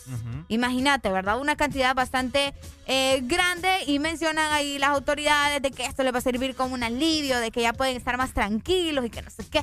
[0.48, 1.40] Imagínate, ¿verdad?
[1.40, 2.54] Una cantidad bastante
[2.86, 6.74] eh, grande y mencionan ahí las autoridades de que esto les va a servir como
[6.74, 9.62] un alivio, de que ya pueden estar más tranquilos y que no sé qué.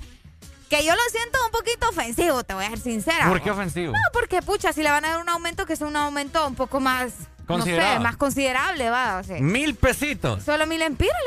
[0.70, 3.28] Que yo lo siento un poquito ofensivo, te voy a ser sincera.
[3.28, 3.92] ¿Por qué ofensivo?
[3.94, 6.54] No, porque pucha, si le van a dar un aumento que sea un aumento un
[6.56, 7.12] poco más,
[7.48, 9.18] no sé, más considerable, va.
[9.18, 10.44] O sea, Mil pesitos.
[10.44, 11.18] Solo mil empiras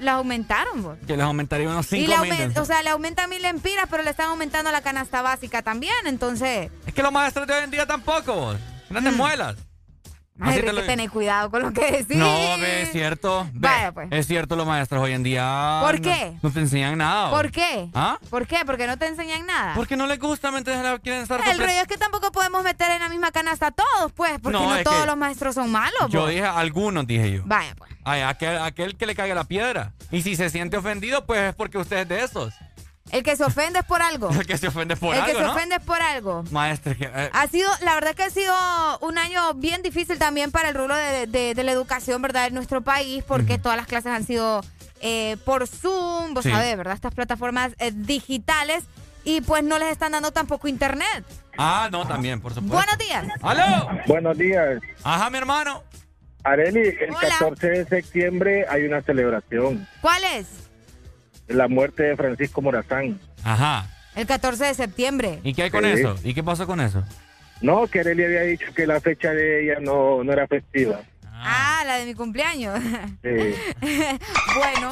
[0.00, 0.96] le aumentaron, vos.
[1.06, 2.58] Que les aumentaría unos Y cinco le mil.
[2.58, 6.70] o sea, le aumentan mil empiras, pero le están aumentando la canasta básica también, entonces...
[6.86, 8.56] Es que los maestros de hoy en día tampoco, vos.
[8.88, 9.56] Grandes muelas.
[10.40, 12.16] Así te lo que tener cuidado con lo que decís.
[12.16, 13.44] No, ve, es cierto.
[13.52, 14.08] Ve, Vaya, pues.
[14.10, 15.80] Es cierto, los maestros hoy en día.
[15.82, 16.36] ¿Por no- qué?
[16.42, 17.30] No, te enseñan nada.
[17.30, 17.88] ¿Por qué?
[17.94, 18.18] ¿Ah?
[18.28, 18.58] ¿Por qué?
[18.66, 19.74] Porque no te enseñan nada.
[19.74, 20.62] Porque no les gusta, ¿me?
[20.62, 24.12] Quieren estar El rollo es que tampoco podemos meter en la misma canasta a todos,
[24.12, 26.10] pues, porque No, todos los maestros son malos.
[26.10, 26.30] Yo vos.
[26.30, 27.42] dije algunos, dije yo.
[27.46, 27.90] Vaya, pues.
[28.04, 29.92] Ay, aquel, aquel que le caiga la piedra.
[30.10, 32.54] Y si se siente ofendido, pues es porque usted es de esos.
[33.12, 34.30] El que se ofende es por algo.
[34.40, 35.52] El que se ofende por El algo, que se ¿no?
[35.52, 36.44] ofende es por algo.
[36.50, 38.54] Maestro, que, eh, Ha sido, la verdad que ha sido
[39.00, 42.46] un año bien difícil también para el rubro de, de- de la educación, ¿verdad?
[42.46, 44.62] En nuestro país, porque todas las clases han sido
[45.00, 46.50] eh, por Zoom, vos Sí.
[46.50, 46.94] sabés, ¿verdad?
[46.94, 48.82] Estas plataformas eh, digitales
[49.24, 51.24] y pues no les están dando tampoco internet.
[51.58, 52.74] Ah, no, también, por supuesto.
[52.76, 53.26] Buenos días.
[53.42, 53.88] ¡Aló!
[54.06, 54.80] Buenos días.
[55.04, 55.82] Ajá, mi hermano.
[56.44, 57.28] Areli, el Hola.
[57.40, 59.86] 14 de septiembre hay una celebración.
[60.00, 60.46] ¿Cuál es?
[61.48, 63.18] La muerte de Francisco Morazán.
[63.44, 63.86] Ajá.
[64.14, 65.40] El 14 de septiembre.
[65.44, 65.90] ¿Y qué hay con Sí.
[65.90, 66.16] eso?
[66.24, 67.04] ¿Y qué pasó con eso?
[67.60, 71.00] No, que Areli había dicho que la fecha de ella no, no era festiva.
[71.32, 72.80] Ah, la de mi cumpleaños.
[73.22, 73.54] Sí.
[74.56, 74.90] bueno,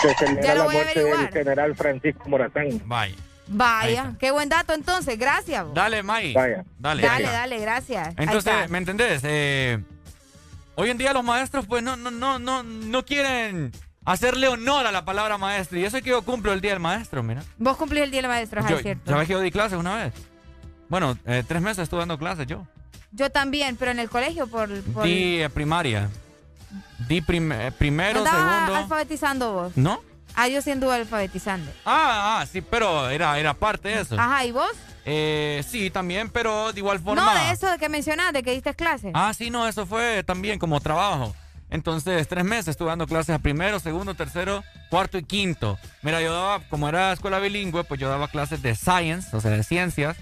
[0.00, 2.80] Se Ya celebra lo la a muerte del general Francisco Morazán.
[2.86, 3.14] Vaya.
[3.48, 5.66] vaya, qué buen dato entonces, gracias.
[5.74, 6.32] Dale, May.
[6.32, 6.64] Vaya.
[6.78, 7.02] Dale.
[7.02, 8.14] Dale, dale, gracias.
[8.16, 8.70] Entonces.
[8.70, 9.20] ¿me entendés?
[9.24, 9.78] Eh,
[10.76, 13.72] hoy en día los maestros, pues, no, no, no, no, no quieren
[14.04, 15.78] hacerle honor a la palabra maestro.
[15.78, 17.42] Y eso es que yo cumplo el día del maestro, mira.
[17.58, 19.10] Vos cumplís el día del maestro, Yo- es cierto.
[19.10, 20.12] ¿Sabes que yo di clases una vez?
[20.88, 22.66] Bueno, eh, tres meses estuve dando clases yo.
[23.12, 24.68] Yo también, pero en el colegio por...
[24.92, 26.08] por Di eh, primaria.
[27.08, 28.74] Di prim- eh, ¿No primero, segundo.
[28.76, 29.72] alfabetizando vos?
[29.76, 30.00] ¿No?
[30.36, 31.70] Ah, yo sí anduve alfabetizando.
[31.84, 34.14] Ah, ah, sí, pero era, era parte de eso.
[34.18, 34.70] Ajá, ¿y vos?
[35.04, 37.24] Eh, sí, también, pero de igual forma.
[37.34, 39.10] No, de eso que mencionaste, que diste clase.
[39.14, 41.34] Ah, sí, no, eso fue también como trabajo.
[41.70, 45.78] Entonces, tres meses estuve dando clases a primero, segundo, tercero, cuarto y quinto.
[46.02, 49.52] Mira, yo daba, como era escuela bilingüe, pues yo daba clases de science, o sea,
[49.52, 50.16] de ciencias.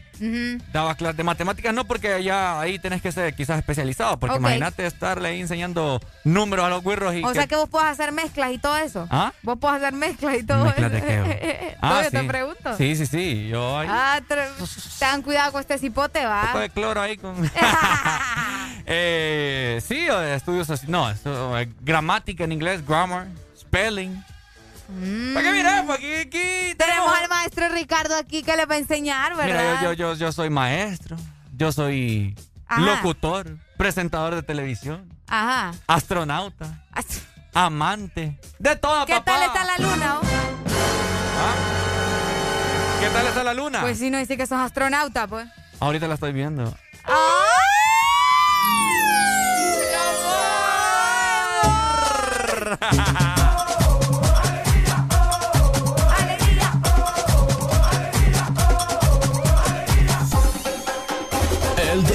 [0.73, 4.85] Daba clases de matemáticas, no porque ya ahí tenés que ser quizás especializado, porque imagínate
[4.85, 7.23] estarle ahí enseñando números a los guirros y.
[7.23, 9.07] O sea que vos podés hacer mezclas y todo eso.
[9.11, 9.33] ¿Ah?
[9.43, 11.07] Vos podés hacer mezclas y todo ¿Mezclas eso.
[11.07, 11.77] de qué?
[11.83, 12.11] ah, sí.
[12.11, 12.77] te pregunto.
[12.77, 13.49] Sí, sí, sí.
[13.49, 13.89] Yo ahí.
[13.89, 14.21] Ah,
[14.99, 16.41] ten cuidado con este cipote, va.
[16.41, 17.37] Un poco de cloro ahí con.
[18.87, 20.87] eh, sí, estudios así.
[20.89, 24.21] No, esto, eh, gramática en inglés, grammar, spelling.
[24.89, 25.35] Mm.
[25.35, 29.37] Para mira, pues aquí, aquí Tenemos al maestro Ricardo aquí que le va a enseñar,
[29.37, 29.75] ¿verdad?
[29.77, 31.17] Mira, yo, yo, yo soy maestro,
[31.55, 32.35] yo soy
[32.67, 32.81] Ajá.
[32.81, 35.73] locutor, presentador de televisión, Ajá.
[35.87, 36.85] astronauta,
[37.53, 39.33] amante, de todo, ¿Qué papá.
[39.33, 40.19] tal está la luna?
[40.21, 40.23] oh?
[43.01, 43.81] ¿Qué tal está la luna?
[43.83, 45.47] Pues sí, no dice que sos astronauta, pues.
[45.81, 46.75] Ahorita la estoy viendo.
[52.25, 52.79] El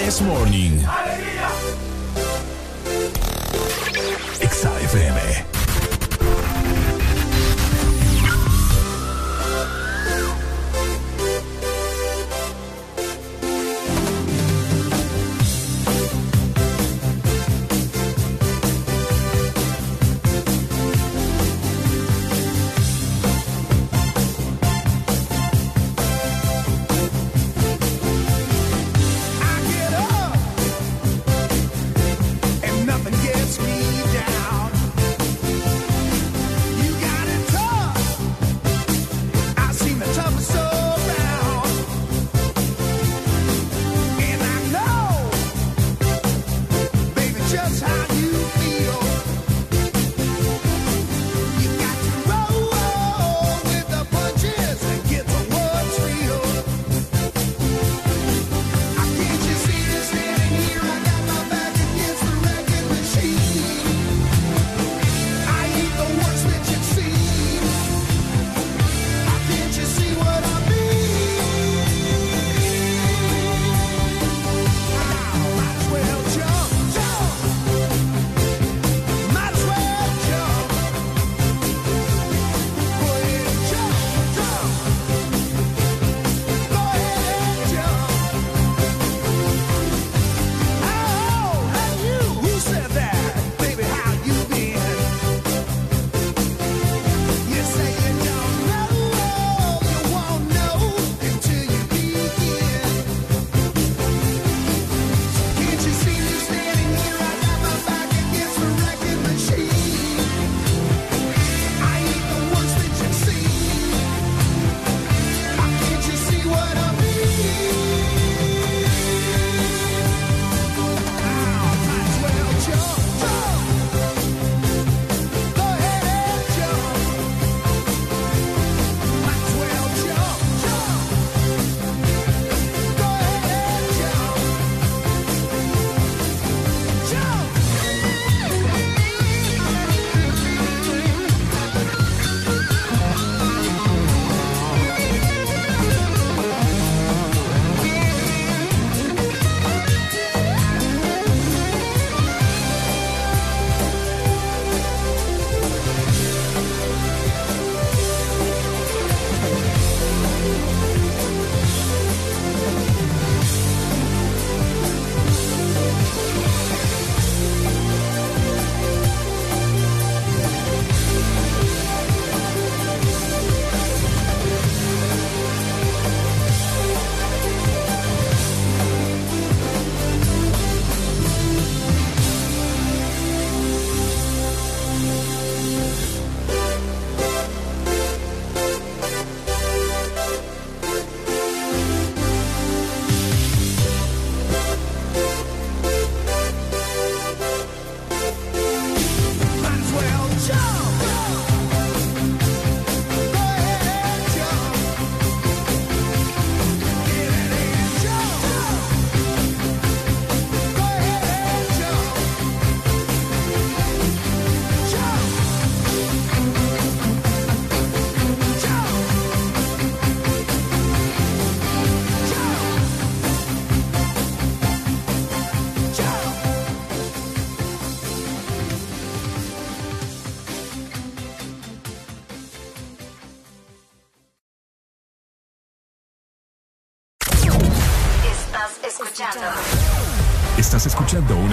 [0.03, 1.02] This Morning.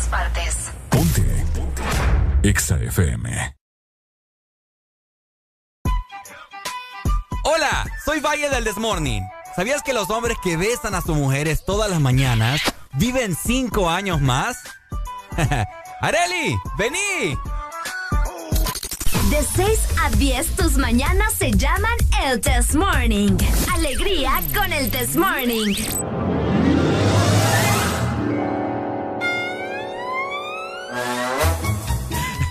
[0.00, 0.70] todas partes.
[0.88, 1.44] Ponte.
[2.42, 3.56] EXA FM.
[7.44, 9.24] Hola, soy Valle del Desmorning.
[9.56, 12.60] ¿Sabías que los hombres que besan a sus mujeres todas las mañanas
[12.94, 14.58] viven cinco años más?
[16.00, 16.58] ¡Areli!
[16.78, 17.36] ¡Vení!
[19.30, 23.36] De 6 a 10, tus mañanas se llaman el Test Morning.
[23.74, 25.74] Alegría con el Test Morning.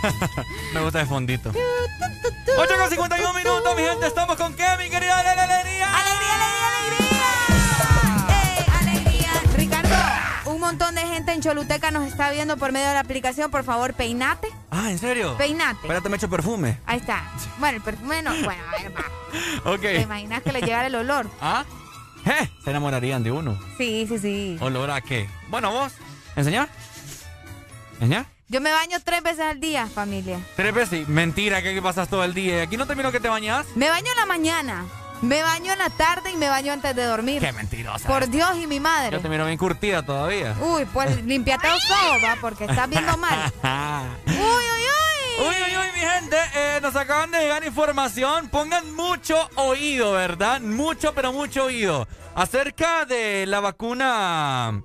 [0.73, 1.51] Me gusta el fondito.
[2.57, 4.07] 8 con 51 minutos, mi gente.
[4.07, 5.87] Estamos con qué, mi querida Alegría.
[5.95, 8.29] ¡Alegría, alegría, alegría!
[8.29, 9.31] ¡Eh, alegría!
[9.55, 13.51] Ricardo, un montón de gente en Choluteca nos está viendo por medio de la aplicación.
[13.51, 14.49] Por favor, peinate.
[14.71, 15.35] Ah, ¿en serio?
[15.37, 15.79] Peinate.
[15.83, 16.79] Espérate, me echo perfume.
[16.85, 17.23] Ahí está.
[17.59, 18.31] Bueno, el perfume no.
[18.43, 19.03] Bueno, a ver, va.
[19.71, 19.81] Ok.
[19.81, 21.29] ¿Te imaginas que le llegara el olor?
[21.39, 21.63] ¿Ah?
[22.25, 22.49] ¿Eh?
[22.63, 23.59] Se enamorarían de uno.
[23.77, 24.57] Sí, sí, sí.
[24.59, 25.29] ¿Olor a qué?
[25.49, 25.93] Bueno, vos.
[26.35, 26.67] ¿Enseñar?
[27.93, 28.25] ¿Enseñar?
[28.51, 30.39] Yo me baño tres veces al día, familia.
[30.55, 31.07] Tres veces.
[31.07, 32.63] Mentira, que aquí pasas todo el día.
[32.63, 33.67] Aquí no termino que te bañas.
[33.75, 34.85] Me baño en la mañana,
[35.21, 37.41] me baño en la tarde y me baño antes de dormir.
[37.43, 38.07] Qué mentirosa.
[38.07, 39.11] Por Dios y mi madre.
[39.11, 40.55] Yo te miro bien curtida todavía.
[40.61, 43.53] Uy, pues limpiate los ojos, va, porque estás viendo mal.
[44.25, 45.47] Uy, uy, uy.
[45.47, 48.49] Uy, uy, uy, mi gente, eh, nos acaban de llegar información.
[48.49, 50.59] Pongan mucho oído, ¿verdad?
[50.59, 52.07] Mucho, pero mucho oído.
[52.33, 54.81] Acerca de la vacuna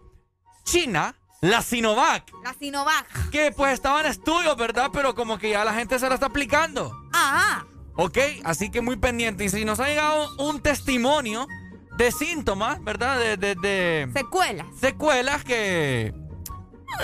[0.65, 2.33] china, la Sinovac.
[2.43, 3.31] La Sinovac.
[3.31, 4.91] Que pues estaba en estudios, ¿verdad?
[4.93, 6.97] Pero como que ya la gente se la está aplicando.
[7.13, 7.67] Ajá.
[7.97, 9.45] Ok, así que muy pendiente.
[9.45, 11.47] Y si nos ha llegado un testimonio
[11.99, 13.19] de síntomas, ¿verdad?
[13.19, 14.67] De, de, de Secuelas.
[14.81, 16.15] secuelas que...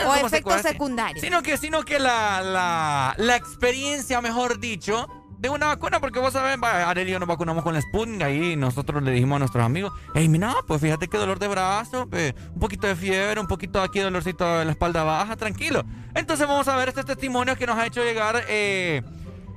[0.04, 1.20] O ¿Cómo efectos secundarios.
[1.20, 5.06] Sino que, sino que la, la, la experiencia, mejor dicho,
[5.40, 8.20] de una vacuna, porque vos sabés, va, Arely y yo nos vacunamos con la Sputnik,
[8.20, 12.06] ahí nosotros le dijimos a nuestros amigos, hey, mira, pues fíjate que dolor de brazo,
[12.10, 15.82] pues, un poquito de fiebre, un poquito aquí dolorcito en la espalda baja, tranquilo.
[16.14, 18.44] Entonces vamos a ver este testimonio que nos ha hecho llegar...
[18.48, 19.02] Eh,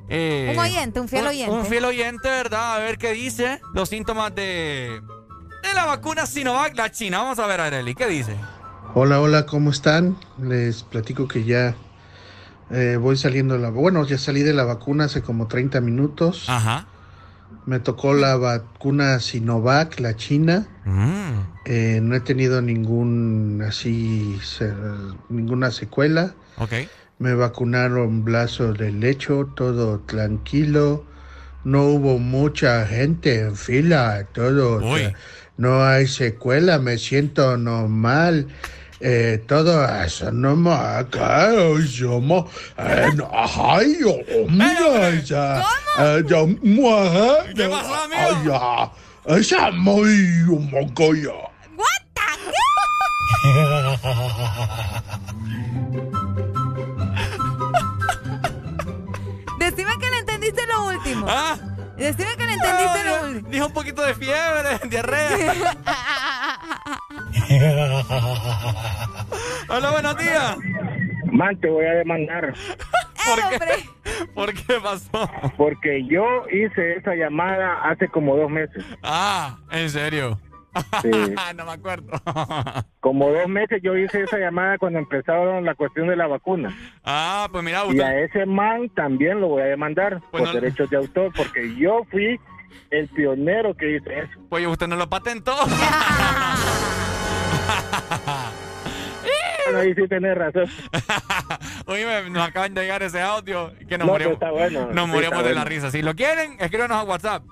[0.08, 1.52] eh, Un oyente, un fiel oyente.
[1.54, 2.76] Un fiel oyente, ¿verdad?
[2.76, 5.02] A ver qué dice los síntomas de,
[5.64, 7.20] de la vacuna Sinovac, la China.
[7.24, 8.38] Vamos a ver, Arely, ¿qué dice?
[8.94, 10.16] Hola, hola, ¿cómo están?
[10.42, 11.76] Les platico que ya
[12.74, 13.70] eh, voy saliendo de la...
[13.70, 16.46] Bueno, ya salí de la vacuna hace como 30 minutos.
[16.50, 16.88] Ajá.
[17.66, 20.68] Me tocó la vacuna Sinovac, la china.
[21.66, 24.38] Eh, no he tenido ningún así,
[25.30, 26.34] ninguna secuela.
[26.58, 26.74] Ok.
[27.20, 31.06] Me vacunaron brazo de lecho, todo tranquilo.
[31.64, 34.82] No hubo mucha gente en fila, todo.
[35.56, 38.48] No hay secuela, me siento normal.
[39.06, 41.52] Eh, todo eso no me acá,
[41.90, 42.50] somos.
[42.78, 43.98] Eh, no, ay,
[45.26, 45.62] ya,
[46.00, 48.22] eh, ya, mujer, ¿Qué pasó, amigo?
[48.22, 48.36] ay,
[49.28, 50.10] ya, esa muy
[50.48, 51.34] mocoya.
[59.60, 61.26] Decime que le entendiste lo último.
[61.28, 61.58] ¿Ah?
[61.98, 63.50] Decime que le entendiste lo último.
[63.50, 65.54] Dijo un poquito de fiebre, diarrea.
[69.70, 70.58] Hola, buenos días.
[71.32, 72.54] Man, te voy a demandar.
[73.26, 74.26] ¿Por qué?
[74.34, 75.30] ¿Por qué pasó?
[75.58, 78.84] Porque yo hice esa llamada hace como dos meses.
[79.02, 80.40] Ah, ¿en serio?
[81.02, 81.10] Sí.
[81.56, 82.12] no me acuerdo.
[83.00, 86.76] Como dos meses yo hice esa llamada cuando empezaron la cuestión de la vacuna.
[87.04, 88.02] Ah, pues mira, Y usted...
[88.04, 91.74] a ese man también lo voy a demandar Pues por no- derechos de autor, porque
[91.76, 92.40] yo fui
[92.90, 94.40] el pionero que hice eso.
[94.50, 95.56] Pues usted no lo patentó.
[99.66, 100.66] Bueno, ahí sí tenés razón.
[101.86, 104.88] Oye, nos acaban de llegar ese audio que nos No, morimos, bueno.
[104.92, 105.66] nos Sí, morimos está de la bueno.
[105.66, 105.90] risa.
[105.92, 107.44] Si lo quieren, escríbanos a WhatsApp.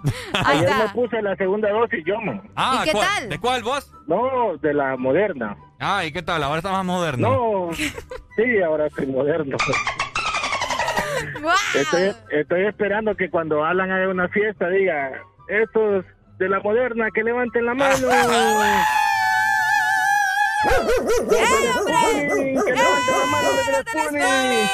[0.46, 2.42] Ayer me puse la segunda dosis yo, man.
[2.58, 3.30] Ah, ¿Y qué ¿cuál- tal?
[3.30, 3.90] ¿De cuál vos?
[4.08, 5.56] No, de la moderna.
[5.80, 6.44] Ah, ¿y qué tal?
[6.44, 7.30] Ahora está más moderno.
[7.70, 9.56] No, sí, ahora soy moderno.
[11.76, 15.12] Estoy, estoy esperando que cuando Alan haga una fiesta diga,
[15.48, 16.04] estos
[16.38, 18.08] de la moderna, que levanten la mano.
[21.32, 23.72] que levanten la mano los de
[24.20, 24.70] la.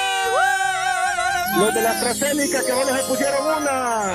[1.57, 4.13] Los de la AstraZeneca que vos les pusieron una.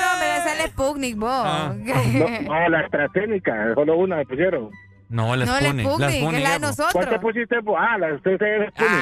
[0.00, 1.30] No, hombre, ese es el Sputnik, vos.
[1.44, 1.74] Ah.
[1.84, 4.70] No, no, la AstraZeneca, solo una me pusieron.
[5.08, 5.86] No, la No, la Sputnik.
[5.86, 6.92] Sputnik, Sputnik, es la de nosotros.
[6.92, 7.60] ¿Cuál te pusiste?
[7.60, 7.76] vos?
[7.78, 9.00] Ah, la usted es Sputnik.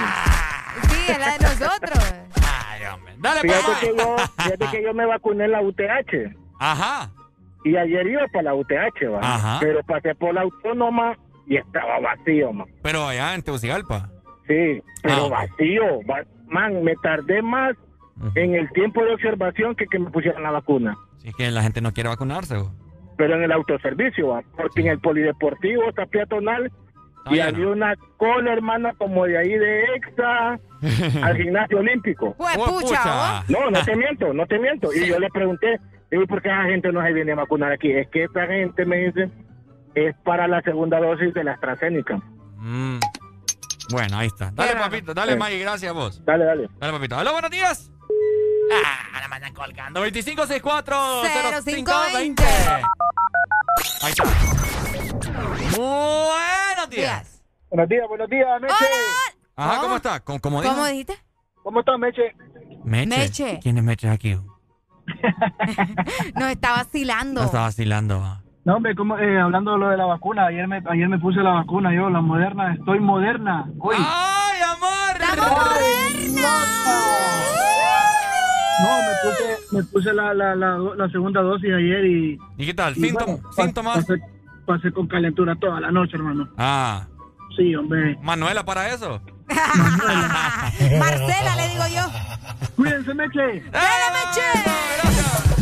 [0.90, 2.14] Sí, es la de nosotros.
[3.18, 3.80] Dale, pues, fíjate, papá.
[3.80, 6.36] que yo, fíjate que yo me vacuné en la UTH.
[6.60, 7.10] Ajá.
[7.64, 9.20] Y ayer iba para la UTH, va.
[9.22, 9.58] Ajá.
[9.60, 11.16] Pero pasé por la autónoma
[11.46, 12.66] y estaba vacío, man.
[12.82, 14.10] Pero allá en Tegucigalpa.
[14.46, 15.46] Sí, pero Ah.
[15.46, 15.84] vacío.
[16.10, 17.74] va- Man, me tardé más
[18.34, 20.94] en el tiempo de observación que que me pusieran la vacuna.
[21.18, 22.56] Si es que la gente no quiere vacunarse.
[23.16, 24.42] Pero en el autoservicio, va.
[24.56, 26.70] Porque en el polideportivo está peatonal
[27.30, 27.44] y lleno.
[27.48, 30.60] había una cola, hermana, como de ahí de EXA
[31.26, 32.34] al gimnasio olímpico.
[32.36, 33.42] Pues pucha.
[33.48, 34.92] No, no te miento, no te miento.
[34.92, 37.90] Y yo le pregunté, digo, ¿por qué esa gente no se viene a vacunar aquí?
[37.90, 39.30] Es que esa gente me dice,
[39.94, 42.16] es para la segunda dosis de la AstraZeneca.
[42.56, 42.98] Mm.
[43.90, 44.50] Bueno, ahí está.
[44.52, 45.12] Dale, papito.
[45.14, 45.38] Dale, Sí.
[45.38, 45.58] Maggie.
[45.60, 46.24] Gracias a vos.
[46.24, 46.68] Dale, dale.
[46.78, 47.16] Dale, papito.
[47.18, 47.90] Hola, buenos días.
[48.72, 50.00] Ah, la mandan colgando.
[50.06, 52.42] 2564-0520.
[54.02, 54.24] Ahí está.
[55.76, 57.42] Buenos días.
[57.70, 58.74] Buenos días, buenos días, Meche.
[59.56, 60.20] Ajá, ¿cómo está?
[60.20, 60.62] ¿Cómo, cómo?
[60.62, 61.18] ¿Cómo dijiste?
[61.62, 62.34] ¿Cómo estás, Meche?
[62.84, 63.06] Meche.
[63.18, 63.58] Meche.
[63.62, 64.34] ¿Quién es Meche aquí?
[66.34, 67.40] Nos está vacilando.
[67.40, 68.42] No está vacilando.
[68.64, 71.40] No, hombre, como, eh, hablando de lo de la vacuna, ayer me, ayer me puse
[71.42, 73.66] la vacuna yo, la moderna, estoy moderna.
[73.76, 73.94] Uy.
[73.98, 74.90] ¡Ay, amor!
[78.82, 82.38] No, me puse, me puse la, la, la, la segunda dosis ayer y...
[82.56, 82.96] ¿Y qué tal?
[82.96, 83.96] y ¿Síntom- bueno, pa- ¿Síntomas?
[84.06, 84.20] Pasé,
[84.66, 86.48] pasé con calentura toda la noche, hermano.
[86.56, 87.06] Ah.
[87.56, 88.18] Sí, hombre.
[88.22, 89.20] ¿Manuela para eso?
[90.98, 92.02] Marcela, le digo yo.
[92.76, 93.62] Cuídense, Meche.
[93.70, 95.53] ¡Dale, Meche!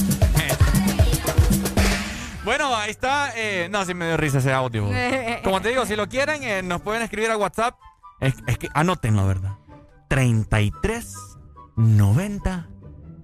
[2.44, 3.30] Bueno, ahí está.
[3.36, 4.88] eh, no, sí me dio risa ese audio.
[5.44, 7.76] Como te digo, si lo quieren, eh, nos pueden escribir a WhatsApp.
[8.20, 9.52] Es, es que anótenlo, ¿verdad?
[10.08, 11.16] 33
[11.76, 12.68] 90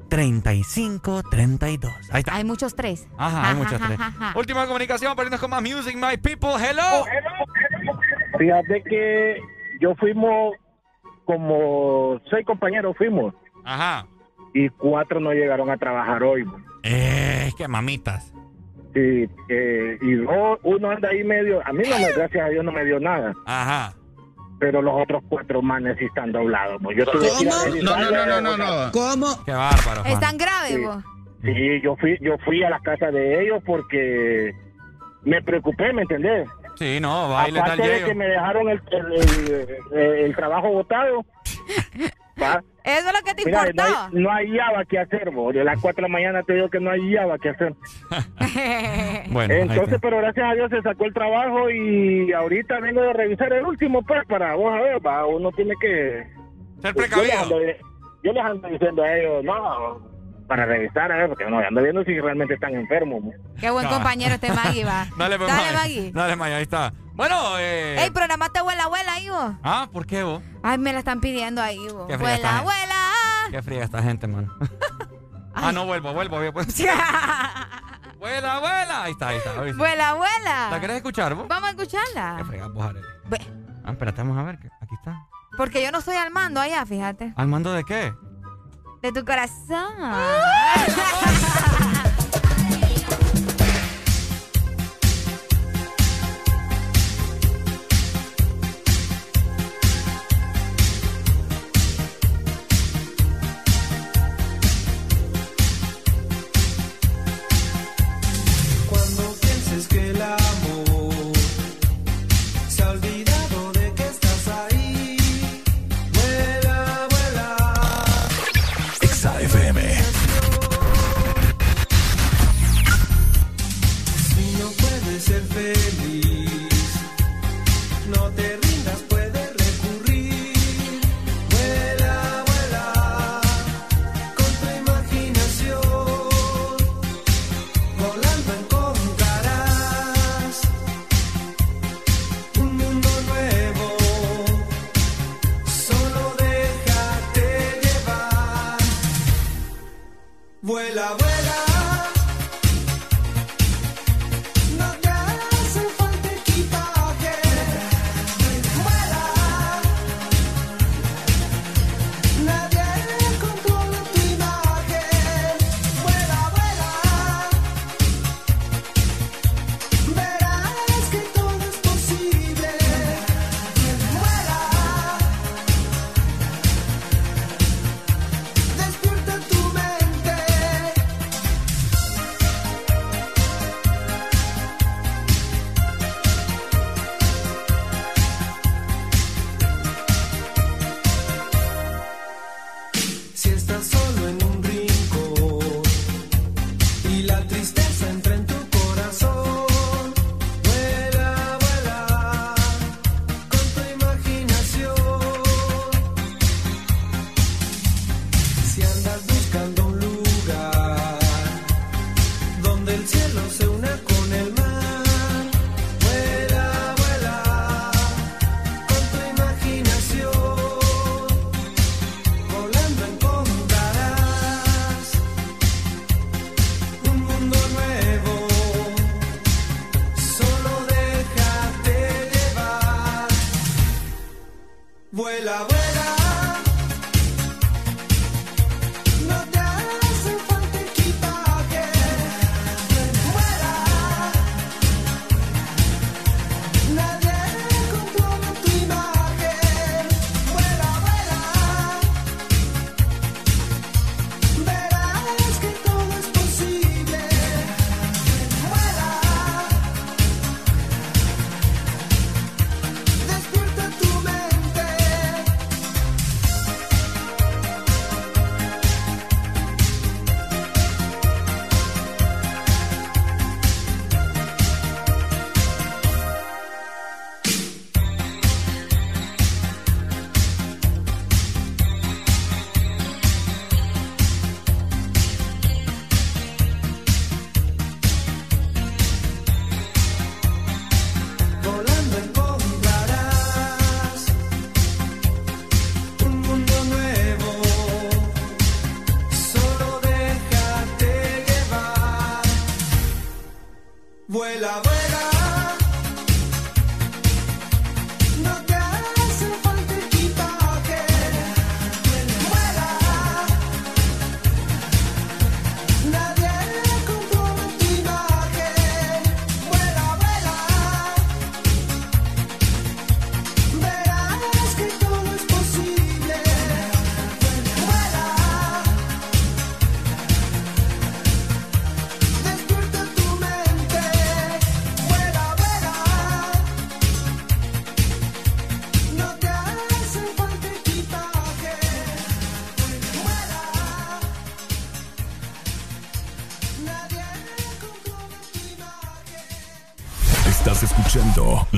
[0.08, 1.92] 35 32.
[2.10, 2.34] Ahí está.
[2.36, 3.06] Hay muchos tres.
[3.18, 3.98] Ajá, hay muchos tres.
[4.34, 6.50] Última comunicación para irnos con más Music, my people.
[6.58, 7.05] Hello.
[8.38, 9.36] Fíjate que
[9.80, 10.55] yo fuimos
[11.26, 14.06] como seis compañeros fuimos Ajá.
[14.55, 16.47] y cuatro no llegaron a trabajar hoy.
[16.82, 18.32] Eh, es que mamitas.
[18.94, 22.65] Sí, eh, y dos- uno anda ahí medio, a mí no me, gracias a Dios
[22.65, 23.33] no me dio nada.
[23.47, 23.92] Ajá.
[24.60, 26.81] Pero los otros cuatro manes sí están doblados.
[26.97, 27.83] Yo tuve que ir a ¿Cómo?
[27.83, 28.92] No, no, no, no, no, no.
[28.92, 29.44] ¿Cómo?
[29.44, 30.00] Qué bárbaro.
[30.02, 30.12] Juan.
[30.15, 31.05] ¿Están graves, vos?
[31.44, 34.52] Sí, yo fui, yo fui a la casa de ellos porque
[35.23, 36.49] me preocupé, ¿me entendés?
[36.76, 40.68] Sí, no, baile tal Aparte de que me dejaron el, el, el- el- el trabajo
[40.70, 41.25] botado.
[42.41, 42.62] ¿va?
[42.84, 44.07] Eso es lo que te Mira, no importaba.
[44.07, 45.52] hay, no hay llave que hacer, vos.
[45.55, 47.75] De las 4 de la mañana te digo que no hay llave que hacer.
[49.31, 53.52] Bueno, Entonces, pero gracias a Dios se sacó el trabajo y ahorita vengo de revisar
[53.52, 56.26] el último, pues, para vos a ver, va, uno tiene que...
[56.81, 57.39] Ser Yo les, precavido.
[57.42, 57.57] ando,
[58.23, 60.00] yo les ando diciendo a ellos, no,
[60.47, 63.23] para revisar, a ver, porque no, ando viendo si realmente están enfermos.
[63.23, 63.31] ¿no?
[63.60, 65.07] Qué buen compañero este Maggie, va.
[65.18, 65.75] Dale, pues, Dale, Maggie.
[66.00, 66.12] Maggie.
[66.12, 66.92] Dale, Maggie, ahí está.
[67.18, 68.00] Bueno, eh.
[68.05, 69.52] Ey, programaste abuela, abuela ahí, vos.
[69.64, 70.40] Ah, ¿por qué vos?
[70.62, 72.06] Ay, me la están pidiendo ahí, vos.
[72.06, 72.94] Qué esta Abuela.
[73.50, 74.48] Qué fría esta gente, man.
[75.55, 76.36] ah, no, vuelvo, vuelvo.
[76.36, 76.60] vuelvo.
[76.60, 79.02] Abuela, abuela.
[79.02, 79.50] Ahí está, ahí está.
[79.50, 79.74] ahí está.
[79.74, 80.68] Abuela, abuela.
[80.70, 81.48] ¿La querés escuchar vos?
[81.48, 82.36] Vamos a escucharla.
[82.38, 82.94] Qué fría, vos.
[83.28, 83.40] Ve.
[83.84, 84.60] Ah, espérate, vamos a ver.
[84.80, 85.26] Aquí está.
[85.56, 87.32] Porque yo no soy al mando allá, fíjate.
[87.34, 88.14] ¿Al mando de qué?
[89.02, 89.92] De tu corazón.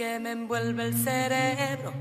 [0.00, 1.92] Que me envuelve el cerebro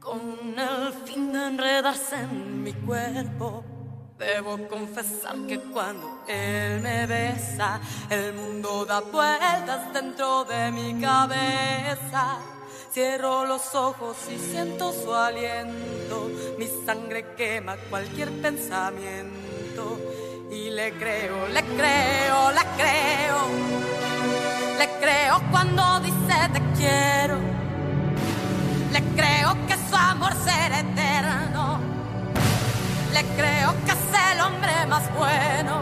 [0.00, 0.20] con
[0.58, 3.62] el fin de enredarse en mi cuerpo.
[4.18, 12.38] Debo confesar que cuando él me besa, el mundo da vueltas dentro de mi cabeza.
[12.92, 20.00] Cierro los ojos y siento su aliento, mi sangre quema cualquier pensamiento.
[20.50, 24.15] Y le creo, le creo, le creo,
[25.06, 27.38] creo cuando dice te quiero.
[28.92, 31.78] Le creo que su amor será eterno.
[33.12, 35.74] Le creo que es el hombre más bueno.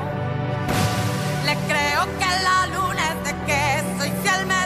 [1.46, 4.62] Le creo que la luna es de queso y si él me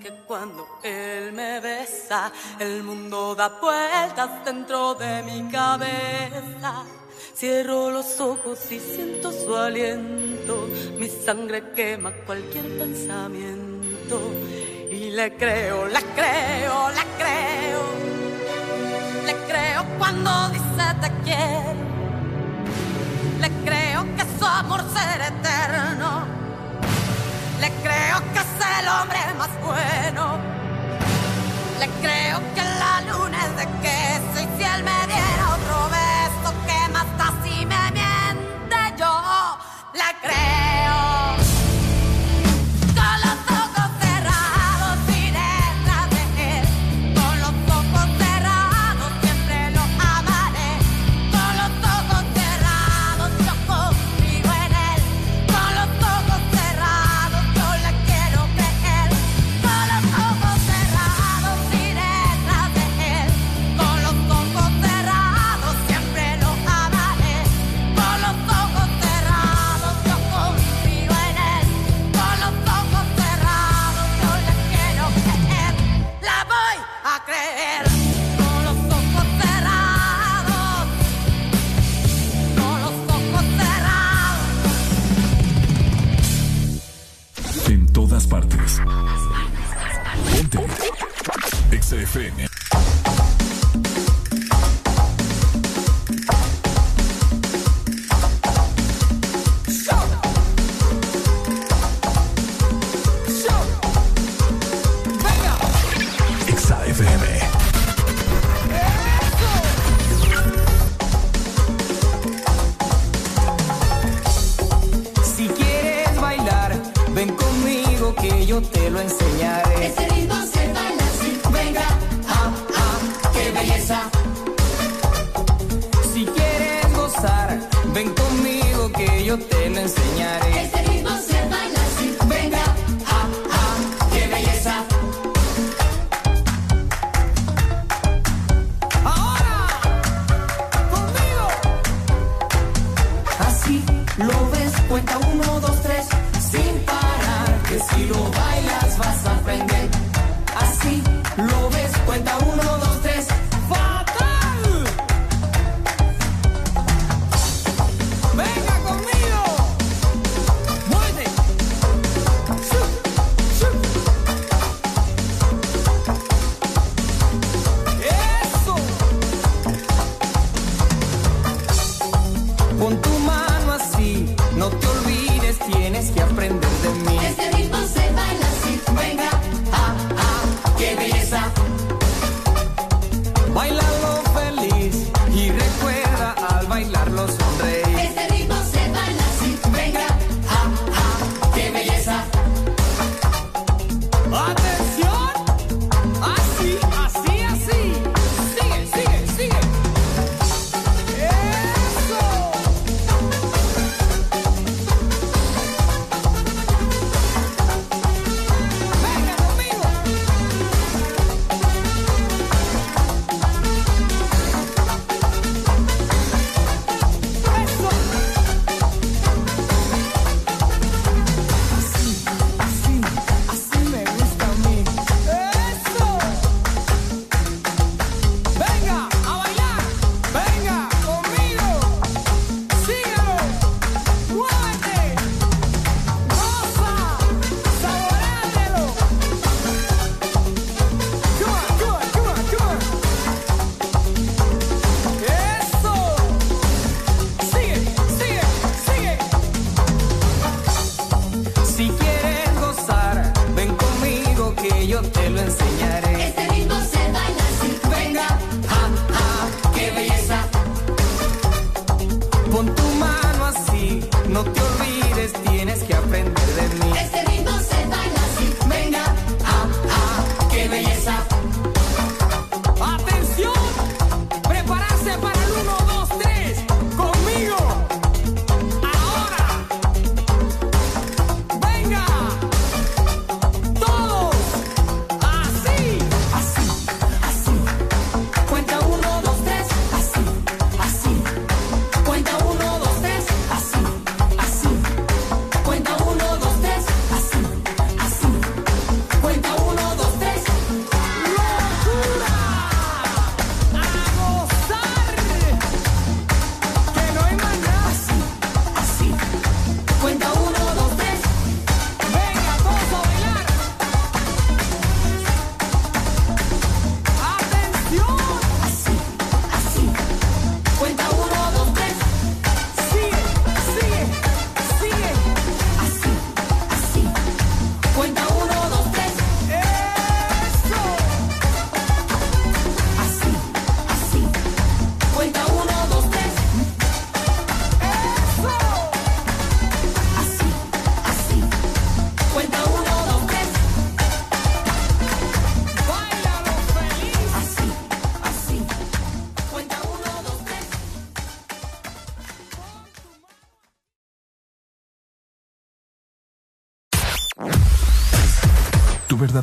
[0.00, 6.84] que cuando él me besa, el mundo da vueltas dentro de mi cabeza.
[7.36, 10.68] Cierro los ojos y siento su aliento.
[10.98, 14.20] Mi sangre quema cualquier pensamiento.
[14.90, 17.82] Y le creo, le creo, le creo.
[19.26, 21.80] Le creo cuando dice te quiero.
[23.40, 26.39] Le creo que su amor será eterno.
[27.60, 30.38] Le creo que es el hombre más bueno.
[31.78, 36.54] Le creo que la luna es de queso y si él me diera otro beso,
[36.66, 39.58] que da si me miente yo?
[39.92, 41.29] Le creo.
[91.92, 92.79] Exa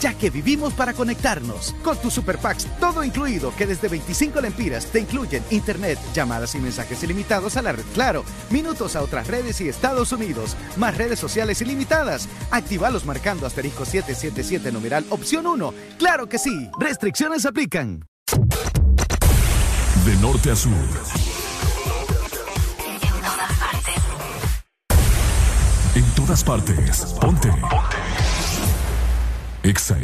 [0.00, 1.74] ya que vivimos para conectarnos.
[1.82, 6.58] Con tu Super Packs, todo incluido, que desde 25 lempiras te incluyen internet, llamadas y
[6.58, 11.18] mensajes ilimitados a la red Claro, minutos a otras redes y Estados Unidos, más redes
[11.18, 12.28] sociales ilimitadas.
[12.50, 15.74] Actívalos marcando asterisco 777 numeral opción 1.
[15.98, 16.70] ¡Claro que sí!
[16.78, 18.04] Restricciones aplican.
[20.04, 20.72] De norte a sur.
[25.94, 27.16] En todas partes.
[27.20, 27.48] Ponte.
[27.48, 27.85] Ponte.
[29.66, 29.96] Exa.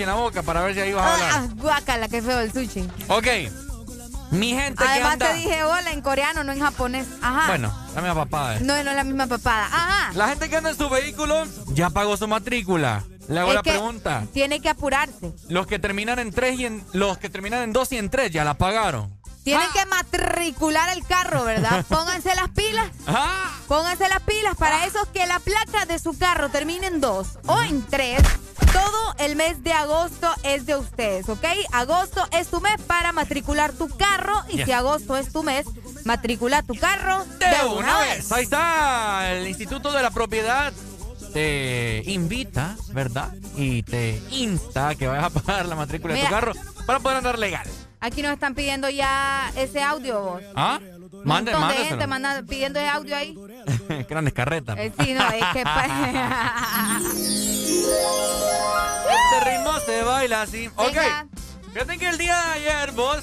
[0.00, 1.30] Sushi en la boca para ver si ahí vas a hablar.
[1.34, 2.88] Ah, guácala, qué feo el sushi.
[3.08, 3.26] Ok.
[4.30, 5.28] Mi gente que Además anda...
[5.28, 7.06] te dije hola en coreano, no en japonés.
[7.20, 7.48] Ajá.
[7.48, 8.56] Bueno, la misma papada.
[8.56, 8.60] eh.
[8.60, 9.66] No, no es la misma papada.
[9.66, 10.12] Ajá.
[10.14, 13.02] La gente que anda en su vehículo ya pagó su matrícula.
[13.28, 14.24] Le hago Es la que pregunta.
[14.32, 15.32] Tiene que apurarse.
[15.48, 18.30] Los que terminan en 3 y en los que terminan en 2 y en 3
[18.30, 19.18] ya la pagaron.
[19.42, 21.84] Tienen que matricular el carro, ¿verdad?
[21.88, 22.90] Pónganse las pilas.
[23.06, 23.50] Ah.
[23.66, 27.60] Pónganse las pilas para esos que la placa de su carro termine en dos o
[27.62, 28.20] en tres.
[28.72, 31.44] Todo el mes de agosto es de ustedes, ¿ok?
[31.72, 35.66] Agosto es tu mes para matricular tu carro y si agosto es tu mes,
[36.04, 38.30] matricula tu carro de, una, vez.
[38.32, 39.32] Ahí está.
[39.32, 40.72] El Instituto de la Propiedad
[41.32, 43.34] te invita, ¿verdad?
[43.56, 46.52] Y te insta que vayas a pagar la matrícula de tu carro
[46.86, 47.66] para poder andar legal.
[48.00, 50.42] Aquí nos están pidiendo ya ese audio, vos.
[50.56, 50.80] ¿Ah?
[51.20, 53.36] Un Mande, montón de gente manda, pidiendo ese audio ahí.
[54.08, 54.78] Grandes carretas.
[54.78, 55.64] Eh, sí, no, es que...
[59.10, 60.68] Este ritmo se baila así.
[60.76, 60.86] Ok.
[60.94, 61.26] Venga.
[61.72, 63.22] Fíjate que el día de ayer vos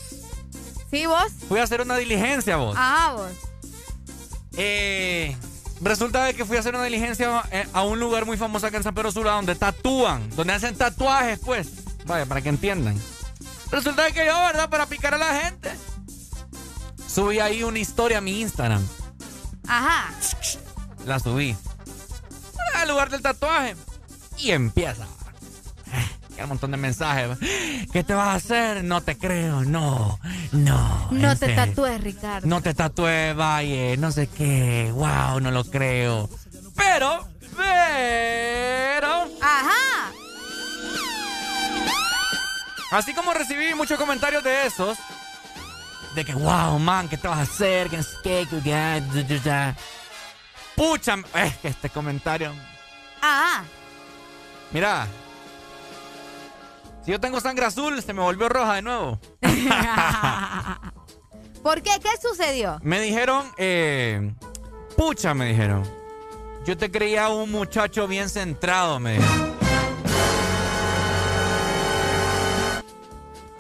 [0.90, 1.32] ¿Sí, vos?
[1.48, 2.76] fui a hacer una diligencia vos.
[2.78, 3.32] Ajá, vos.
[4.56, 5.36] Eh,
[5.82, 8.78] Resulta de que fui a hacer una diligencia eh, a un lugar muy famoso acá
[8.78, 11.70] en San Pedro Sula donde tatúan, donde hacen tatuajes, pues.
[12.06, 13.00] Vaya, para que entiendan.
[13.70, 14.70] Resulta de que yo, ¿verdad?
[14.70, 15.72] Para picar a la gente.
[17.18, 18.88] Subí ahí una historia a mi Instagram.
[19.68, 20.14] Ajá.
[21.04, 21.56] La subí.
[22.76, 23.76] Al lugar del tatuaje.
[24.38, 25.08] Y empieza.
[26.40, 27.40] Un montón de mensajes.
[27.92, 28.84] ¿Qué te vas a hacer?
[28.84, 30.20] No te creo, no,
[30.52, 31.08] no.
[31.10, 31.56] No te serio.
[31.56, 32.48] tatúes, Ricardo.
[32.48, 34.92] No te tatúes, Valle, no sé qué.
[34.94, 36.30] Wow, no lo creo.
[36.76, 39.28] Pero, pero.
[39.42, 40.12] Ajá.
[42.92, 45.00] Así como recibí muchos comentarios de esos,
[46.18, 47.92] de que, wow, man, ¿qué te vas a hacer?
[47.92, 48.02] Que
[48.64, 49.76] qué.
[50.76, 52.52] Pucha, es que este comentario.
[53.22, 53.64] Ajá.
[54.72, 55.08] Mira,
[57.06, 59.20] si yo tengo sangre azul, se me volvió roja de nuevo.
[61.64, 61.92] ¿Por qué?
[62.02, 62.80] ¿Qué sucedió?
[62.82, 64.34] Me dijeron, eh,
[64.96, 65.84] pucha, me dijeron.
[66.66, 69.56] Yo te creía un muchacho bien centrado, me dijeron.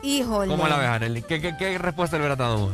[0.03, 0.51] Híjole.
[0.51, 1.21] ¿Cómo la ves, Arely?
[1.23, 2.73] ¿Qué, qué, qué respuesta le hubiera dado?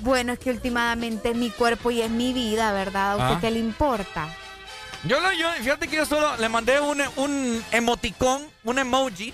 [0.00, 3.12] Bueno, es que últimamente es mi cuerpo y es mi vida, ¿verdad?
[3.12, 3.38] ¿A usted Ah.
[3.40, 4.28] qué le importa?
[5.04, 9.32] Yo, lo, yo, fíjate que yo solo le mandé un, un emoticón, un emoji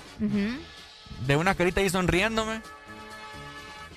[1.26, 2.60] de una carita ahí sonriéndome.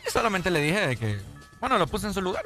[0.07, 1.19] Y solamente le dije de que,
[1.59, 2.43] bueno, lo puse en su lugar.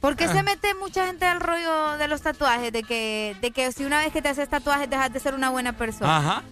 [0.00, 0.32] ¿Por qué Ah.
[0.32, 2.72] se mete mucha gente al rollo de los tatuajes?
[2.72, 5.48] De que, de que si una vez que te haces tatuajes dejas de ser una
[5.48, 6.18] buena persona.
[6.18, 6.42] Ajá.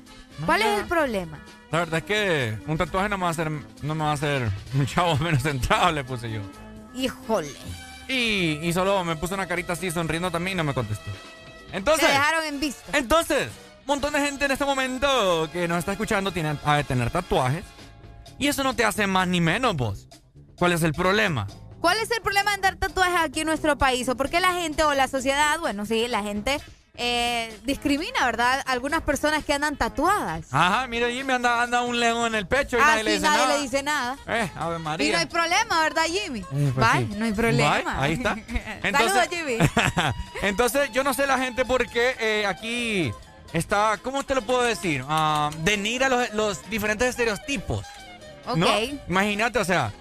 [0.47, 1.39] ¿Cuál es el problema?
[1.73, 4.15] La verdad es que un tatuaje no me va a hacer, no me va a
[4.15, 6.41] hacer un chavo menos centrado, le puse yo.
[6.95, 7.51] Híjole.
[8.09, 11.11] Y, y solo me puso una carita así sonriendo también y no me contestó.
[11.73, 12.83] Entonces, Te dejaron en visto.
[12.93, 13.49] entonces,
[13.81, 17.65] un montón de gente en este momento que nos está escuchando tiene a tener tatuajes.
[18.39, 20.09] Y eso no te hace más ni menos vos.
[20.57, 21.47] ¿Cuál es el problema?
[21.81, 24.09] ¿Cuál es el problema de andar tatuajes aquí en nuestro país?
[24.11, 26.61] ¿O por qué la gente o la sociedad, bueno, sí, la gente
[26.95, 28.63] eh, discrimina, ¿verdad?
[28.67, 30.47] Algunas personas que andan tatuadas.
[30.53, 33.17] Ajá, mira, Jimmy anda, anda un león en el pecho y Ah, nadie le sí,
[33.17, 33.57] dice nadie nada.
[33.57, 34.17] le dice nada.
[34.27, 35.09] Eh, Ave María.
[35.09, 36.41] Y no hay problema, ¿verdad, Jimmy?
[36.41, 37.15] Eh, pues Bye, sí.
[37.19, 37.95] no hay problema.
[37.95, 38.37] Bye, ahí está.
[38.93, 39.59] Saludos, Jimmy.
[40.43, 43.11] Entonces, yo no sé la gente por qué eh, aquí
[43.55, 45.03] está, ¿cómo te lo puedo decir?
[45.09, 47.87] Ah, denigra los, los diferentes estereotipos.
[48.55, 48.67] ¿no?
[48.67, 48.91] Ok.
[49.09, 49.93] Imagínate, o sea,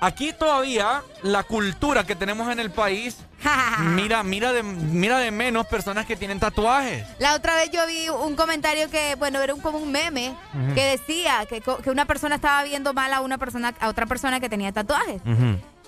[0.00, 3.18] aquí todavía la cultura que tenemos en el país,
[3.80, 7.04] mira, mira de, mira de menos personas que tienen tatuajes.
[7.18, 10.34] La otra vez yo vi un comentario que, bueno, era un, como un meme
[10.74, 14.40] que decía que, que una persona estaba viendo mal a una persona, a otra persona
[14.40, 15.20] que tenía tatuajes.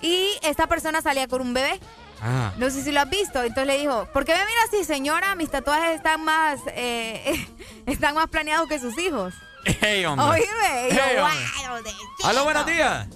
[0.01, 1.79] Y esta persona salía con un bebé.
[2.21, 2.51] Ah.
[2.57, 3.39] No sé si lo has visto.
[3.41, 5.35] Entonces le dijo, ¿por qué me mira así, señora?
[5.35, 7.47] Mis tatuajes están más, eh,
[7.85, 9.33] están más planeados que sus hijos.
[9.81, 10.25] Hey, hombre.
[10.27, 10.95] Oíme.
[10.95, 11.67] Yo, Hey, hombre.
[11.67, 11.91] "Wow, de
[12.27, 13.07] Aló, buenos días.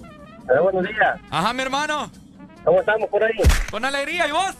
[0.48, 1.20] Hola, buenos días.
[1.30, 2.10] Ajá, mi hermano.
[2.64, 3.38] ¿Cómo estamos por ahí?
[3.70, 4.56] Con alegría, ¿y vos?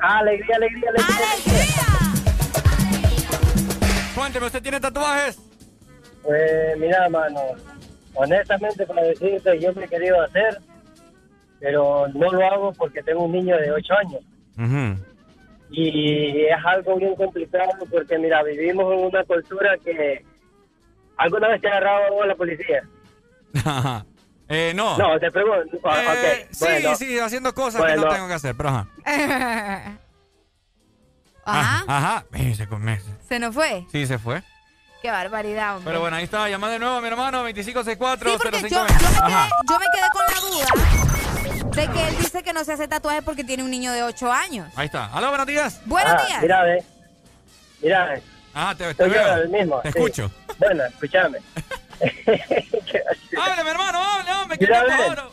[0.00, 1.26] alegría, alegría, alegría.
[4.14, 5.38] Cuénteme, ¿usted tiene tatuajes?
[6.22, 7.40] Pues mira, mano,
[8.14, 10.58] honestamente para decirte, yo me he querido hacer,
[11.58, 14.20] pero no lo hago porque tengo un niño de 8 años.
[15.70, 20.24] Y es algo bien complicado porque, mira, vivimos en una cultura que...
[21.16, 22.82] ¿Alguna vez te ha agarrado a la policía?
[24.52, 24.98] Eh, no.
[24.98, 25.78] No, te pregunto.
[25.84, 26.08] ah, Eh,
[26.48, 26.96] ok, sí, bueno.
[26.96, 28.02] sí, haciendo cosas que Bueno.
[28.06, 28.86] no tengo que hacer, pero ajá.
[31.44, 31.84] Ajá.
[31.86, 32.24] Ajá.
[32.34, 33.86] Eh, se come- Se nos fue.
[33.90, 34.42] Sí, se fue.
[35.02, 35.90] Qué barbaridad, hombre.
[35.90, 36.48] Pero bueno, ahí está.
[36.48, 37.38] Llama de nuevo, mi hermano.
[37.38, 38.76] 2564 Sí, porque yo, 05.
[38.78, 40.66] yo me quedé, yo me quedé con la duda
[41.76, 44.30] de que él dice que no se hace tatuajes porque tiene un niño de 8
[44.32, 44.68] años.
[44.76, 45.06] Ahí está.
[45.06, 45.80] Aló, buenos días.
[45.86, 46.42] Buenos Ah, días.
[46.42, 46.84] Mira, ve.
[47.82, 48.22] Mira, ve.
[48.52, 49.34] Ah, te, te Soy yo, veo.
[49.36, 49.80] el mismo.
[49.80, 49.98] Te sí.
[49.98, 50.30] escucho.
[50.58, 51.38] Bueno, escúchame.
[53.36, 54.58] Hable, mi hermano, hable, hombre.
[54.58, 55.08] ¿Qué Mira, tiempo ve.
[55.08, 55.24] ahora?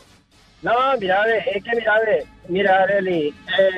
[0.60, 1.94] No, mira, es que mira,
[2.48, 3.72] mira, Arely, eh,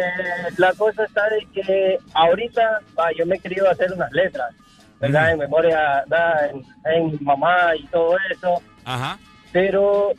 [0.57, 4.55] la cosa está de que ahorita va, yo me he querido hacer unas letras,
[4.99, 5.33] ¿verdad?
[5.33, 6.51] En memoria, ¿verdad?
[6.87, 9.19] En, mamá y todo eso, Ajá.
[9.53, 10.13] pero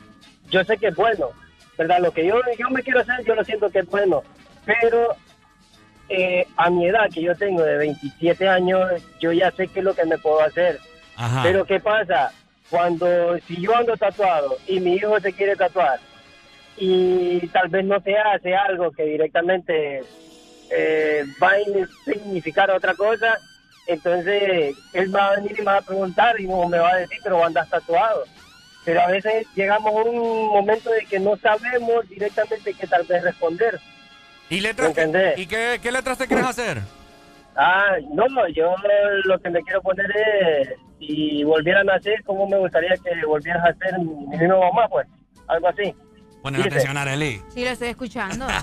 [0.50, 1.30] yo sé que es bueno,
[1.76, 1.98] ¿verdad?
[1.98, 4.22] Lo que yo, yo me quiero hacer, yo lo siento que es bueno,
[4.64, 5.16] pero
[6.08, 9.84] eh, a mi edad que yo tengo de 27 años, yo ya sé qué es
[9.84, 10.78] lo que me puedo hacer.
[11.16, 11.42] Ajá.
[11.42, 12.30] Pero ¿qué pasa?
[12.72, 16.00] Cuando, si yo ando tatuado y mi hijo se quiere tatuar
[16.78, 20.02] y tal vez no se hace algo que directamente
[20.70, 23.36] eh, va a significar otra cosa,
[23.86, 27.18] entonces él va a venir y me va a preguntar y me va a decir,
[27.22, 28.24] pero andas tatuado.
[28.86, 33.22] Pero a veces llegamos a un momento de que no sabemos directamente qué tal vez
[33.22, 33.78] responder.
[34.48, 34.96] ¿Y letras?
[34.96, 35.38] ¿Me entendés?
[35.38, 36.80] ¿Y qué, qué letras te quieres hacer?
[37.54, 38.74] Ah, no, no, yo
[39.24, 40.70] lo que me quiero poner es,
[41.06, 45.06] si volvieran a nacer, ¿cómo me gustaría que volvieras a ser mi misma mamá, pues?
[45.48, 45.94] Algo así.
[46.42, 47.40] Ponen atención a Arely.
[47.54, 48.46] Sí, lo estoy escuchando.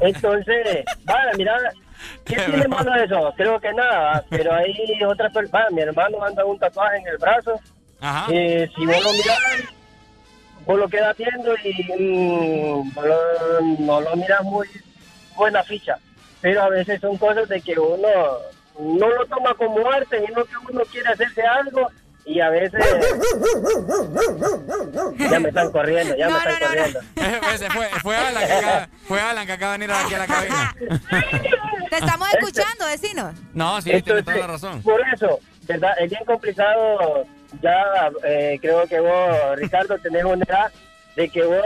[0.00, 1.56] Entonces, vale, mira,
[2.24, 3.32] ¿qué tiene malo eso?
[3.36, 4.72] Creo que nada, pero hay
[5.04, 7.60] otra persona, mi hermano anda un tatuaje en el brazo,
[8.00, 8.26] Ajá.
[8.32, 9.38] eh, si vos lo mirás,
[10.64, 11.82] vos lo quedas viendo y
[12.82, 14.68] mm, vos lo- no lo miras muy
[15.36, 15.98] buena ficha,
[16.40, 18.08] pero a veces son cosas de que uno
[18.78, 21.88] no lo toma como arte, sino que uno quiere hacerse algo
[22.24, 22.84] y a veces
[25.30, 27.00] ya me están corriendo, ya me están corriendo.
[27.54, 30.26] Ese fue, fue, Alan que acaba, fue Alan que acaba de venir aquí a la
[30.26, 30.74] cabina.
[31.88, 33.34] Te estamos escuchando, vecinos.
[33.54, 34.82] No, sí, tiene toda la razón.
[34.82, 35.92] Por eso, ¿verdad?
[35.98, 37.24] Es bien complicado.
[37.62, 40.70] Ya eh, creo que vos, Ricardo, tenés una edad
[41.16, 41.64] de que vos,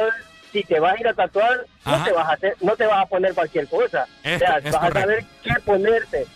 [0.52, 3.02] si te vas a ir a tatuar, no te vas a hacer, no te vas
[3.02, 4.06] a poner cualquier cosa.
[4.22, 4.98] Es- o sea, vas correcto.
[4.98, 6.26] a saber qué ponerte.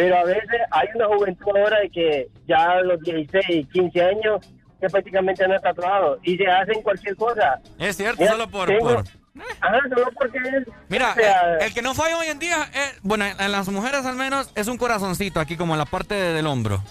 [0.00, 4.40] Pero a veces hay una juventud ahora de que ya a los 16, 15 años,
[4.80, 7.60] que prácticamente no está tatuado y se hacen cualquier cosa.
[7.78, 8.68] Es cierto, Mira, solo por...
[8.68, 9.04] tengo- por-
[9.60, 10.66] Ajá, solo porque es...
[10.88, 13.52] Mira, o sea, el, el que no falla hoy en día, es- bueno, en, en
[13.52, 16.82] las mujeres al menos, es un corazoncito aquí como en la parte de- del hombro.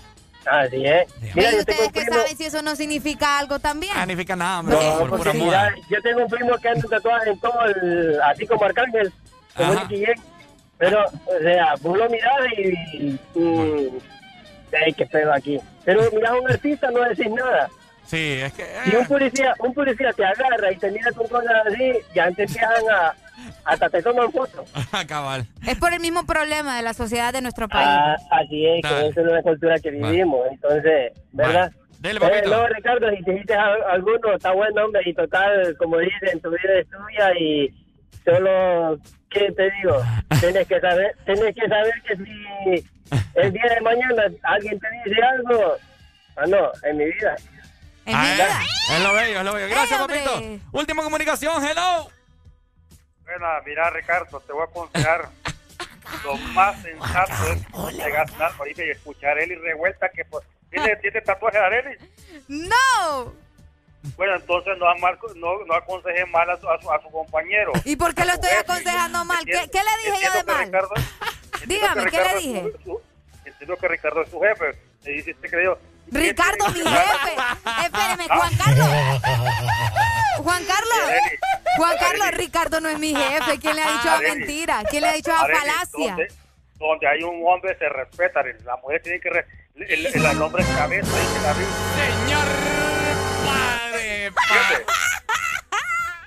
[0.46, 1.08] Así es.
[1.36, 3.94] Mira, ¿Y yo tengo ustedes primo- saben si eso no significa algo también?
[3.96, 6.88] No significa nada, hombre, No, por porque pura mira, yo tengo un primo que anda
[6.90, 9.12] tatuaje en todo el, así como Arcángel,
[9.56, 9.88] como Ajá.
[10.80, 13.90] Pero, o sea, vos lo mirás y, y, y
[14.86, 15.60] ay, qué pedo aquí.
[15.86, 17.70] Pero mirás a un artista, no decís nada.
[18.06, 18.66] Sí, es que...
[18.86, 22.44] Si un policía, un policía te agarra y te mira con cosas así, ya te
[22.44, 23.14] empiezan a,
[23.66, 24.68] hasta te toman fotos.
[25.08, 25.46] Cabal.
[25.68, 27.88] Es por el mismo problema de la sociedad de nuestro país.
[27.88, 31.72] Ah, así es, que esa es una cultura que vivimos, entonces, ¿verdad?
[32.00, 35.98] Dele, Eh, no, Ricardo, si te dijiste a- alguno, está bueno, hombre, y total, como
[36.00, 37.70] dicen, tu vida es tuya y
[38.26, 38.98] solo,
[39.30, 40.02] ¿qué te digo?
[40.40, 42.86] Tienes que saber, tienes que saber que si
[43.36, 45.76] el día de mañana alguien te dice algo,
[46.38, 47.36] ah, no, en mi vida.
[48.08, 49.70] Ah, es, es lo bello, es lo bello.
[49.70, 50.20] Gracias, Eh, hombre.
[50.24, 50.60] papito.
[50.72, 52.10] Última comunicación, hello.
[53.24, 55.30] Bueno, mira, Ricardo, te voy a aconsejar.
[56.26, 57.34] Lo más sensato
[57.90, 58.26] es llegar
[58.58, 61.98] ahorita y escuchar a Eli revuelta que pues, ¿tiene, ¿tiene tatuaje de Arely?
[62.48, 63.34] ¡No!
[64.16, 64.86] Bueno, entonces no,
[65.36, 67.74] no, no aconseje mal a su, a su, a su compañero.
[67.84, 69.44] ¿Y por qué lo estoy aconsejando mal?
[69.46, 70.66] ¿Qué, qué le dije yo de mal?
[70.66, 70.94] Ricardo-
[71.66, 72.64] Dígame, ¿qué le dije?
[72.78, 73.02] su- su-
[73.46, 74.78] entiendo que Ricardo es su jefe.
[75.04, 75.78] Le dice usted que yo.
[76.12, 77.36] Ricardo, mi jefe.
[77.86, 78.88] Espéreme, Juan Carlos.
[80.38, 81.00] Juan Carlos.
[81.78, 83.60] Juan Carlos, Ricardo no es mi jefe.
[83.60, 84.40] ¿Quién le ha dicho Arely.
[84.40, 84.84] mentira?
[84.90, 86.08] ¿Quién le ha dicho Arely, falacia?
[86.16, 86.28] Donde,
[86.76, 88.42] donde hay un hombre se respeta.
[88.64, 89.30] La mujer tiene que...
[89.30, 89.46] re-
[89.76, 92.79] el, el, el hombre es cabeza y que la Señor.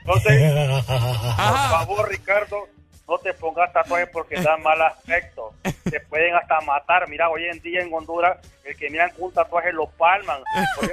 [0.00, 0.52] Entonces,
[0.86, 2.68] por favor, Ricardo,
[3.08, 5.54] no te pongas tatuajes porque dan mal aspecto.
[5.90, 7.08] Te pueden hasta matar.
[7.08, 10.40] Mira, hoy en día en Honduras, el que miran un tatuaje lo palman,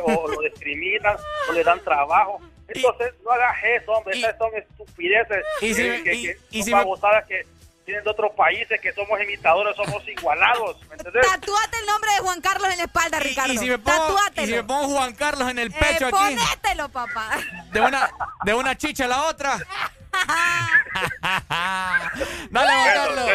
[0.05, 1.15] o, o lo discriminan,
[1.49, 2.39] o le dan trabajo.
[2.67, 4.17] Entonces, no hagas eso, hombre.
[4.19, 6.83] Esas son estupideces y si que, me- que- y- que y si me-
[7.27, 7.43] que
[7.89, 10.77] tienen de otros países, que somos imitadores, somos igualados.
[10.89, 11.25] ¿Me entendés?
[11.27, 13.51] Tatúate el nombre de Juan Carlos en la espalda, Ricardo.
[13.53, 14.47] Y si me pongo, y Tatúatelo.
[14.47, 17.31] si me pongo Juan Carlos en el pecho Eh, aquí, ponételo, papá.
[17.71, 18.09] de una,
[18.45, 19.57] de una chicha a la otra.
[22.51, 23.25] Dale, Juan Carlos.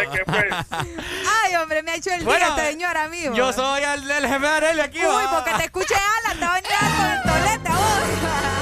[1.43, 3.35] Ay, hombre, me ha hecho el Bueno, día, señor amigo.
[3.35, 4.99] Yo soy el, el jefe de Arely aquí.
[4.99, 5.31] Uy, va.
[5.31, 6.61] porque te escuché Alan, te va a
[6.97, 8.54] con el tolete vos.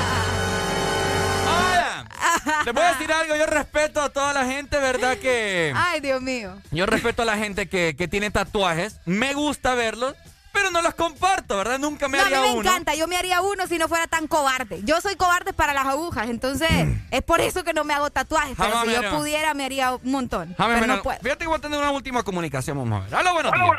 [2.65, 5.17] Les voy a decir algo, yo respeto a toda la gente, ¿verdad?
[5.18, 6.55] Que Ay, Dios mío.
[6.70, 8.97] yo respeto a la gente que, que tiene tatuajes.
[9.05, 10.15] Me gusta verlos,
[10.52, 11.78] pero no los comparto, ¿verdad?
[11.78, 12.68] Nunca me No, a mí haría me uno.
[12.68, 14.81] encanta, yo me haría uno si no fuera tan cobarde.
[14.84, 16.68] Yo soy cobarde para las agujas, entonces
[17.10, 18.55] es por eso que no me hago tatuajes.
[18.57, 19.10] Pero Jamás si me yo haría.
[19.18, 20.51] pudiera, me haría un montón.
[20.51, 21.18] Déjame pero no puedo.
[21.20, 23.15] Fíjate que voy a tener una última comunicación, vamos a ver.
[23.20, 23.70] Hola, buenos días.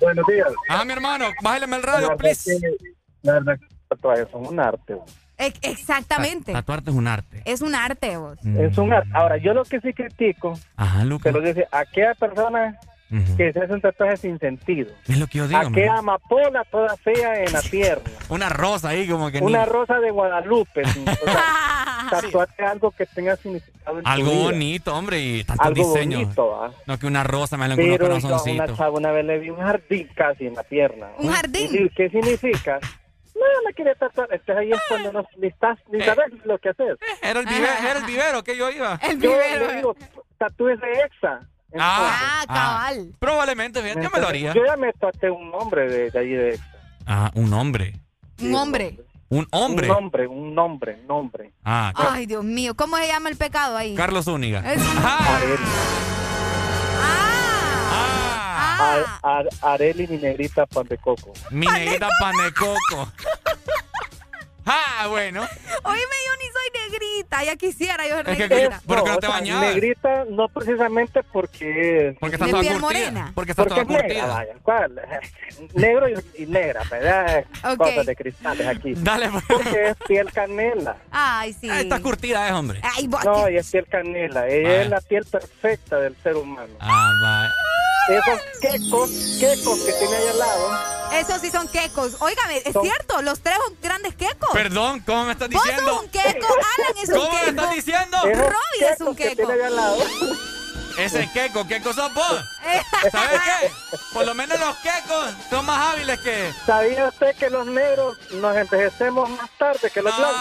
[0.00, 0.48] Buenos días.
[0.68, 2.58] Ajá, mi hermano, bájale el La radio, verdad please.
[2.60, 2.76] que-
[3.22, 4.94] La verdad que los tatuajes son un arte.
[4.94, 5.06] güey.
[5.38, 6.52] Ex- Exactamente.
[6.52, 7.42] Tatuarte es un arte.
[7.44, 8.38] Es un arte, vos.
[8.44, 9.10] Es un arte.
[9.12, 11.32] Ahora, yo lo que sí critico, Ajá, Lucas.
[11.32, 12.78] se lo dice, aquella persona
[13.36, 14.90] que se hace un tatuaje sin sentido.
[15.06, 15.98] Es lo que yo digo, Aquella man.
[15.98, 18.02] amapola toda fea en la pierna.
[18.28, 20.82] Una rosa ahí como que Una ni- rosa de Guadalupe.
[20.82, 24.42] o sea, tatuarte algo que tenga significado en tu Algo vida.
[24.42, 26.20] bonito, hombre, y tantos Algo diseños.
[26.22, 26.72] bonito, ¿ah?
[26.86, 29.58] No que una rosa, me Pero yo a una chava una vez le vi un
[29.58, 31.06] jardín casi en la pierna.
[31.18, 31.68] ¿Un jardín?
[31.72, 32.80] Y, ¿Qué significa?
[33.38, 34.28] No, me quiere tatuar.
[34.32, 36.04] Entonces ahí es cuando no, ni, estás, ni Eh.
[36.06, 36.96] sabes lo que hacer.
[37.22, 38.98] Era el vivero, era el vivero que yo iba.
[39.02, 39.66] El Yo vivero.
[39.68, 39.96] le digo,
[40.38, 41.40] tatúese exa.
[41.78, 43.12] Ah, Ah, cabal.
[43.18, 44.54] Probablemente, fíjate, yo me lo haría.
[44.54, 46.64] Yo ya me tatué un nombre de, de allí de exa.
[47.06, 47.94] Ah, un hombre.
[48.40, 48.98] Un hombre.
[49.28, 49.88] Un hombre.
[49.90, 51.52] Un nombre, un nombre, nombre.
[51.64, 52.74] Ah, Ay, Dios mío.
[52.76, 53.94] ¿Cómo se llama el pecado ahí?
[53.96, 54.60] Carlos Zúñiga.
[54.72, 55.54] Es- Areli.
[58.78, 59.18] Ah.
[59.22, 61.32] Ar- Ar- Areli, mi negrita, pan de coco.
[61.50, 63.08] Mi negrita pan de coco.
[64.68, 65.42] Ah, bueno.
[65.84, 68.80] Oíme, yo ni soy negrita, ya quisiera yo ser Es que- negrita.
[68.84, 69.74] ¿Por qué no o te sea, bañabas?
[69.74, 72.16] Negrita no precisamente porque...
[72.18, 73.00] Porque estás De toda piel curtida.
[73.10, 73.32] morena.
[73.32, 74.52] Porque estás Porque toda es negra, vaya.
[74.64, 75.00] ¿Cuál?
[75.74, 77.44] Negro y, y negra, ¿verdad?
[77.64, 77.76] Ok.
[77.78, 78.94] Cosas de cristales aquí.
[78.96, 79.44] Dale, pues.
[79.46, 80.96] Porque es piel canela.
[81.12, 81.70] Ay, sí.
[81.70, 82.80] Ah, Estás curtida, es, hombre.
[82.82, 84.48] Ay, No, y es piel canela.
[84.48, 84.82] Ella Ah.
[84.82, 86.74] es la piel perfecta del ser humano.
[86.80, 87.52] Ah, va.
[88.08, 89.10] Esos quecos,
[89.40, 90.70] quecos que tiene ahí al lado.
[91.12, 92.16] Esos sí son quecos.
[92.20, 94.50] Óigame, es Son- cierto, los tres son grandes quecos.
[94.52, 96.00] Perdón, ¿cómo me estás Vos sos diciendo?
[96.00, 98.18] un queco, Alan es un ¿Cómo me estás diciendo?
[98.22, 99.36] Robbie es un que queco.
[99.36, 99.98] tiene ahí al lado.
[100.98, 102.44] Ese queco, ¿qué cosa vos?
[103.12, 103.70] ¿Sabes qué?
[104.12, 106.52] Por lo menos los quecos son más hábiles que.
[106.64, 110.40] ¿Sabía usted que los negros nos envejecemos más tarde que los blancos?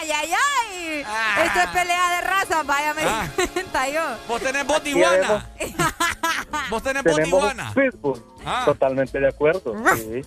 [0.00, 1.06] Ay, ay, ay.
[1.44, 3.28] Esto es pelea de raza, vaya, me Ah.
[3.92, 4.02] yo.
[4.28, 5.46] Vos tenés botiguana.
[6.70, 8.24] Vos tenés un pitbull.
[8.44, 8.62] Ah.
[8.64, 9.74] Totalmente de acuerdo.
[9.96, 10.22] Sí.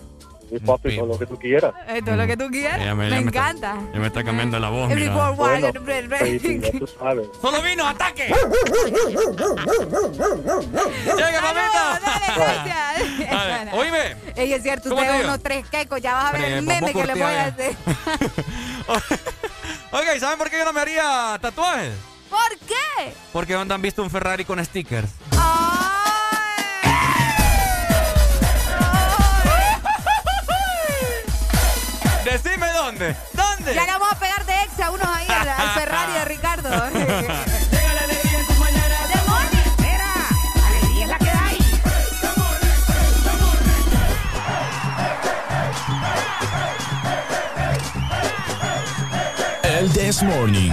[0.50, 1.72] Sí, papi, todo lo que tú quieras.
[1.88, 2.80] Esto es lo que tú quieras.
[2.84, 3.76] Ya me- me ya me está- encanta.
[3.94, 5.30] Ya me está cambiando la voz, Every mira.
[5.30, 5.72] Bueno,
[6.40, 7.28] sí, ya tú sabes.
[7.40, 8.26] ¡Solo vino, ataque!
[11.06, 12.00] ¡Llega, Saludos, mamita!
[12.04, 13.30] dale, gracias.
[13.30, 13.72] Dale.
[13.72, 14.16] Oíme.
[14.36, 15.32] Ey, es cierto, ¿Cómo usted te es digo?
[15.34, 17.76] unos tres quecos, ya vas a ver el meme que le voy a hacer.
[19.92, 21.92] Ok, ¿saben por qué yo no me haría tatuajes?
[22.28, 23.12] ¿Por qué?
[23.32, 25.08] Porque ¿dónde han visto un Ferrari con stickers?
[32.24, 33.16] Decime dónde.
[33.32, 33.74] ¿Dónde?
[33.74, 36.68] Ya le vamos a pegar de ex a unos ahí al, al Ferrari de Ricardo.
[36.92, 39.08] Llega la alegría en tus mañanas.
[39.08, 39.60] ¡Demonio!
[39.78, 40.14] Mira,
[40.66, 41.58] alegría es la que hay.
[49.78, 50.72] El This Morning.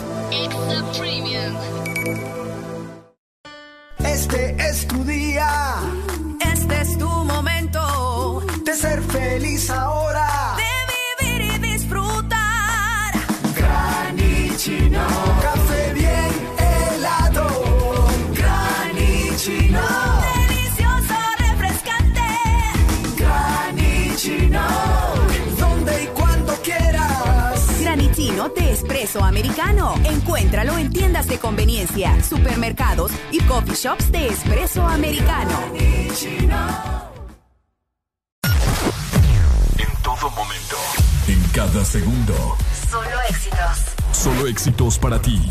[44.89, 45.50] Para ti.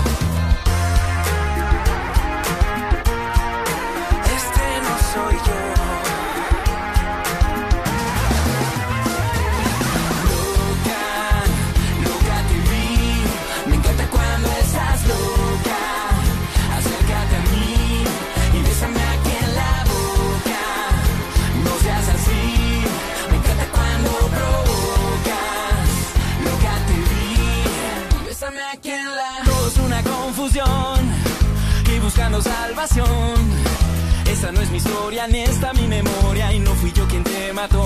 [34.53, 37.83] No es mi historia ni esta mi memoria y no fui yo quien te mató.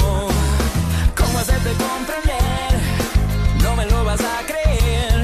[1.15, 2.71] ¿Cómo hacerte comprender?
[3.61, 5.23] No me lo vas a creer.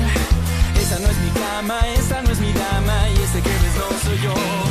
[0.80, 4.00] Esa no es mi cama, esta no es mi dama y este que ves no
[4.04, 4.71] soy yo.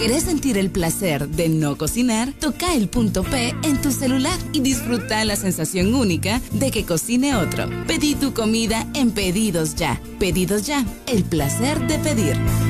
[0.00, 2.32] ¿Querés sentir el placer de no cocinar?
[2.40, 7.36] Toca el punto P en tu celular y disfruta la sensación única de que cocine
[7.36, 7.68] otro.
[7.86, 10.00] Pedí tu comida en Pedidos Ya.
[10.18, 12.69] Pedidos Ya, el placer de pedir.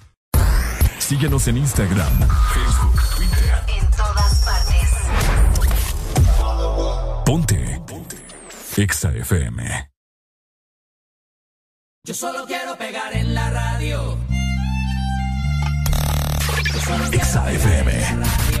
[1.11, 2.19] Síguenos en Instagram,
[2.53, 3.63] Facebook, Twitter.
[3.67, 4.89] En todas partes.
[7.25, 7.81] Ponte.
[7.85, 8.15] Ponte.
[8.77, 9.89] Exa FM.
[12.07, 14.17] Yo solo quiero pegar en la radio.
[16.73, 18.60] Yo solo quiero Exa FM.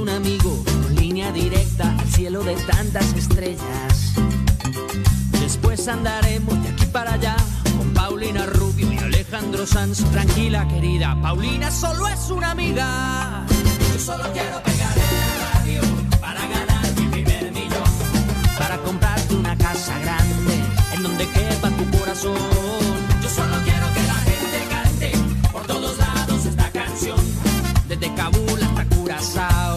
[0.00, 0.64] Un amigo,
[0.96, 4.14] línea directa al cielo de tantas estrellas.
[5.40, 7.36] Después andaremos de aquí para allá
[7.76, 9.98] con Paulina Rubio y Alejandro Sanz.
[10.10, 13.44] Tranquila, querida, Paulina solo es una amiga.
[13.92, 15.80] Yo solo quiero pegar en la radio
[16.20, 17.90] para ganar mi primer millón.
[18.58, 20.54] Para comprarte una casa grande
[20.94, 22.36] en donde quepa tu corazón.
[23.22, 25.12] Yo solo quiero que la gente cante
[25.52, 27.18] por todos lados esta canción.
[27.88, 29.76] Desde Kabul hasta Curazao,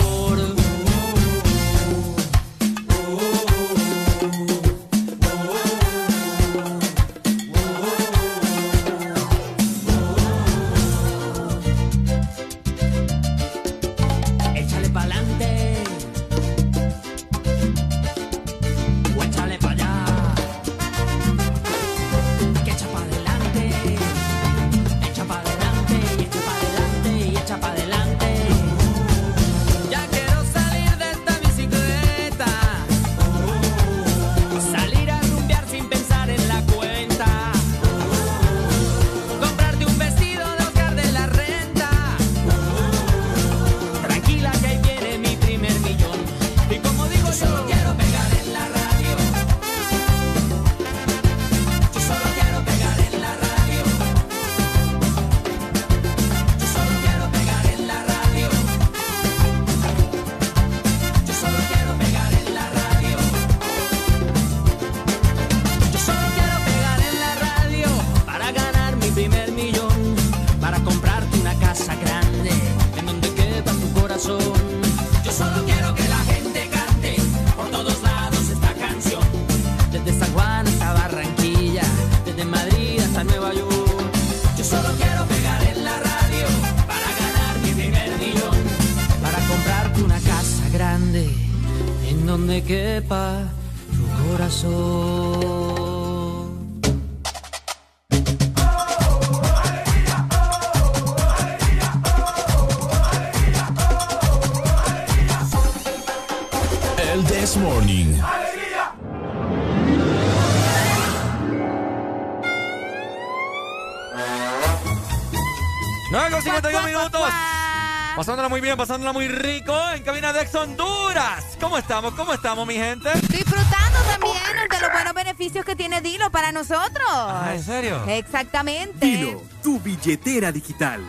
[118.21, 121.57] Pasándola muy bien, pasándola muy rico en cabina de Ex Honduras.
[121.59, 122.13] ¿Cómo estamos?
[122.13, 123.09] ¿Cómo estamos, mi gente?
[123.13, 127.09] Disfrutando también de los buenos beneficios que tiene Dilo para nosotros.
[127.09, 128.05] Ah, ¿en serio?
[128.05, 129.03] Exactamente.
[129.03, 131.03] Dilo, tu billetera digital.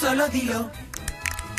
[0.00, 0.70] Solo dilo.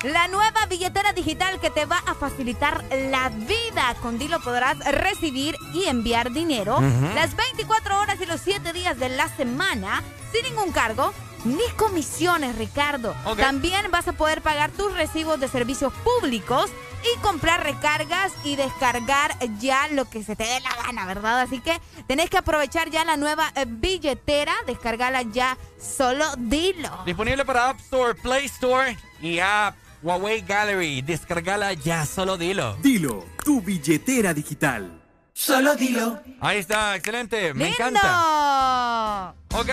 [0.02, 3.96] La nueva billetera digital que te va a facilitar la vida.
[4.02, 6.82] Con Dilo podrás recibir y enviar dinero
[7.14, 10.02] las 24 horas y los 7 días de la semana
[10.32, 11.14] sin ningún cargo
[11.48, 13.16] ni comisiones, Ricardo.
[13.38, 16.70] También vas a poder pagar tus recibos de servicios públicos
[17.04, 21.42] y comprar recargas y descargar ya lo que se te dé la gana, ¿verdad?
[21.42, 26.90] Así que tenés que aprovechar ya la nueva eh, billetera, descargarla ya, solo dilo.
[27.06, 31.02] Disponible para App Store, Play Store y App Huawei Gallery.
[31.02, 32.76] Descargala ya, solo dilo.
[32.82, 34.92] Dilo, tu billetera digital.
[35.34, 36.20] Solo dilo.
[36.42, 37.54] Ahí está, excelente.
[37.54, 37.78] Me ¡Lindo!
[37.86, 39.36] encanta.
[39.54, 39.70] Ok.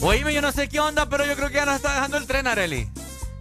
[0.00, 2.26] Oíme, yo no sé qué onda, pero yo creo que ya nos está dejando el
[2.26, 2.88] tren, Areli.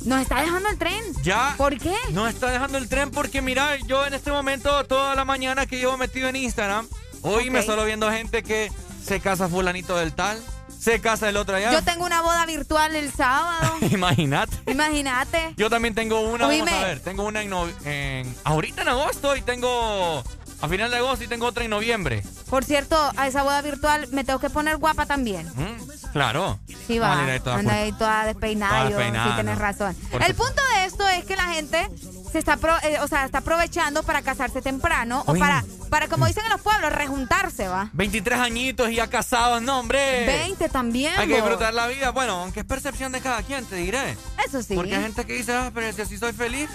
[0.05, 1.03] Nos está dejando el tren.
[1.23, 1.55] ¿Ya?
[1.57, 1.95] ¿Por qué?
[2.11, 5.77] No está dejando el tren porque, mira, yo en este momento, toda la mañana que
[5.77, 6.87] llevo metido en Instagram,
[7.21, 7.65] hoy me Ok.
[7.65, 8.71] solo viendo gente que
[9.05, 10.41] se casa fulanito del tal,
[10.79, 11.71] se casa el otro allá.
[11.71, 13.75] Yo tengo una boda virtual el sábado.
[13.91, 14.55] Imagínate.
[14.71, 15.53] Imagínate.
[15.57, 16.65] Yo también tengo una, Oíme.
[16.71, 17.53] vamos a ver, tengo una en,
[17.85, 20.23] en- ahorita en agosto y tengo
[20.63, 22.23] a final de agosto y tengo otra en noviembre.
[22.49, 25.45] Por cierto, a esa boda virtual me tengo que poner guapa también.
[25.55, 26.57] Mm, claro.
[26.87, 27.19] Sí, va.
[27.25, 28.71] Ahí toda Anda ahí toda despeinada.
[28.77, 29.95] Toda yo, despeinada, sí, tienes razón.
[30.09, 31.89] Porque- El punto de esto es que la gente
[32.31, 36.25] se está, pro- eh, o sea, está aprovechando para casarse temprano o para, para, como
[36.27, 37.89] dicen en los pueblos, rejuntarse, ¿va?
[37.93, 40.25] 23 añitos y ya casados, no, hombre.
[40.25, 41.13] 20 también.
[41.19, 42.11] Hay que disfrutar la vida.
[42.11, 44.17] Bueno, aunque es percepción de cada quien, te diré.
[44.47, 44.75] Eso sí.
[44.75, 46.69] Porque hay gente que dice, ah, pero si así soy feliz.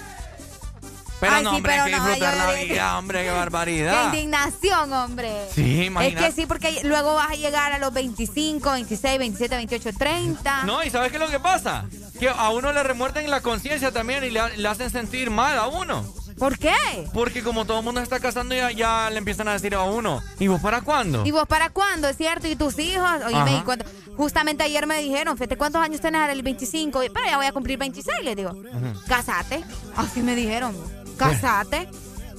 [1.21, 3.25] Pero Ay, no, sí, hombre, pero hay que no, disfrutar yo- la vida, hombre, qué
[3.29, 4.05] Qué barbaridad.
[4.15, 5.33] indignación, hombre.
[5.55, 6.27] Sí, Es imagínate.
[6.27, 10.65] que sí, porque luego vas a llegar a los 25, 26, 27, 28, 30.
[10.65, 11.87] No, ¿y sabes qué es lo que pasa?
[12.21, 15.67] Que a uno le remuerden la conciencia también y le, le hacen sentir mal a
[15.67, 16.05] uno.
[16.39, 16.73] ¿Por qué?
[17.13, 19.83] Porque como todo el mundo se está casando, ya, ya le empiezan a decir a
[19.83, 21.27] uno, ¿y vos para cuándo?
[21.27, 22.07] ¿Y vos para cuándo?
[22.09, 22.47] ¿Es cierto?
[22.47, 23.11] ¿Y tus hijos?
[23.27, 23.45] Oye, Ajá.
[23.45, 23.85] me di cuenta.
[24.17, 26.31] Justamente ayer me dijeron, fíjate, ¿cuántos años tenés?
[26.31, 27.03] El 25.
[27.03, 28.51] Y, Pero ya voy a cumplir 26, les digo.
[28.51, 29.01] Ujú.
[29.09, 29.65] Casate.
[29.97, 30.77] Así me dijeron.
[31.19, 31.89] Casate.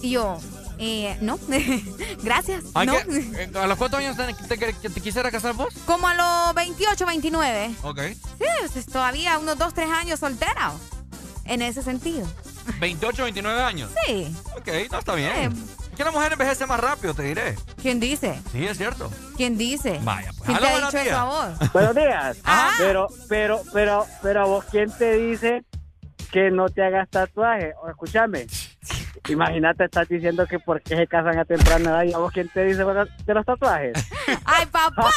[0.02, 0.38] Y yo,
[0.78, 1.38] eh, no.
[2.24, 2.64] Gracias.
[2.66, 5.74] Eh, ¿A los cuántos años te, te- te- te quisiera casar vos?
[5.86, 7.76] Como a los 28, 29.
[7.84, 8.00] Ok.
[8.38, 10.72] Sí, pues, todavía unos 2, 3 años soltera.
[11.46, 12.28] En ese sentido.
[12.80, 13.90] 28, 29 años.
[14.06, 14.32] Sí.
[14.56, 15.52] Ok, no está bien.
[15.92, 17.56] Es que la mujer envejece más rápido, te diré.
[17.82, 18.40] ¿Quién dice?
[18.52, 19.12] Sí, es cierto.
[19.36, 20.00] ¿Quién dice?
[20.04, 20.44] Vaya, pues.
[20.46, 21.18] ¿Quién te ha buenos dicho eso días.
[21.20, 21.72] a vos?
[21.74, 22.38] Buenos días.
[22.44, 22.76] Ajá.
[22.78, 25.64] Pero, pero, pero, pero, vos, ¿quién te dice
[26.32, 27.74] que no te hagas tatuaje?
[27.82, 28.46] O escúchame.
[29.28, 32.50] Imagínate, estás diciendo que por qué se casan a temprana edad y a vos, ¿quién
[32.50, 33.94] te dice de los tatuajes?
[34.46, 35.10] ¡Ay, papá!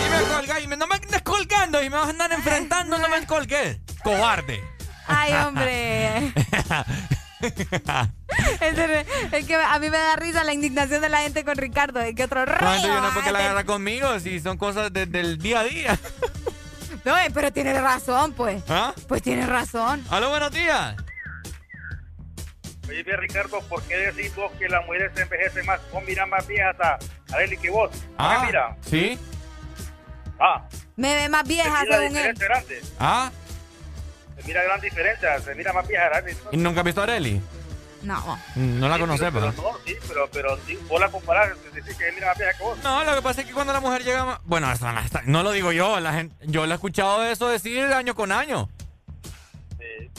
[0.00, 2.98] Y me colga, y me, no me andes colgando y me vas a andar enfrentando,
[2.98, 3.80] no me colgué.
[4.02, 4.62] Cobarde.
[5.06, 6.32] Ay, hombre.
[8.60, 12.00] Es, que a mí me da risa la indignación de la gente con Ricardo.
[12.00, 15.04] Es que otro yo no sé por qué la agarra conmigo si son cosas de-
[15.06, 15.98] del día a día.
[17.04, 18.62] No, eh, pero tiene razón, pues.
[18.68, 18.94] ¿Ah?
[19.08, 20.02] Pues tiene razón.
[20.10, 20.96] Aló, buenos días.
[22.88, 25.80] Oye, bien, Ricardo, ¿por qué decís vos que las mujeres se envejecen más?
[25.92, 26.98] Vos mira más viejas a
[27.34, 27.90] Arely que vos.
[28.18, 28.76] Ah, mira.
[28.82, 29.18] ¿Sí?
[30.38, 30.66] Ah,
[30.96, 32.34] Me ve más se vieja mira según él.
[32.34, 32.82] grande.
[32.98, 33.30] ¿Ah?
[34.38, 35.38] Se mira gran diferencia.
[35.40, 36.36] Se mira más vieja Arely.
[36.52, 37.40] ¿Y nunca has visto a Areli?
[38.04, 38.38] No.
[38.56, 39.54] No la conoces, pero, ¿verdad?
[39.62, 42.78] no, sí, pero, pero sí, vos la comparás, que vieja que vos.
[42.84, 44.38] No, lo que pasa es que cuando la mujer llega más...
[44.44, 47.48] Bueno, eso no, está- no lo digo yo, la gente, yo lo he escuchado eso
[47.48, 48.68] decir año con año.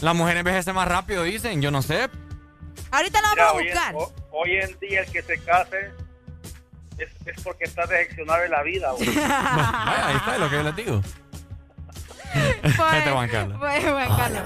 [0.02, 2.10] La mujer envejece más rápido, dicen, yo no sé.
[2.92, 3.96] Ahorita Mira, vamos a hoy, en, buscar.
[3.96, 5.92] ho- hoy en día el que se case
[6.98, 8.92] es, es porque está decepcionado de la vida.
[8.92, 11.02] Vaya, ahí está lo que yo les digo.
[12.36, 13.58] Este Juan Carlos.
[13.60, 14.42] Pues, Juan Carlos.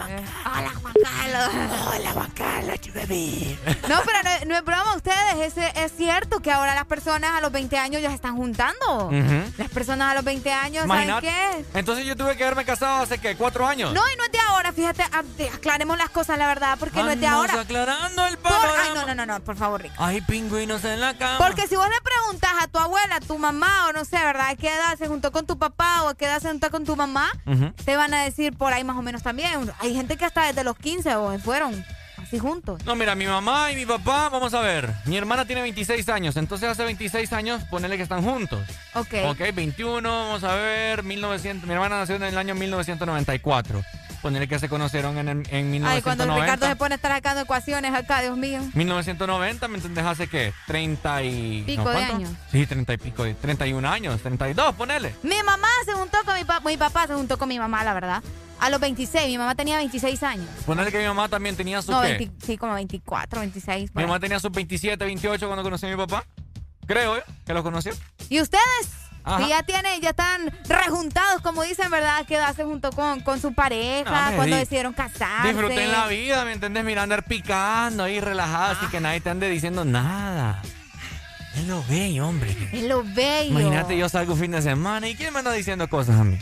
[0.46, 1.50] Hola, Juan Carlos.
[1.88, 3.58] Hola, Juan Carlos, bebé.
[3.88, 5.58] No, pero no, no es broma, ustedes.
[5.58, 9.10] Es, es cierto que ahora las personas a los 20 años ya se están juntando.
[9.58, 11.28] Las personas a los 20 años, ¿saben Imagínate.
[11.28, 11.66] qué?
[11.80, 13.36] Entonces yo tuve que haberme casado hace, ¿qué?
[13.36, 13.94] ¿Cuatro años?
[13.94, 15.04] No, y no es de ahora, fíjate,
[15.54, 17.62] aclaremos las cosas, la verdad, porque no es de ahora.
[17.62, 18.52] aclarando el Por-.
[18.54, 19.92] Ay, no, no, no, no, por favor, Rick.
[19.98, 21.38] Hay pingüinos en la cama.
[21.38, 24.48] Porque si vos le preguntas a tu abuela, a tu mamá, o no sé, ¿verdad?
[24.50, 26.86] ¿A qué edad se juntó con tu papá o a qué edad se juntó con
[26.86, 27.32] tu mamá?
[27.46, 27.74] Ujú.
[27.86, 29.72] Te van a decir por ahí más o menos también.
[29.80, 31.84] Hay gente que hasta desde los 15 o fueron
[32.18, 32.84] así juntos.
[32.86, 34.90] No, mira, mi mamá y mi papá, vamos a ver.
[35.06, 38.60] Mi hermana tiene 26 años, entonces hace 26 años ponele que están juntos.
[38.94, 39.14] Ok.
[39.26, 41.68] Ok, 21, vamos a ver, 1900.
[41.68, 43.84] Mi hermana nació en el año 1994.
[44.22, 45.90] Ponerle que se conocieron en, en 1990.
[45.92, 48.62] Ay, cuando Ricardo se pone a estar sacando ecuaciones acá, Dios mío.
[48.74, 50.06] 1990, ¿me entendés?
[50.06, 50.54] Hace qué?
[50.68, 51.64] 30 y...
[51.66, 52.32] Pico de años.
[52.52, 55.16] Sí, 30 y pico, 31 años, 32, ponele.
[55.24, 57.94] Mi mamá se juntó con mi papá, mi papá se juntó con mi mamá, la
[57.94, 58.24] verdad.
[58.60, 60.48] A los 26, mi mamá tenía 26 años.
[60.66, 62.18] Ponele que mi mamá también tenía sus No, qué?
[62.18, 63.92] 20 sí, como 24, 26.
[63.92, 64.08] por Mi ahí.
[64.08, 66.26] mamá tenía sus 27, 28 cuando conocí a mi papá.
[66.86, 67.24] Creo, ¿eh?
[67.46, 67.94] Que los conoció.
[68.30, 68.90] ¿Y ustedes?
[69.36, 69.44] Ajá.
[69.44, 72.26] Si ya tienen, ya están rejuntados, como dicen, ¿verdad?
[72.26, 75.48] Quedarse junto con, con su pareja, No, hombre, cuando di- decidieron casarse.
[75.50, 76.84] Disfruten la vida, ¿me entendés?
[76.84, 80.62] Mira, andar picando ahí relajado, así que nadie te ande diciendo nada.
[81.56, 82.56] Es lo bello, hombre.
[82.72, 83.52] Es lo bello.
[83.60, 86.38] Imagínate, yo salgo un fin de semana y ¿quién me anda diciendo cosas a mí?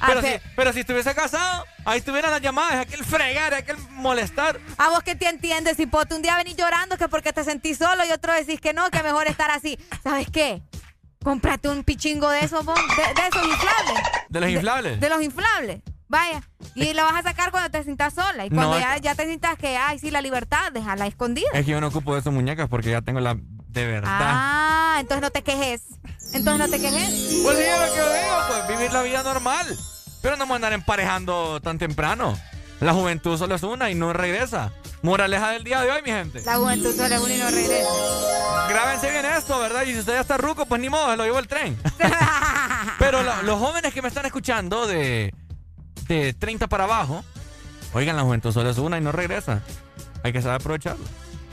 [0.00, 3.76] Ah, Pero, pe- si, pero si estuviese casado, ahí estuvieran las llamadas, aquel fregar, aquel
[3.90, 4.58] molestar.
[4.78, 8.04] A vos que te entiendes, si un día venís llorando que porque te sentís solo
[8.04, 9.78] y otro decís que no, que mejor estar así.
[10.02, 10.60] ¿Sabes qué?
[11.22, 14.02] Cómprate un pichingo de esos, de, de esos inflables.
[14.28, 15.00] ¿De los inflables?
[15.00, 15.82] De, los inflables.
[16.08, 16.42] Vaya.
[16.74, 18.44] Y la vas a sacar cuando te sientas sola.
[18.44, 21.48] Y cuando ya, ya te sientas que, ay, sí, la libertad, déjala escondida.
[21.54, 23.36] Es que yo no ocupo de esas muñecas porque ya tengo la
[23.68, 24.10] de verdad.
[24.12, 25.82] Ah, entonces no te quejes.
[26.34, 27.40] Entonces no te quejes.
[27.42, 29.66] Pues sí, es lo que digo, pues vivir la vida normal.
[30.20, 32.38] Pero no me andar emparejando tan temprano.
[32.82, 34.72] La juventud solo es una y no regresa.
[35.02, 36.42] Moraleja del día de hoy, mi gente.
[36.44, 37.88] La juventud solo es una y no regresa.
[38.68, 39.82] Grábense bien esto, ¿verdad?
[39.82, 41.78] Y si usted ya está ruco, pues ni modo, se lo llevo el tren.
[42.98, 45.32] Pero lo- los jóvenes que me están escuchando de,
[46.08, 47.24] de 30 para abajo,
[47.94, 49.60] oigan, la juventud solo es una y no regresa.
[50.22, 51.04] Hay que saber aprovecharlo.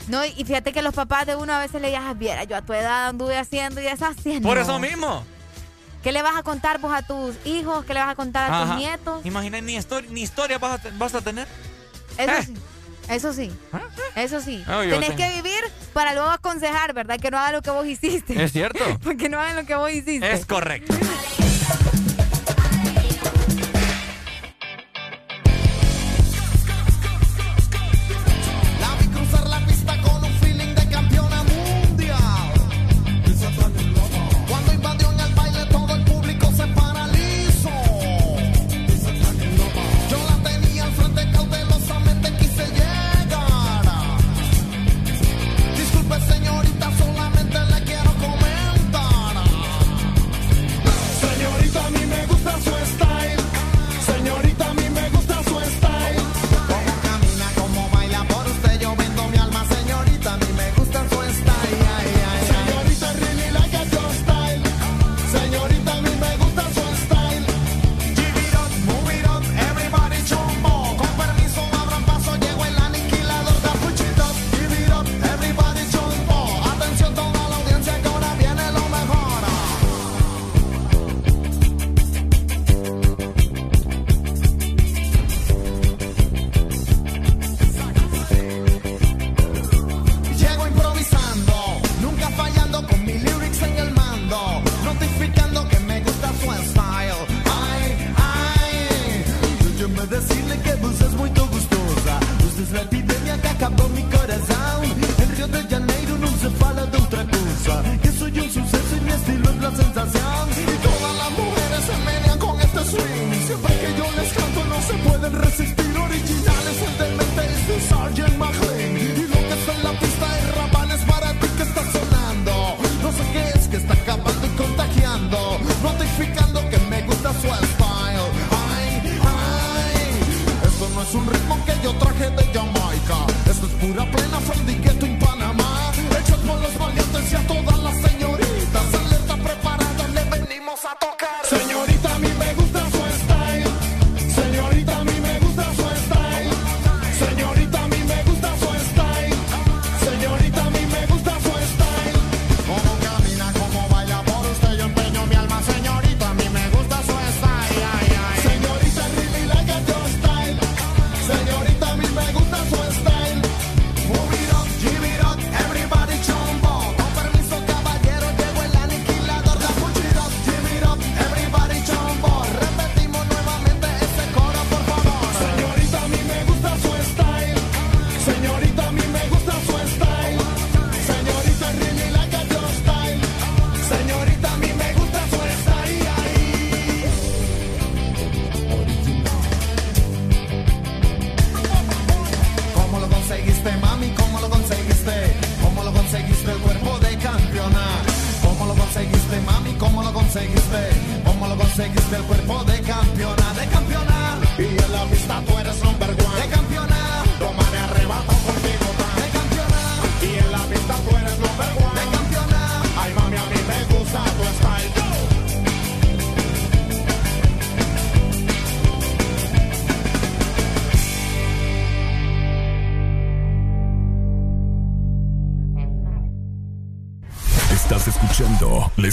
[0.08, 2.62] No, y fíjate que los papás de uno a veces le digan, viera, yo a
[2.62, 4.48] tu edad anduve haciendo y deshaciendo.
[4.48, 5.24] Por eso mismo.
[6.02, 7.84] ¿Qué le vas a contar vos a tus hijos?
[7.84, 8.66] ¿Qué le vas a contar a Ajá.
[8.72, 9.26] tus nietos?
[9.26, 11.46] Imagina, ni, histori- ni historia vas a, te- vas a tener.
[12.16, 12.42] Eso Eh.
[12.44, 12.54] sí.
[13.08, 13.50] Eso sí.
[14.14, 14.62] Eso sí.
[14.68, 15.60] Ah, Tenés que vivir
[15.92, 17.18] para luego aconsejar, ¿verdad?
[17.18, 18.40] Que no hagan lo que vos hiciste.
[18.42, 18.84] Es cierto.
[19.02, 20.30] Porque no hagan lo que vos hiciste.
[20.32, 20.94] Es correcto.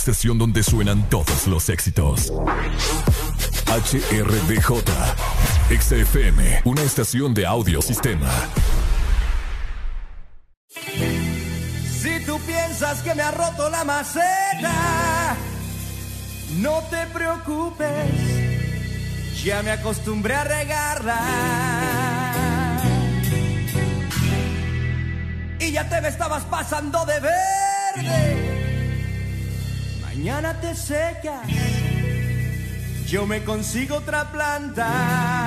[0.07, 2.31] estación donde suenan todos los éxitos.
[3.65, 4.81] HRDJ,
[5.81, 8.31] XFM, una estación de audiosistema.
[10.79, 15.35] Si tú piensas que me ha roto la maceta,
[16.59, 21.19] no te preocupes, ya me acostumbré a regarla.
[25.59, 28.46] Y ya te me estabas pasando de verde
[30.27, 31.47] mañana te secas,
[33.07, 35.46] yo me consigo otra planta.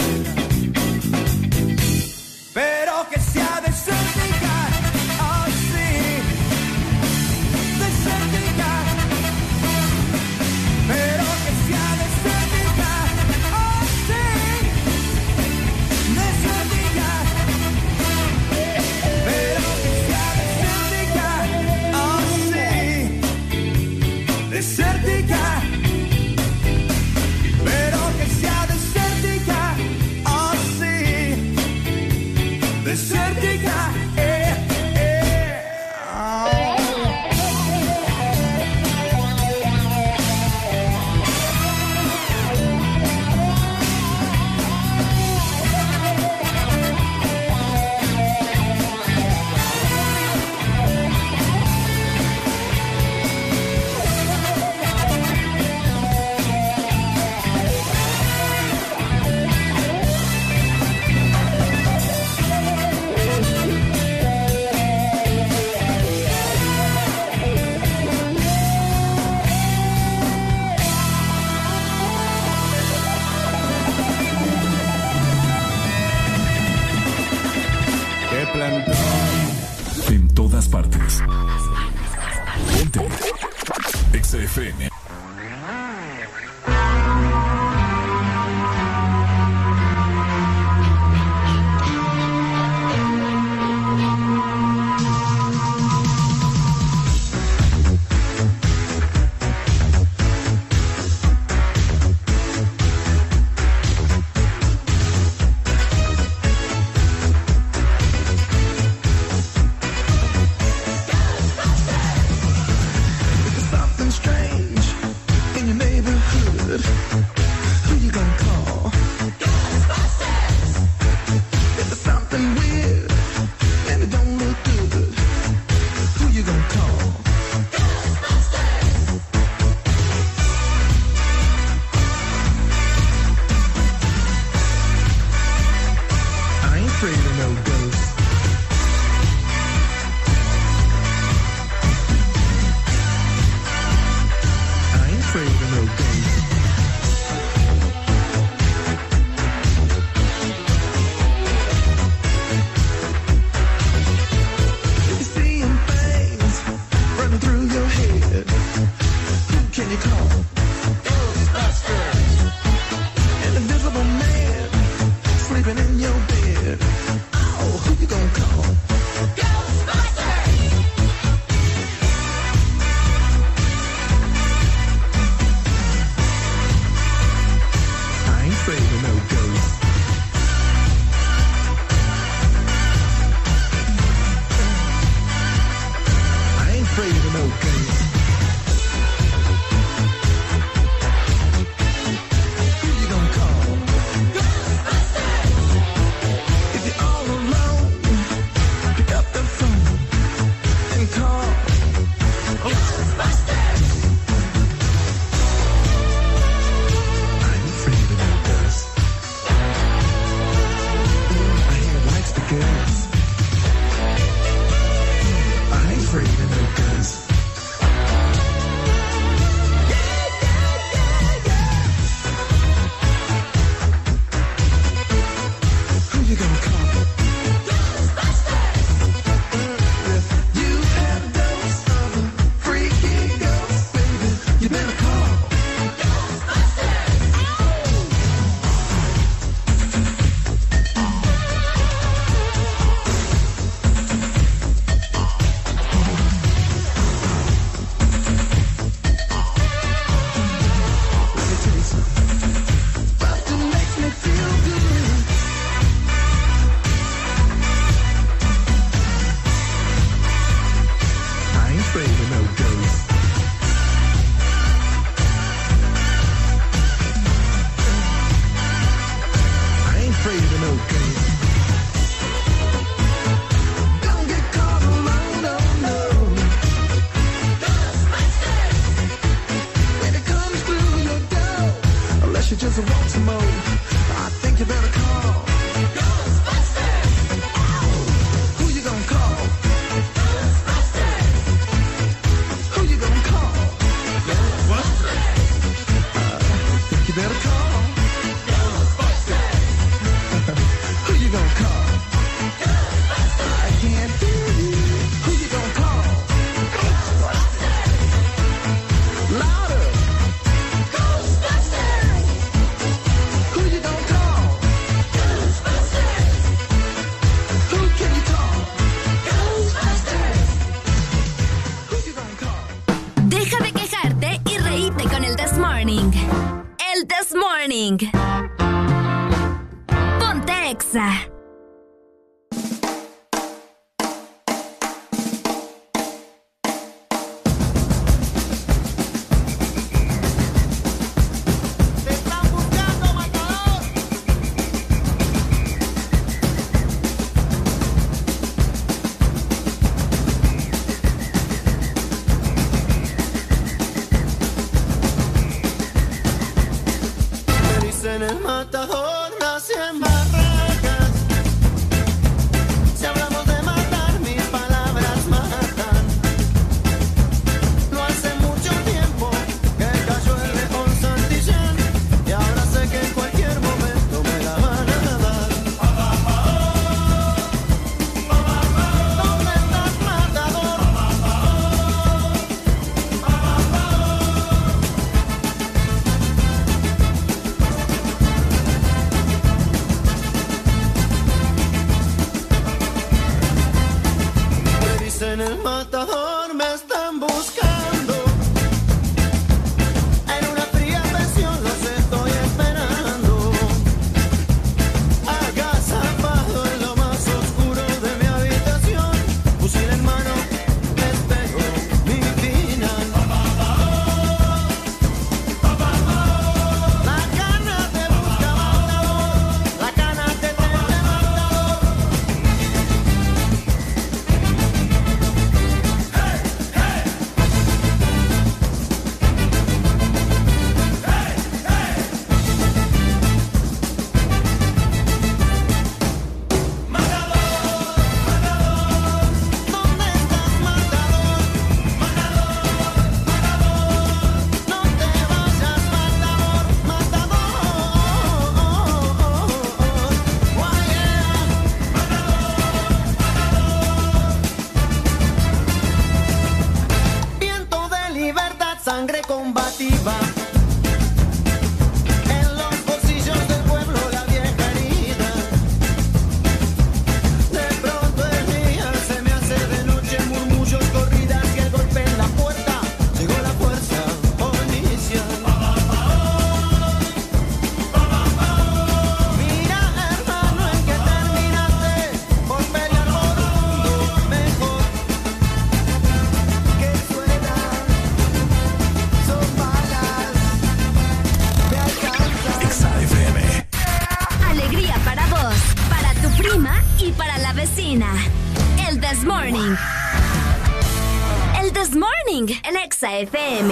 [503.21, 503.71] FM.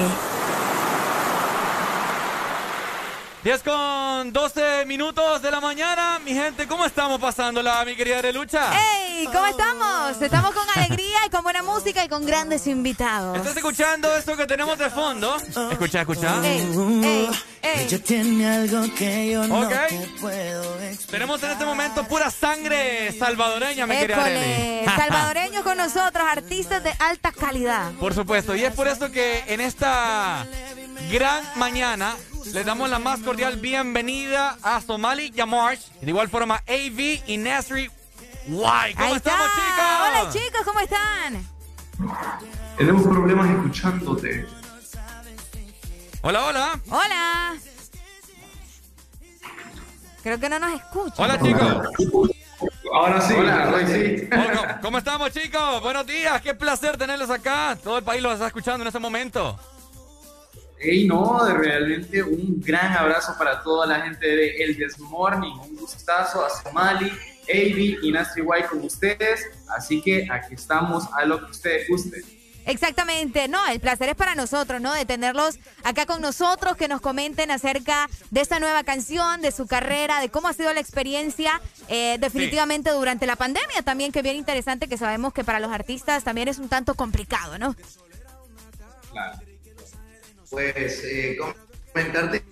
[3.44, 6.20] 10 con 12 minutos de la mañana.
[6.24, 8.70] Mi gente, ¿cómo estamos pasándola, mi querida Arelucha?
[8.78, 9.26] ¡Ey!
[9.26, 10.22] ¿Cómo estamos?
[10.22, 13.38] Estamos con alegría y con buena música y con grandes invitados.
[13.38, 15.36] ¿Estás escuchando esto que tenemos de fondo?
[15.72, 16.46] Escucha, escucha.
[16.46, 16.60] ¡Ey!
[17.04, 17.30] ¡Ey!
[17.64, 17.86] ¡Ey!
[17.86, 20.49] Ella tiene algo que yo no te puedo.
[21.20, 24.86] Tenemos en este momento pura sangre salvadoreña, mi querida Arely.
[24.96, 27.92] salvadoreños con nosotros, artistas de alta calidad.
[28.00, 30.48] Por supuesto, y es por eso que en esta
[31.12, 32.16] gran mañana
[32.54, 37.36] les damos la más cordial bienvenida a Somali Yamarsh, y de igual forma AV y
[37.36, 37.92] Nasri
[38.48, 38.94] Guay.
[38.94, 39.62] ¿Cómo Ahí estamos, está.
[39.62, 39.86] chicos?
[40.08, 41.48] Hola chicos, ¿cómo están?
[42.78, 44.48] Tenemos problemas escuchándote.
[46.22, 46.80] Hola, hola.
[46.90, 47.19] Hola.
[50.24, 51.14] Creo que no nos escuchan.
[51.18, 52.32] Hola, chicos.
[52.92, 54.28] Ahora sí, Hola, ahora sí.
[54.30, 55.82] ¿Cómo, cómo estamos, chicos?
[55.82, 56.42] Buenos días.
[56.42, 57.78] Qué placer tenerlos acá.
[57.82, 59.58] Todo el país los está escuchando en este momento.
[60.78, 65.52] Hey, no, de realmente un gran abrazo para toda la gente de El This Morning.
[65.52, 67.12] Un gustazo a Somali,
[67.50, 69.46] Avi y Nasri White con ustedes.
[69.70, 72.39] Así que aquí estamos a lo que ustedes gusten.
[72.70, 74.94] Exactamente, no, el placer es para nosotros, ¿no?
[74.94, 79.66] De tenerlos acá con nosotros, que nos comenten acerca de esta nueva canción, de su
[79.66, 84.36] carrera, de cómo ha sido la experiencia eh, definitivamente durante la pandemia también, que bien
[84.36, 87.76] interesante, que sabemos que para los artistas también es un tanto complicado, ¿no?
[90.52, 91.38] Pues eh,
[91.92, 92.44] comentarte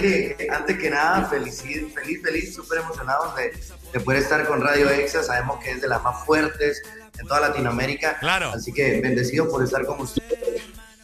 [0.00, 3.52] que antes que nada, feliz, feliz, feliz, súper emocionados de,
[3.92, 5.22] de poder estar con Radio Exa.
[5.22, 6.80] Sabemos que es de las más fuertes
[7.18, 8.18] en toda Latinoamérica.
[8.20, 8.50] Claro.
[8.50, 10.62] Así que bendecido por estar con ustedes.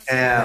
[0.09, 0.45] Eh,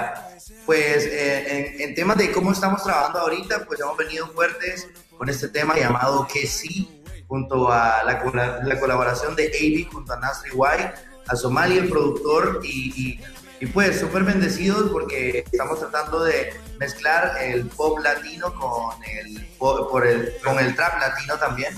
[0.66, 5.28] pues eh, en, en temas de cómo estamos trabajando ahorita, pues hemos venido fuertes con
[5.28, 10.50] este tema llamado Que Sí, junto a la, la colaboración de Avi junto a Nasri
[10.52, 10.92] White,
[11.28, 13.20] a Somali, el productor, y, y-
[13.62, 19.88] y pues súper bendecidos porque estamos tratando de mezclar el pop latino con el, pop-
[19.88, 21.72] por el, con el trap latino también.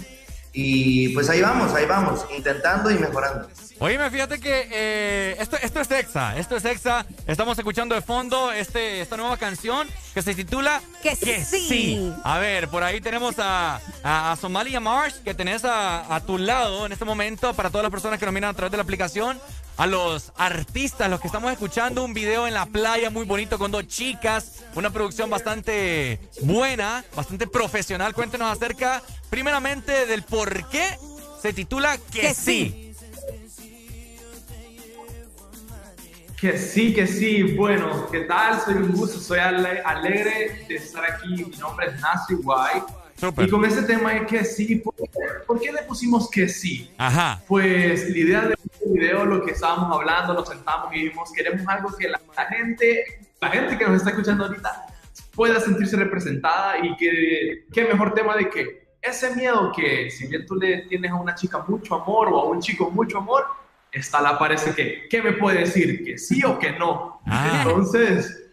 [0.54, 3.48] Y pues ahí vamos, ahí vamos, intentando y mejorando.
[3.80, 7.04] Oíme, fíjate que eh, esto, esto es Exa, esto es Exa.
[7.26, 12.12] Estamos escuchando de fondo este, esta nueva canción que se titula Que sí.
[12.22, 16.38] A ver, por ahí tenemos a, a, a Somalia Marsh, que tenés a, a tu
[16.38, 18.84] lado en este momento para todas las personas que nos miran a través de la
[18.84, 19.40] aplicación.
[19.76, 23.72] A los artistas, los que estamos escuchando un video en la playa muy bonito con
[23.72, 28.14] dos chicas, una producción bastante buena, bastante profesional.
[28.14, 30.96] Cuéntenos acerca, primeramente, del por qué
[31.42, 32.93] se titula Que, Que sí.
[36.40, 37.54] Que sí, que sí.
[37.54, 38.60] Bueno, ¿qué tal?
[38.60, 41.28] Soy un gusto, soy ale- alegre de estar aquí.
[41.44, 43.42] Mi nombre es Nasri White.
[43.42, 44.76] Y con este tema es que sí.
[44.76, 45.04] ¿Por qué,
[45.46, 46.90] por qué le pusimos que sí?
[46.98, 47.40] Ajá.
[47.46, 51.66] Pues la idea de este video, lo que estábamos hablando, nos sentamos y dijimos, queremos
[51.68, 53.04] algo que la, la gente,
[53.40, 54.86] la gente que nos está escuchando ahorita
[55.34, 60.44] pueda sentirse representada y que qué mejor tema de que ese miedo que si bien
[60.46, 63.44] tú le tienes a una chica mucho amor o a un chico mucho amor,
[63.94, 66.04] está la parece que, ¿qué me puede decir?
[66.04, 67.20] ¿Que sí o que no?
[67.26, 67.62] Ah.
[67.62, 68.52] Entonces,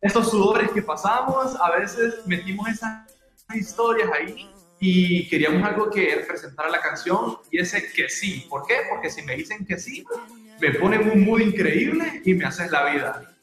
[0.00, 3.06] estos sudores que pasamos, a veces metimos esas
[3.54, 4.48] historias ahí
[4.78, 8.46] y queríamos algo que representara la canción y ese que sí.
[8.48, 8.80] ¿Por qué?
[8.90, 10.04] Porque si me dicen que sí,
[10.60, 13.35] me ponen un mood increíble y me haces la vida.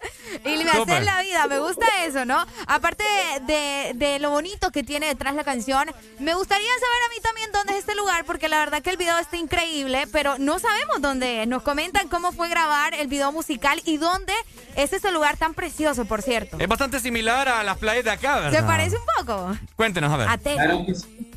[0.44, 0.94] Y me Súper.
[0.94, 2.46] hacen la vida, me gusta eso, ¿no?
[2.66, 3.04] Aparte
[3.46, 7.52] de, de lo bonito que tiene detrás la canción, me gustaría saber a mí también
[7.52, 11.00] dónde es este lugar, porque la verdad que el video está increíble, pero no sabemos
[11.00, 11.48] dónde es.
[11.48, 14.32] Nos comentan cómo fue grabar el video musical y dónde
[14.76, 16.56] es ese lugar tan precioso, por cierto.
[16.60, 18.60] Es bastante similar a las playas de acá, ¿verdad?
[18.60, 19.56] ¿Se parece un poco?
[19.76, 20.40] Cuéntenos, a ver.
[20.40, 21.30] Claro que sí.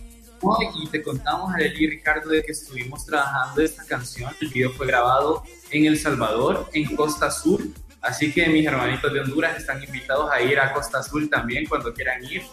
[0.75, 4.33] Y te contamos, Arely y Ricardo, de que estuvimos trabajando esta canción.
[4.42, 7.74] El video fue grabado en El Salvador, en Costa Azul.
[8.03, 11.93] Así que mis hermanitos de Honduras están invitados a ir a Costa Azul también cuando
[11.93, 12.43] quieran ir.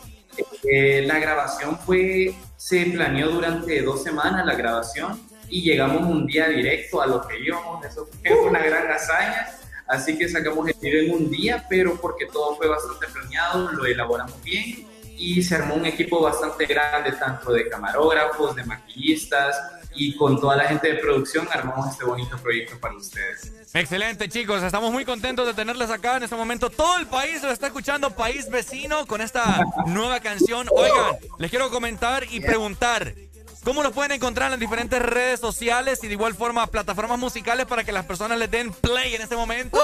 [0.63, 6.49] Eh, la grabación fue, se planeó durante dos semanas la grabación y llegamos un día
[6.49, 7.85] directo a lo que íbamos.
[7.85, 9.49] Eso fue una gran hazaña.
[9.89, 13.85] Así que sacamos el video en un día, pero porque todo fue bastante planeado, lo
[13.87, 19.61] elaboramos bien y se armó un equipo bastante grande, tanto de camarógrafos, de maquillistas
[19.95, 23.53] y con toda la gente de producción armamos este bonito proyecto para ustedes.
[23.75, 24.63] Excelente, chicos.
[24.63, 26.71] Estamos muy contentos de tenerles acá en este momento.
[26.71, 30.67] Todo el país lo está escuchando, país vecino, con esta nueva canción.
[30.71, 33.15] Oigan, les quiero comentar y preguntar.
[33.63, 37.67] ¿Cómo los pueden encontrar en las diferentes redes sociales y de igual forma plataformas musicales
[37.67, 39.79] para que las personas les den play en este momento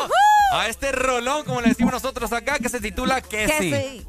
[0.52, 4.07] a este rolón, como le decimos nosotros acá, que se titula Que sí?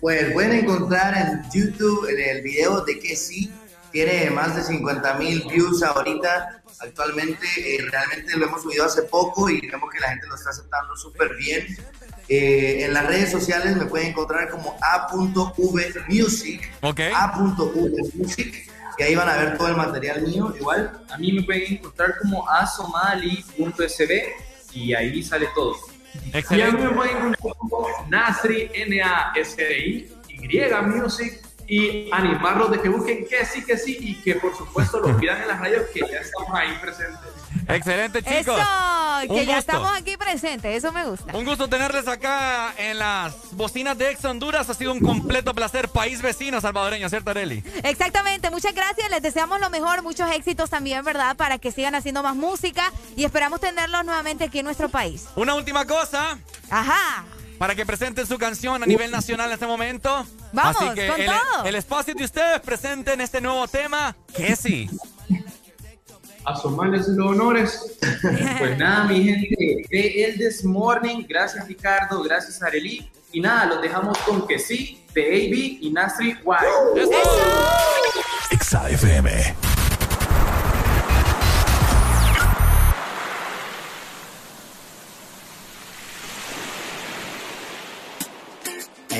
[0.00, 3.50] Pues pueden encontrar en YouTube en el video de que sí,
[3.92, 6.62] tiene más de 50 mil views ahorita.
[6.80, 10.50] Actualmente, eh, realmente lo hemos subido hace poco y vemos que la gente lo está
[10.50, 11.66] aceptando súper bien.
[12.28, 16.72] Eh, en las redes sociales me pueden encontrar como a.vmusic.
[16.82, 17.00] Ok.
[17.14, 18.70] a.vmusic.
[18.98, 20.54] Y ahí van a ver todo el material mío.
[20.58, 24.22] Igual, A mí me pueden encontrar como asomali.sb
[24.72, 25.76] y ahí sale todo.
[26.50, 32.88] Y a mí me pueden encontrar como Nasri, N-A-S-R-I, Y Music, y animarlos de que
[32.88, 36.00] busquen que sí, que sí, y que por supuesto lo pidan en las radios que
[36.00, 37.18] ya estamos ahí presentes.
[37.68, 38.58] Excelente, chicos.
[38.60, 39.58] Eso, que Un ya gusto.
[39.58, 41.36] estamos aquí presentes, eso me gusta.
[41.36, 44.68] Un gusto tenerles acá en las bocinas de Ex Honduras.
[44.70, 45.88] Ha sido un completo placer.
[45.88, 47.64] País vecino salvadoreño, ¿cierto, Areli?
[47.82, 51.36] Exactamente, muchas gracias, les deseamos lo mejor, muchos éxitos también, ¿verdad?
[51.36, 55.26] Para que sigan haciendo más música y esperamos tenerlos nuevamente aquí en nuestro país.
[55.34, 56.38] Una última cosa.
[56.70, 57.24] Ajá.
[57.58, 60.26] Para que presenten su canción a nivel nacional en este momento.
[60.52, 61.64] Vamos, Así que con el, todo.
[61.64, 64.14] el espacio de ustedes presenten este nuevo tema.
[64.34, 64.90] Que sí.
[66.44, 67.98] Asomarles los honores.
[68.58, 73.10] Pues nada, mi gente, de El This Morning, gracias Ricardo, gracias Arely.
[73.32, 77.10] Y nada, los dejamos con que sí, de AB y Nasri White.
[78.50, 78.86] Exa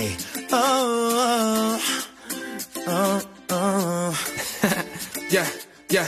[0.08, 0.16] Ey.
[0.52, 1.80] Oh,
[2.86, 4.14] oh, oh, oh.
[5.30, 5.46] yeah,
[5.88, 6.06] yeah.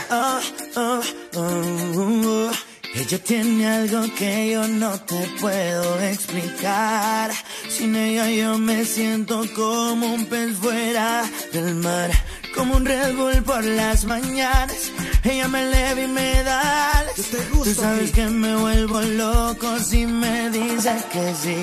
[2.95, 7.31] Ella tiene algo que yo no te puedo explicar.
[7.67, 12.11] Sin ella yo me siento como un pez fuera del mar.
[12.55, 14.91] Como un Red Bull por las mañanas.
[15.23, 17.15] Ella me eleva y me da alas.
[17.51, 21.57] Tú sabes que me vuelvo loco si me dices que sí,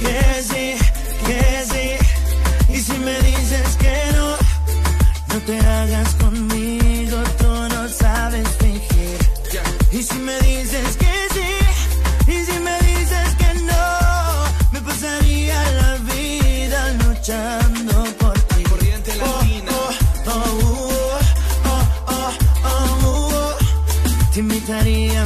[0.00, 0.66] que sí,
[1.26, 2.74] que sí.
[2.74, 4.28] Y si me dices que no,
[5.34, 9.18] no te hagas conmigo, tú no sabes fingir.
[9.92, 13.84] Y si me dices que sí, y si me dices que no,
[14.72, 17.65] me pasaría la vida luchando
[24.36, 25.24] Te invitaría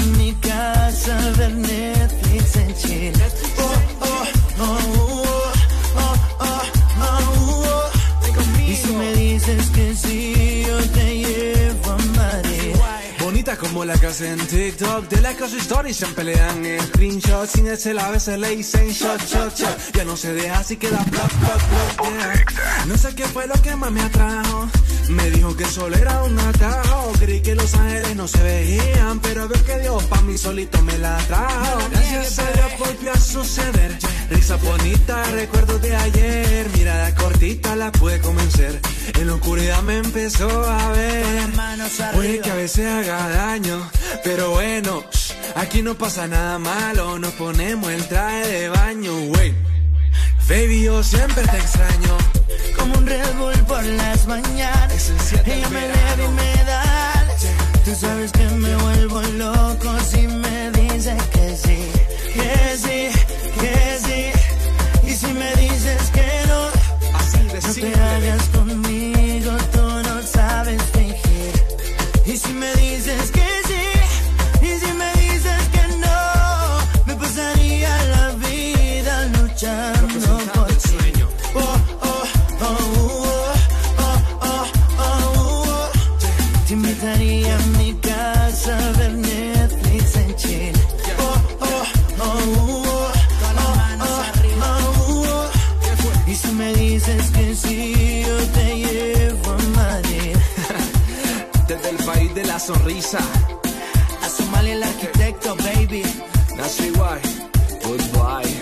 [13.80, 17.48] como la que hace en TikTok De la que hace stories se pelean en screenshot.
[17.48, 19.92] Sin ese la vez se le dicen shot, shot, shot.
[19.94, 21.30] Ya no se deja así plop, plop,
[22.02, 22.84] yeah.
[22.86, 24.68] No sé qué fue lo que más me atrajo.
[25.08, 27.12] Me dijo que solo era un atajo.
[27.18, 30.98] Creí que los ángeles no se veían Pero veo que Dios pa' mí solito me
[30.98, 31.78] la trajo.
[31.90, 33.98] Gracias a Dios volvió a suceder.
[34.30, 36.68] Risa bonita, recuerdos de ayer.
[36.76, 38.78] Mirada cortita la pude convencer.
[39.18, 41.50] En la oscuridad me empezó a ver.
[42.14, 43.69] Puede que a veces haga daño
[44.24, 49.54] Pero bueno, shh, aquí no pasa nada malo Nos ponemos el traje de baño, wey
[50.48, 52.16] Baby, yo siempre te extraño
[52.76, 55.12] Como un Red Bull por las mañanas.
[55.46, 55.84] Ella me
[56.24, 57.46] y me da alas.
[57.84, 61.78] Tú sabes que me vuelvo loco si me dices que sí,
[62.34, 63.00] que sí,
[63.60, 65.08] que sí.
[65.08, 66.60] Y si me dices que no,
[67.62, 71.54] no te hagas conmigo, tú no sabes fingir.
[72.26, 73.39] Y si me dices que
[102.72, 103.18] sonrisa
[104.22, 106.02] A Somalia el arquitecto, baby.
[106.56, 107.28] Nasri White,
[107.84, 108.54] goodbye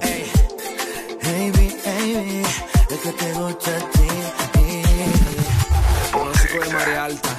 [0.00, 0.30] Hey,
[1.22, 2.42] baby, baby,
[2.90, 4.82] lo que te gusta a ti.
[6.12, 7.30] Pronóstico de marea alta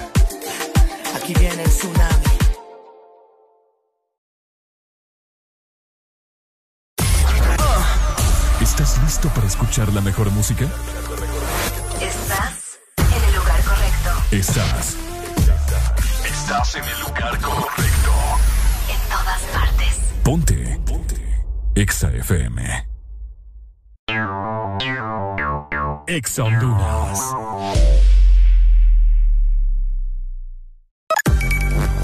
[1.15, 2.31] Aquí viene el tsunami.
[8.61, 10.65] ¿Estás listo para escuchar la mejor música?
[12.01, 14.09] Estás en el lugar correcto.
[14.31, 15.10] Estás.
[16.51, 18.11] Estás en el lugar correcto.
[18.89, 20.01] En todas partes.
[20.21, 20.81] Ponte.
[20.85, 21.45] Ponte.
[21.75, 22.87] Exa FM.
[26.07, 27.19] Exa Honduras.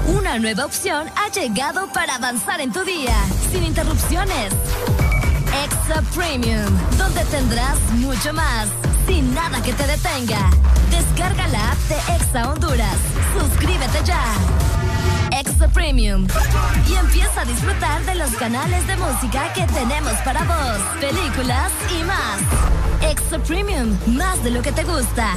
[0.06, 3.18] Una nueva opción ha llegado para avanzar en tu día,
[3.52, 4.54] sin interrupciones.
[5.64, 8.68] Extra Premium, donde tendrás mucho más,
[9.06, 10.50] sin nada que te detenga.
[10.90, 12.96] Descarga la app de Exa Honduras.
[13.38, 14.22] Suscríbete ya.
[15.38, 16.26] Exa Premium.
[16.88, 22.04] Y empieza a disfrutar de los canales de música que tenemos para vos, películas y
[22.04, 23.10] más.
[23.10, 25.34] Exa Premium, más de lo que te gusta.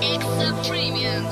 [0.00, 1.22] Exa Premium.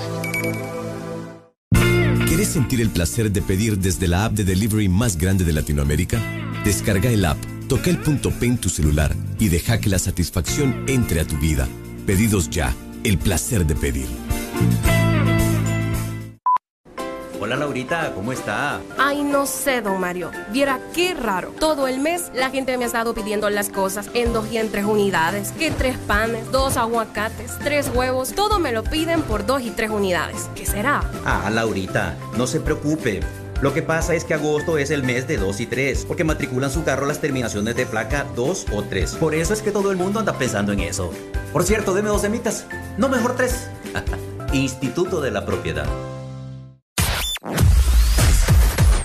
[2.26, 6.18] ¿Quieres sentir el placer de pedir desde la app de delivery más grande de Latinoamérica?
[6.64, 7.38] Descarga el app,
[7.70, 11.38] toca el punto P en tu celular y deja que la satisfacción entre a tu
[11.38, 11.68] vida.
[12.04, 12.74] Pedidos ya,
[13.04, 14.08] el placer de pedir.
[17.38, 18.80] Hola Laurita, ¿cómo está?
[18.98, 20.32] Ay, no sé, don Mario.
[20.52, 21.54] Viera qué raro.
[21.60, 24.68] Todo el mes la gente me ha estado pidiendo las cosas en dos y en
[24.72, 25.52] tres unidades.
[25.52, 28.32] Que tres panes, dos aguacates, tres huevos.
[28.32, 30.50] Todo me lo piden por dos y tres unidades.
[30.56, 31.08] ¿Qué será?
[31.24, 33.20] Ah, Laurita, no se preocupe.
[33.60, 36.70] Lo que pasa es que agosto es el mes de 2 y 3, porque matriculan
[36.70, 39.16] su carro las terminaciones de placa 2 o 3.
[39.16, 41.12] Por eso es que todo el mundo anda pensando en eso.
[41.52, 42.66] Por cierto, deme dos semitas.
[42.96, 43.68] No, mejor tres.
[44.52, 45.86] Instituto de la Propiedad.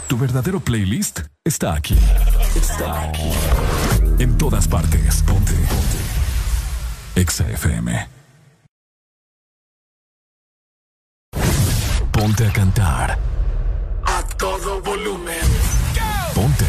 [0.07, 1.97] Tu verdadero playlist está aquí.
[2.55, 3.31] Está aquí.
[4.19, 5.21] En todas partes.
[5.23, 5.51] Ponte.
[5.53, 7.21] Ponte.
[7.21, 8.07] Exa FM.
[12.11, 13.34] Ponte a cantar.
[14.37, 15.49] Todo volumen.
[16.33, 16.65] Ponte.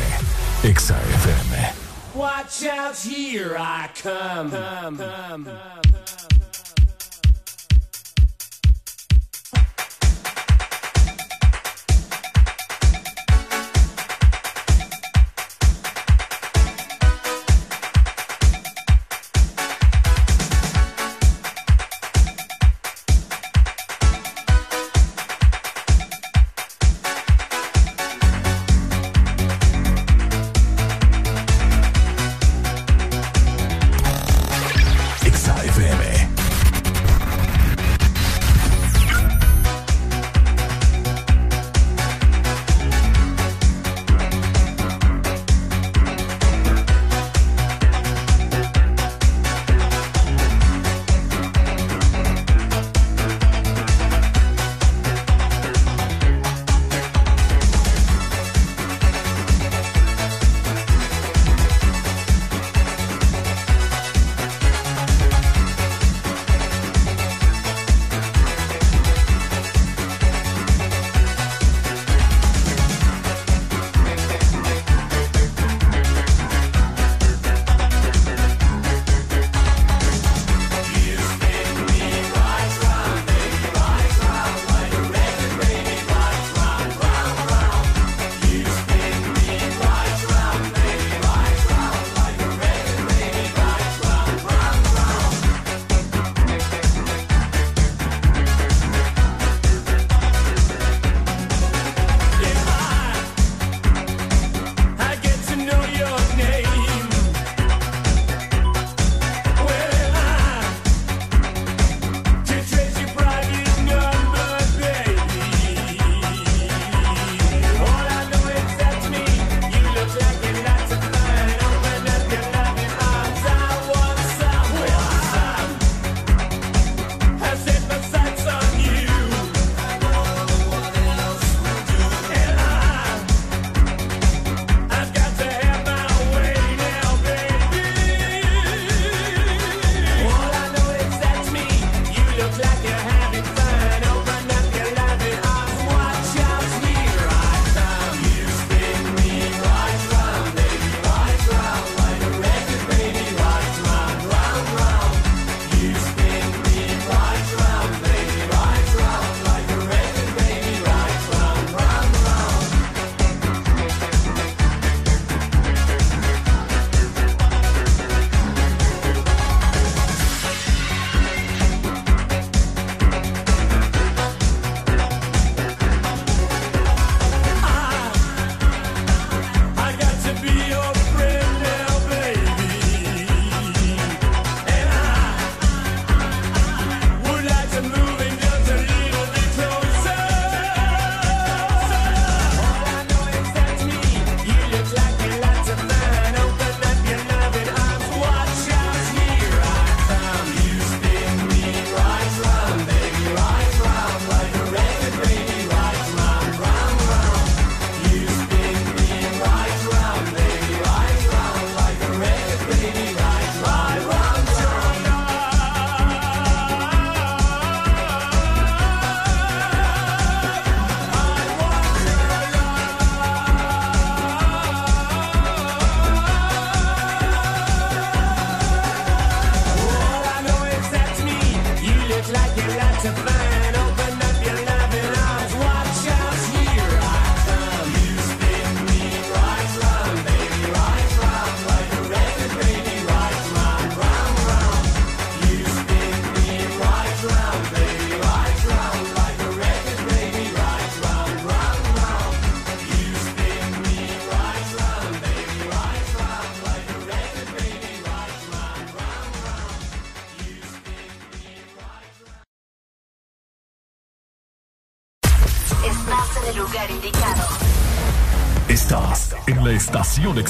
[0.62, 1.74] Exa FM.
[2.14, 4.50] Watch out, here I come.
[4.50, 6.45] Exa FM.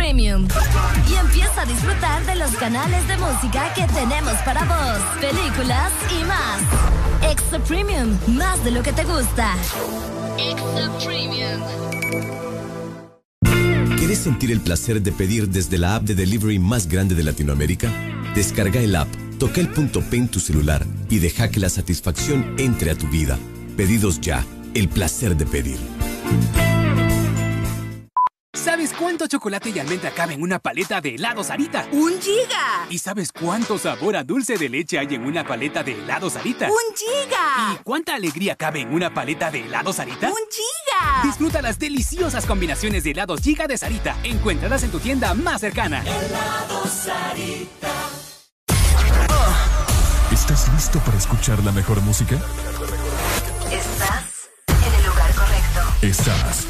[0.00, 0.48] Premium.
[1.10, 6.24] Y empieza a disfrutar de los canales de música que tenemos para vos, películas y
[6.24, 7.30] más.
[7.30, 9.54] Extra Premium, más de lo que te gusta.
[10.38, 11.60] Extra Premium.
[13.98, 17.92] ¿Quieres sentir el placer de pedir desde la app de delivery más grande de Latinoamérica?
[18.34, 22.54] Descarga el app, toca el punto P en tu celular y deja que la satisfacción
[22.56, 23.38] entre a tu vida.
[23.76, 25.78] Pedidos ya, el placer de pedir.
[29.00, 31.88] ¿Sabes cuánto chocolate y almendra cabe en una paleta de helado Sarita?
[31.90, 32.86] ¡Un giga!
[32.90, 36.68] ¿Y sabes cuánto sabor a dulce de leche hay en una paleta de helado Sarita?
[36.68, 37.72] ¡Un giga!
[37.72, 40.28] ¿Y cuánta alegría cabe en una paleta de helado Sarita?
[40.28, 41.22] ¡Un giga!
[41.22, 44.18] Disfruta las deliciosas combinaciones de helados Giga de Sarita.
[44.22, 46.02] Encuéntralas en tu tienda más cercana.
[46.02, 47.94] Helado Sarita.
[50.30, 52.36] ¿Estás listo para escuchar la mejor música?
[53.72, 55.80] Estás en el lugar correcto.
[56.02, 56.69] Estás.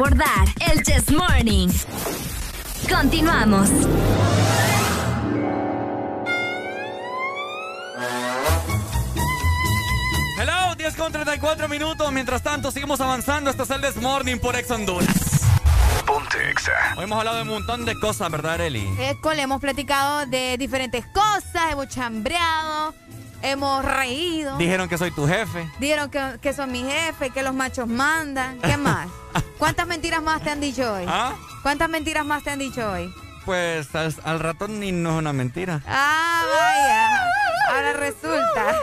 [0.00, 0.48] Por dar.
[0.60, 1.68] El Chess Morning.
[2.88, 3.68] Continuamos.
[10.38, 12.10] Hello, 10 con 34 minutos.
[12.12, 13.50] Mientras tanto, seguimos avanzando.
[13.50, 15.42] Esto es el This Morning por Ex Honduras.
[16.06, 16.72] Ponte Exa.
[16.96, 18.88] Hoy hemos hablado de un montón de cosas, ¿verdad, Areli?
[18.96, 22.94] le hemos platicado de diferentes cosas, hemos chambreado,
[23.42, 24.56] hemos reído.
[24.56, 25.70] Dijeron que soy tu jefe.
[25.78, 28.58] Dijeron que, que son mi jefe, que los machos mandan.
[28.60, 29.06] ¿Qué más?
[29.60, 31.04] ¿Cuántas mentiras más te han dicho hoy?
[31.06, 31.34] ¿Ah?
[31.62, 33.14] ¿Cuántas mentiras más te han dicho hoy?
[33.44, 35.82] Pues al, al rato ni no es una mentira.
[35.86, 37.26] Ah, vaya.
[37.68, 38.80] Ahora resulta.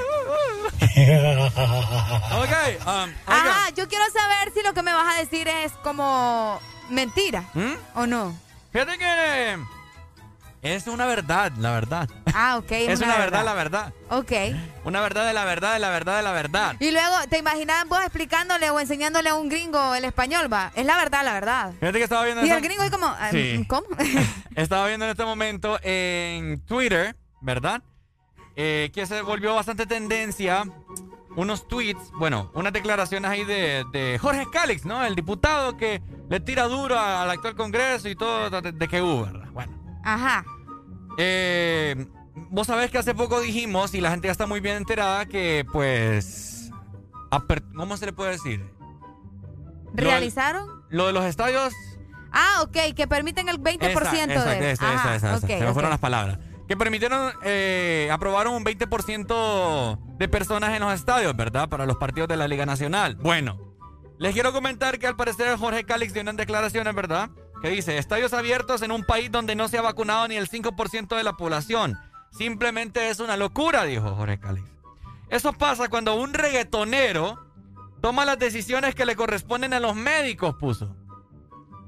[2.38, 2.53] ok,
[2.85, 7.43] um, Ajá, yo quiero saber si lo que me vas a decir es como mentira
[7.56, 7.74] ¿Mm?
[7.95, 8.38] o no.
[8.72, 9.58] Fíjate que
[10.61, 12.09] es una verdad, la verdad.
[12.33, 12.72] Ah, ok.
[12.72, 13.93] Es una, verdad, la verdad.
[14.09, 14.31] Ok.
[14.83, 16.75] Una verdad de la verdad, de la verdad, de la verdad.
[16.79, 20.51] Y luego, ¿te imaginas vos explicándole o enseñándole a un gringo el español?
[20.51, 21.72] Va, es la verdad, la verdad.
[21.79, 23.65] Fíjate que estaba viendo Y esa- el gringo es como, ah, Sí.
[23.67, 23.85] ¿cómo?
[24.56, 27.81] Estaba viendo en este momento en Twitter, ¿verdad?
[28.56, 30.63] Eh, que se volvió bastante tendencia
[31.35, 35.06] unos tweets, bueno, unas declaraciones ahí de, de Jorge Calix, ¿no?
[35.06, 39.25] El diputado que le tira duro al actual Congreso y todo de, de que hubo,
[39.25, 39.47] ¿verdad?
[39.53, 39.86] Bueno.
[40.03, 40.46] Ajá.
[41.17, 42.08] Eh,
[42.49, 45.65] vos sabés que hace poco dijimos, y la gente ya está muy bien enterada, que
[45.72, 46.72] pues...
[47.76, 48.63] ¿Cómo se le puede decir?
[49.94, 50.83] ¿Realizaron?
[50.90, 51.74] Lo de los estadios
[52.31, 54.72] Ah, ok, que permiten el 20% Esa, esa, de...
[54.72, 56.40] esa, Ajá, esa, esa, ok, Se me fueron las palabras.
[56.67, 61.69] Que permitieron, eh, aprobaron un 20% de personas en los estadios, ¿verdad?
[61.69, 63.15] Para los partidos de la Liga Nacional.
[63.15, 63.58] Bueno,
[64.19, 67.30] les quiero comentar que al parecer Jorge Calix dio unas declaraciones, ¿verdad?
[67.61, 71.15] Que dice, estadios abiertos en un país donde no se ha vacunado ni el 5%
[71.15, 71.97] de la población.
[72.31, 74.67] Simplemente es una locura, dijo Jorge Calix.
[75.29, 77.40] Eso pasa cuando un reggaetonero
[78.01, 80.95] toma las decisiones que le corresponden a los médicos, puso.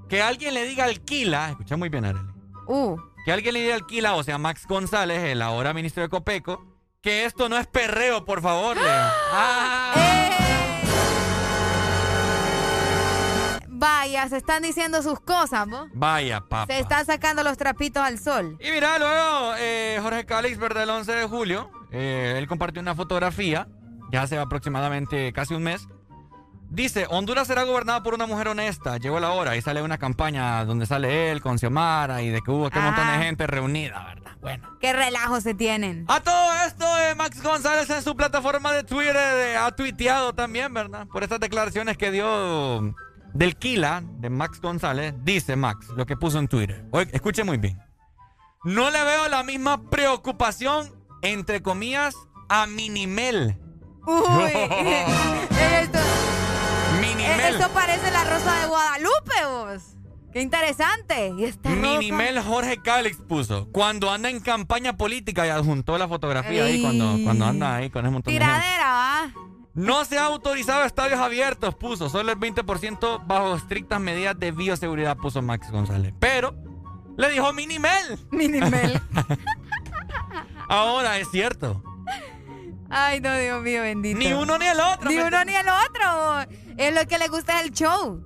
[0.07, 2.25] Que alguien le diga alquila, escucha muy bien, Arely.
[2.67, 2.97] Uh.
[3.25, 6.65] Que alguien le diga alquila, o sea, Max González, el ahora ministro de Copeco,
[7.01, 8.75] que esto no es perreo, por favor.
[8.75, 10.25] le- Ah.
[13.79, 15.88] Vaya, se están diciendo sus cosas, ¿no?
[15.94, 16.65] Vaya, papá.
[16.74, 18.58] Se están sacando los trapitos al sol.
[18.60, 20.83] Y mira, luego eh, Jorge Calix, ¿verdad?
[20.83, 23.67] El 11 de julio, eh, él compartió una fotografía,
[24.12, 25.88] ya hace aproximadamente casi un mes.
[26.72, 28.97] Dice, Honduras será gobernada por una mujer honesta.
[28.97, 32.51] Llegó la hora y sale una campaña donde sale él con Xiomara y de que
[32.51, 33.19] hubo aquel montón de Ah.
[33.24, 34.31] gente reunida, ¿verdad?
[34.42, 34.78] Bueno.
[34.79, 36.06] Qué relajo se tienen.
[36.08, 40.72] A todo esto, eh, Max González en su plataforma de Twitter eh, ha tuiteado también,
[40.74, 41.08] ¿verdad?
[41.08, 42.94] Por estas declaraciones que dio
[43.33, 45.13] del Kila, de Max González.
[45.24, 46.85] Dice Max, lo que puso en Twitter.
[46.92, 47.79] Oye, escuche muy bien.
[48.63, 52.15] No le veo la misma preocupación, entre comillas,
[52.49, 53.58] a Minimel.
[54.06, 54.51] Uy.
[55.81, 55.99] esto,
[57.01, 57.56] Minimel.
[57.56, 59.83] esto parece la rosa de Guadalupe, vos.
[60.33, 61.33] Qué interesante.
[61.38, 63.67] Y esta rosa- Minimel Jorge Calix puso.
[63.72, 68.06] Cuando anda en campaña política y adjuntó la fotografía ahí cuando, cuando anda ahí con
[68.06, 68.53] ese montón de gente.
[68.56, 69.33] Tiradera, va.
[69.79, 72.10] No se ha autorizado estadios abiertos, puso.
[72.10, 76.13] Solo el 20% bajo estrictas medidas de bioseguridad, puso Max González.
[76.19, 76.53] Pero
[77.17, 78.19] le dijo Minimel.
[78.31, 79.01] Minimel.
[80.69, 81.81] Ahora es cierto.
[82.92, 84.17] Ay, no, Dios mío, bendito.
[84.19, 85.10] Ni uno ni el otro.
[85.10, 86.51] Ni ¿me uno ni el otro.
[86.78, 88.26] Es lo que le gusta es el show.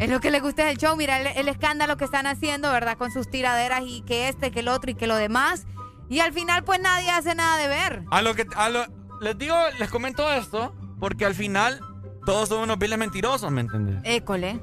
[0.00, 0.96] Es lo que le gusta es el show.
[0.96, 2.98] Mira el, el escándalo que están haciendo, ¿verdad?
[2.98, 5.64] Con sus tiraderas y que este, que el otro y que lo demás.
[6.08, 8.02] Y al final, pues nadie hace nada de ver.
[8.10, 8.86] A lo que a lo-
[9.20, 11.80] les digo, les comento esto porque al final
[12.26, 14.00] todos son unos viles mentirosos, ¿me entiendes?
[14.04, 14.60] École.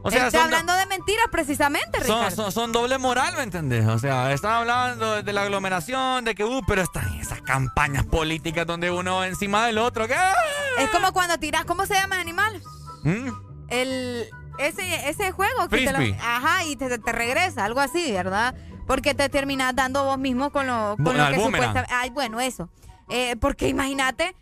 [0.00, 2.36] O sea, Está hablando de mentiras precisamente, son, Ricardo.
[2.36, 3.84] son- son doble moral, ¿me entendés?
[3.88, 8.64] O sea, están hablando de la aglomeración, de que, uh, pero están esas campañas políticas
[8.64, 10.14] donde uno encima del otro, ¿qué?
[10.78, 12.62] Es como cuando tiras, ¿cómo se llama el animal?
[13.02, 13.28] ¿Mm?
[13.68, 14.26] El
[14.58, 18.54] ese ese juego que te lo- ajá, y te, te regresa, algo así, ¿verdad?
[18.86, 21.90] Porque te terminas dando vos mismo con lo, con lo que supuestamente.
[21.92, 22.70] Ay, bueno, eso.
[23.10, 24.34] Eh, porque imagínate,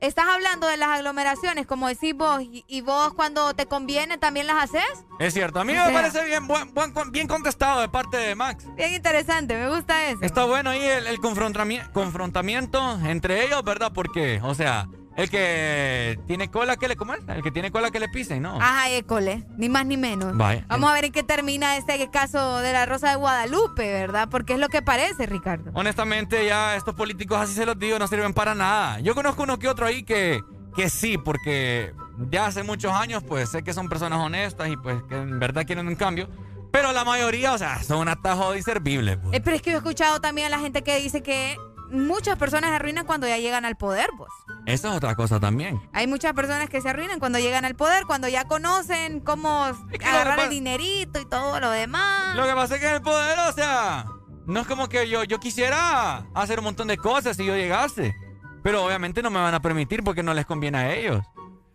[0.00, 4.46] estás hablando de las aglomeraciones, como decís vos, y, y vos cuando te conviene también
[4.46, 5.04] las haces.
[5.18, 8.34] Es cierto, a mí O me parece bien, buen, buen- bien contestado de parte de
[8.34, 8.66] Max.
[8.76, 10.18] Bien interesante, me gusta eso.
[10.22, 13.92] Está bueno ahí el, el confrontami- confrontamiento entre ellos, ¿verdad?
[13.94, 17.20] Porque, o sea, el que tiene cola que le ¿cómo es?
[17.28, 18.60] El que tiene cola que le pisen, ¿no?
[18.60, 20.36] Ajá, école, ni más ni menos.
[20.36, 20.64] Vaya.
[20.68, 24.28] Vamos a ver en qué termina este caso de la Rosa de Guadalupe, ¿verdad?
[24.30, 25.70] Porque es lo que parece, Ricardo.
[25.74, 29.00] Honestamente, ya estos políticos, así se los digo, no sirven para nada.
[29.00, 30.40] Yo conozco uno que otro ahí que,
[30.76, 31.92] que sí, porque
[32.30, 35.66] ya hace muchos años, pues sé que son personas honestas y pues que en verdad
[35.66, 36.28] quieren un cambio.
[36.72, 39.16] Pero la mayoría, o sea, son un atajo inservible.
[39.18, 39.36] pues.
[39.36, 41.56] Eh, pero es que yo he escuchado también a la gente que dice que
[41.90, 44.30] muchas personas se arruinan cuando ya llegan al poder, pues.
[44.66, 45.80] Esa es otra cosa también.
[45.92, 50.40] Hay muchas personas que se arruinan cuando llegan al poder, cuando ya conocen cómo agarrar
[50.40, 52.36] el dinerito y todo lo demás.
[52.36, 54.06] Lo que pasa es que el poder, o sea,
[54.46, 58.14] no es como que yo, yo quisiera hacer un montón de cosas si yo llegase.
[58.62, 61.24] Pero obviamente no me van a permitir porque no les conviene a ellos.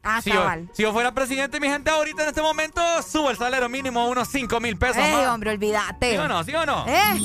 [0.03, 3.37] Ah, si, yo, si yo fuera presidente, mi gente, ahorita en este momento subo el
[3.37, 6.11] salario mínimo a unos 5 mil pesos Ey, hombre, olvídate.
[6.11, 6.43] ¿Sí o no?
[6.43, 6.85] ¿Sí o no?
[6.87, 7.19] ¿Eh?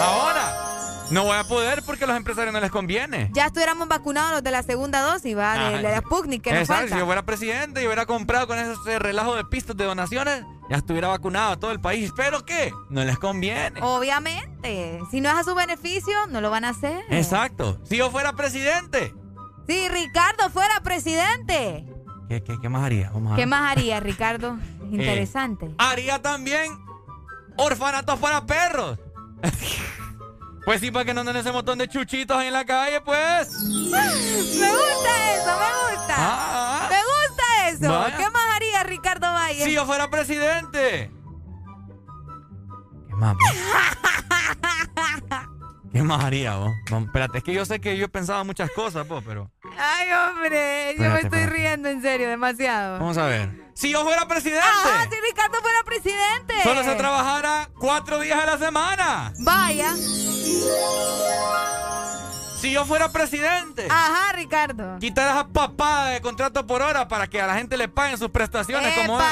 [0.00, 0.75] Ahora.
[1.10, 3.30] No voy a poder porque a los empresarios no les conviene.
[3.32, 6.60] Ya estuviéramos vacunados los de la segunda dosis, va, de, de la Sputnik, que nos
[6.62, 6.94] Exacto, falta.
[6.96, 10.76] si yo fuera presidente y hubiera comprado con ese relajo de pistas de donaciones, ya
[10.76, 12.10] estuviera vacunado a todo el país.
[12.16, 12.72] ¿Pero qué?
[12.90, 13.80] No les conviene.
[13.82, 15.00] Obviamente.
[15.12, 17.04] Si no es a su beneficio, no lo van a hacer.
[17.10, 17.78] Exacto.
[17.84, 19.14] Si yo fuera presidente.
[19.68, 21.86] Si Ricardo fuera presidente.
[22.28, 23.10] ¿Qué, qué, qué más haría?
[23.12, 24.58] Vamos a ¿Qué más haría, Ricardo?
[24.90, 25.66] Interesante.
[25.66, 26.72] Eh, haría también
[27.56, 28.98] orfanatos para perros.
[30.66, 33.50] pues sí, para que no anden ese montón de chuchitos ahí en la calle, pues.
[33.62, 36.14] Me gusta eso, me gusta.
[36.18, 37.88] Ah, Me gusta eso.
[37.90, 38.16] Vaya.
[38.18, 39.64] ¿Qué más haría Ricardo Valle?
[39.64, 41.10] Si yo fuera presidente.
[43.08, 43.36] ¿Qué más?
[45.92, 46.72] ¿Qué más haría vos?
[46.90, 49.50] Vamos, espérate, es que yo sé que yo he pensado muchas cosas, pues, pero.
[49.78, 51.46] Ay, hombre, yo me estoy espérate.
[51.46, 52.98] riendo en serio, demasiado.
[52.98, 53.65] Vamos a ver.
[53.76, 54.64] Si yo fuera presidente.
[54.66, 56.54] Ajá, si Ricardo fuera presidente.
[56.62, 59.34] Solo se trabajara cuatro días a la semana.
[59.38, 59.94] Vaya.
[62.58, 63.86] Si yo fuera presidente.
[63.90, 64.98] Ajá, Ricardo.
[64.98, 68.30] Quitar esa papada de contrato por hora para que a la gente le paguen sus
[68.30, 69.26] prestaciones como es.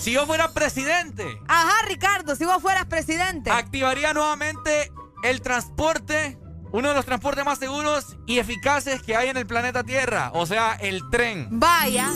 [0.00, 3.50] Si yo fuera presidente, Ajá, Ricardo, si vos fueras presidente.
[3.50, 4.90] activaría nuevamente
[5.24, 6.38] el transporte,
[6.76, 10.44] uno de los transportes más seguros y eficaces que hay en el planeta Tierra, o
[10.44, 11.48] sea, el tren.
[11.52, 12.10] Vaya.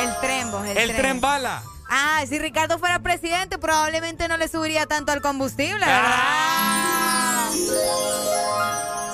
[0.00, 1.62] El tren, vos, el, El tren bala.
[1.88, 7.50] Ah, si Ricardo fuera presidente, probablemente no le subiría tanto al combustible, ¿verdad?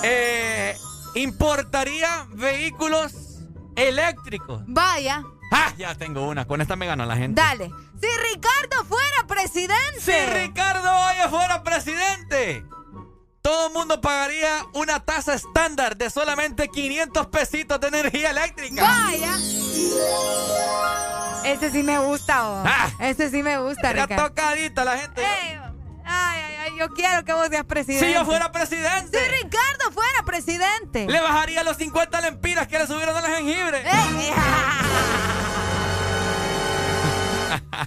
[0.03, 0.75] Eh,
[1.17, 3.13] importaría vehículos
[3.77, 4.63] eléctricos.
[4.67, 5.25] Vaya.
[5.53, 5.75] ¡Ah!
[5.77, 6.47] Ya tengo una.
[6.47, 7.39] Con esta me gana la gente.
[7.39, 7.71] Dale.
[8.01, 10.01] Si Ricardo fuera presidente.
[10.01, 12.65] Si Ricardo Valle fuera presidente,
[13.49, 18.83] todo el mundo pagaría una tasa estándar de solamente 500 pesitos de energía eléctrica.
[18.83, 19.37] Vaya.
[21.47, 22.67] Ese sí me gusta, vos.
[22.69, 22.91] Ah.
[23.01, 24.29] Ese sí me gusta, Ricardo.
[24.29, 25.23] tocadita la gente.
[25.23, 25.59] Ey,
[26.05, 28.07] ay, ay, ay, yo quiero que vos seas presidente.
[28.07, 31.07] Si yo fuera presidente, Si Ricardo fuera presidente.
[31.09, 33.81] le bajaría los 50 lempiras que le subieron a los jengibre.
[33.81, 33.89] Ey,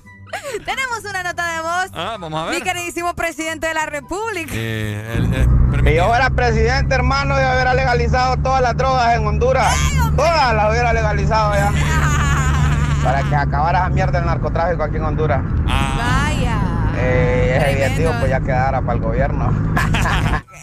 [0.65, 1.91] Tenemos una nota de voz.
[1.93, 2.63] Ah, vamos a Mi ver.
[2.63, 4.51] queridísimo presidente de la República.
[4.53, 5.49] Eh, el- el-
[5.89, 9.73] Si yo fuera presidente, hermano, yo hubiera legalizado todas las drogas en Honduras.
[10.15, 11.71] Todas las hubiera legalizado ya.
[13.03, 15.41] Para que acabara esa mierda del narcotráfico aquí en Honduras.
[15.65, 16.59] Vaya.
[17.03, 19.73] Eh, billetivo pues ya quedara para el gobierno.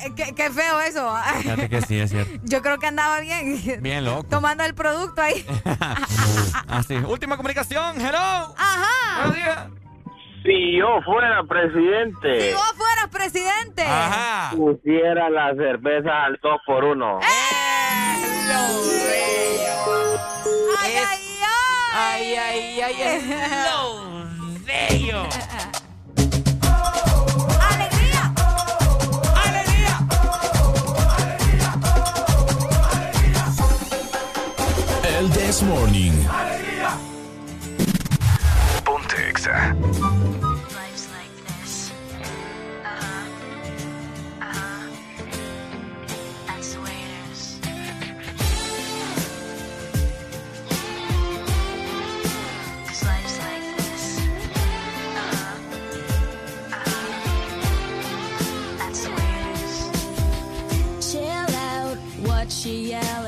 [0.04, 1.12] Eh, Qué, qué feo eso.
[1.42, 2.40] Fíjate que sí, es cierto.
[2.44, 3.60] Yo creo que andaba bien.
[3.82, 4.24] Bien loco.
[4.24, 5.44] Tomando el producto ahí.
[6.68, 6.94] Así.
[6.96, 8.00] Última comunicación.
[8.00, 8.18] Hello.
[8.56, 9.16] Ajá.
[9.18, 9.58] Buenos días.
[10.44, 13.82] Si yo fuera Si presidente, vos fueras presidente.
[13.82, 14.50] Ajá.
[14.56, 17.18] pusiera la cerveza al 2 por 1
[20.80, 22.34] Ay, ay, ay.
[22.34, 25.22] Ay, ay, ay, es lo bello.
[25.22, 25.72] ¡Alegría!
[35.18, 36.12] El This Morning.
[38.84, 39.74] Ponte Exa.
[61.00, 63.08] Chill out, what she yelling for?
[63.08, 63.27] Lay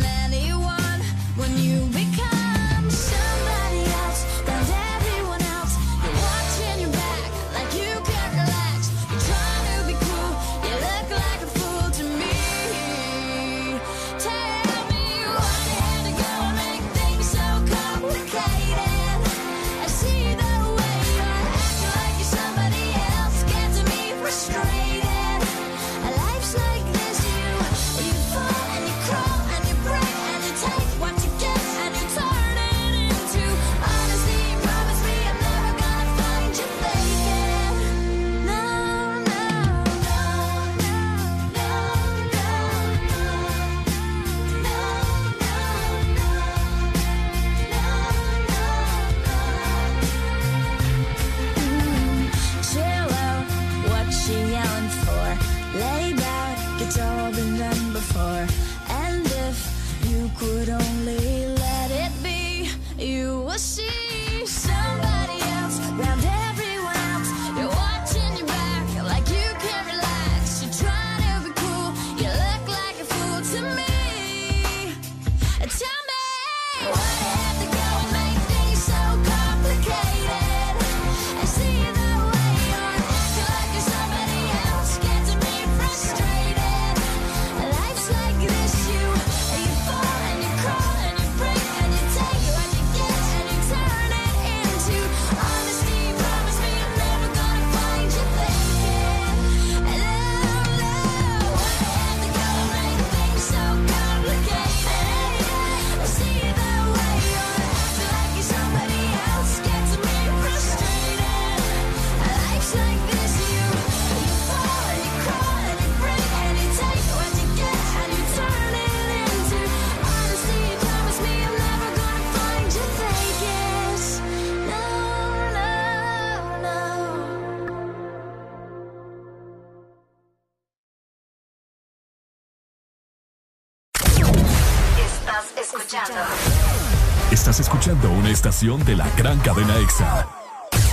[138.41, 140.27] estación de la gran cadena EXA.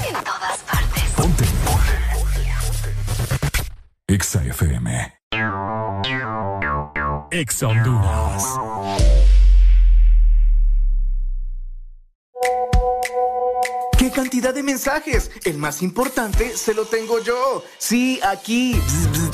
[0.07, 1.03] en todas partes.
[1.17, 1.45] Ponte.
[4.07, 5.15] EXA FM.
[7.31, 8.45] EXA Honduras.
[13.97, 15.31] ¡Qué cantidad de mensajes!
[15.47, 17.65] El más importante se lo tengo yo.
[17.79, 18.75] Sí, aquí.
[18.75, 19.28] Bzz, bzz,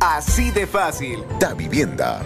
[0.00, 1.24] Así de fácil.
[1.40, 2.20] Da Vivienda.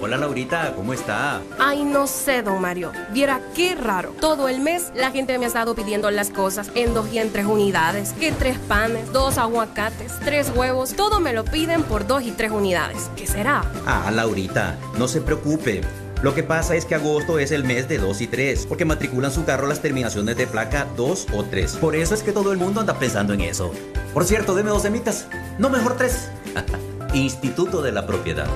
[0.00, 1.40] Hola Laurita, ¿cómo está?
[1.60, 2.90] Ay, no sé, don Mario.
[3.12, 4.12] Viera qué raro.
[4.20, 7.30] Todo el mes la gente me ha estado pidiendo las cosas en dos y en
[7.30, 8.12] tres unidades.
[8.14, 10.94] Que tres panes, dos aguacates, tres huevos.
[10.94, 13.10] Todo me lo piden por dos y tres unidades.
[13.16, 13.62] ¿Qué será?
[13.86, 15.82] Ah, Laurita, no se preocupe.
[16.22, 19.32] Lo que pasa es que agosto es el mes de 2 y 3, porque matriculan
[19.32, 21.72] su carro las terminaciones de placa 2 o 3.
[21.76, 23.72] Por eso es que todo el mundo anda pensando en eso.
[24.14, 25.26] Por cierto, deme dos semitas.
[25.58, 26.30] No, mejor tres.
[27.14, 28.46] Instituto de la Propiedad.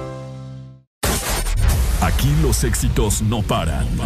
[2.01, 3.87] Aquí los éxitos no paran.
[3.89, 3.99] En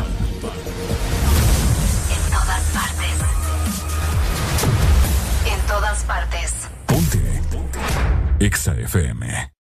[2.31, 3.15] todas partes.
[5.45, 6.55] En todas partes.
[8.39, 9.60] EXA FM.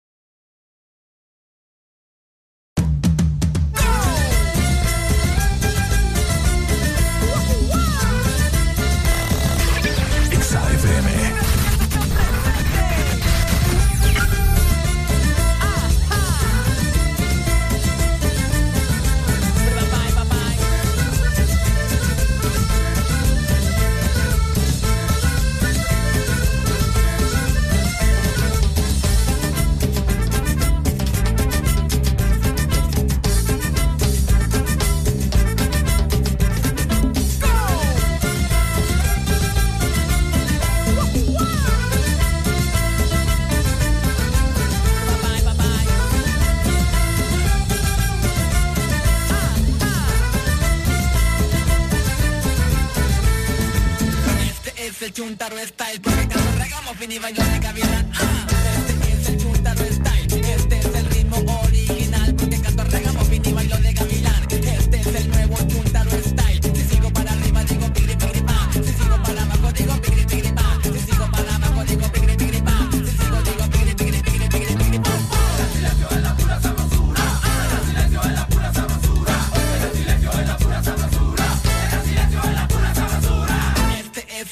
[55.04, 58.06] el chuntaro style Porque cuando regamos finiva yo de cavidad.
[58.14, 58.53] Ah.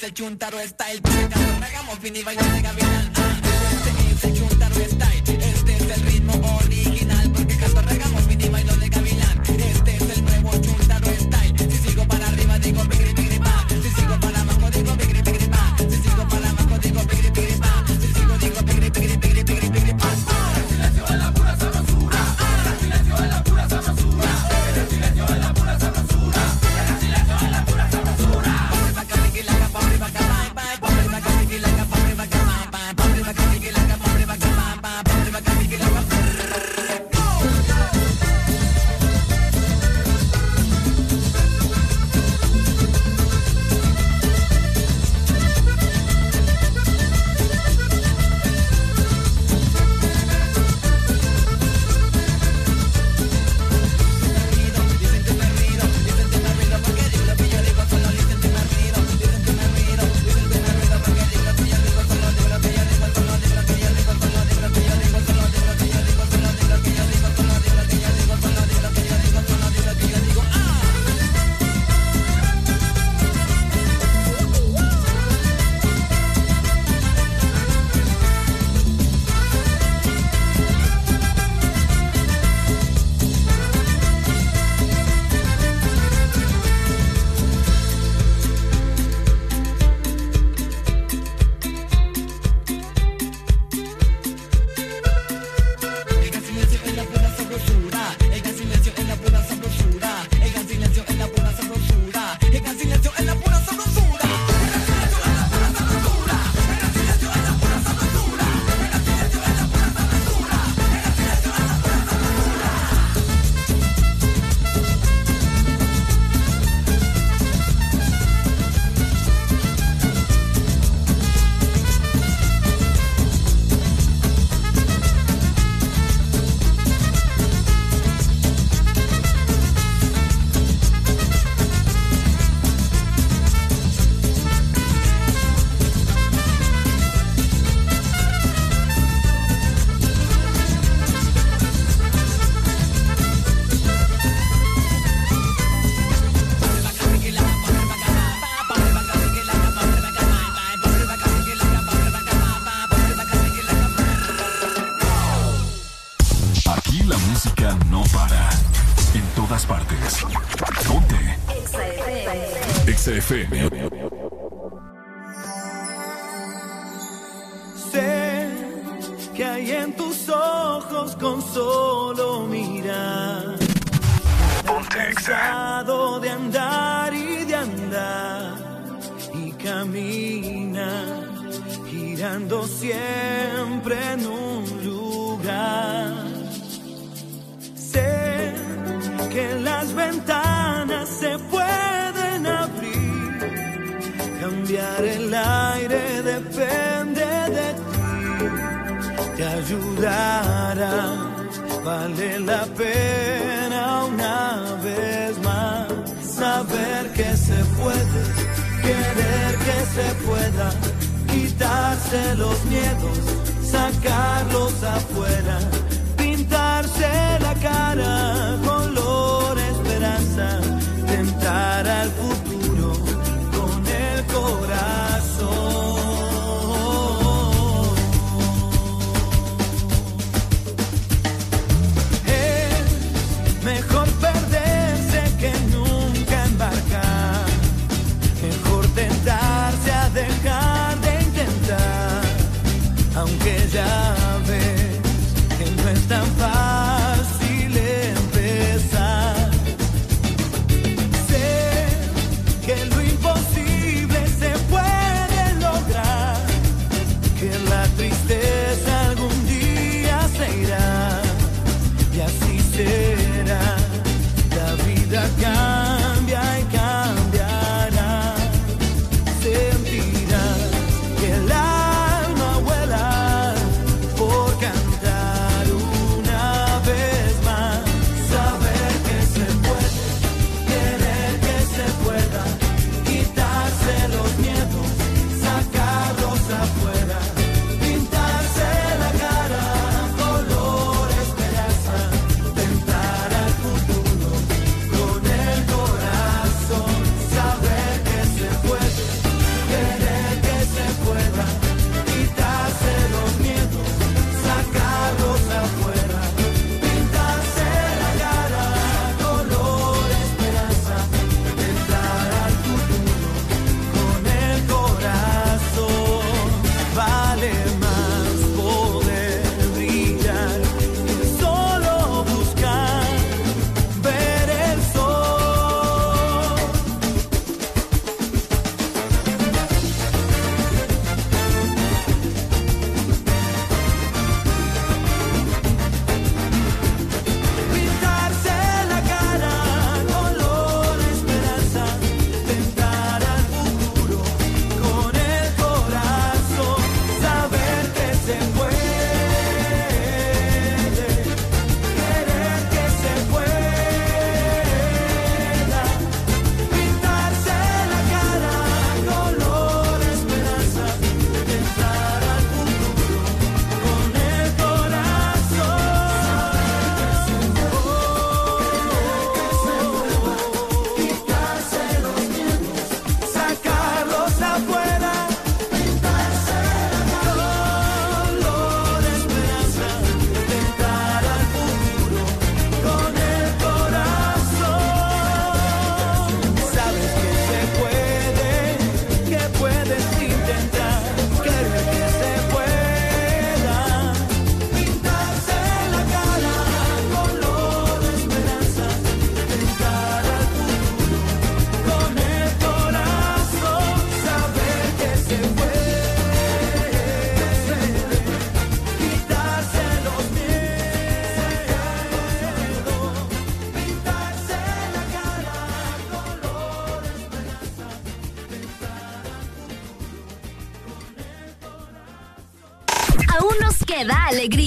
[0.07, 1.01] el chuntaro está el
[1.63, 3.12] Hagamos fin y vaina de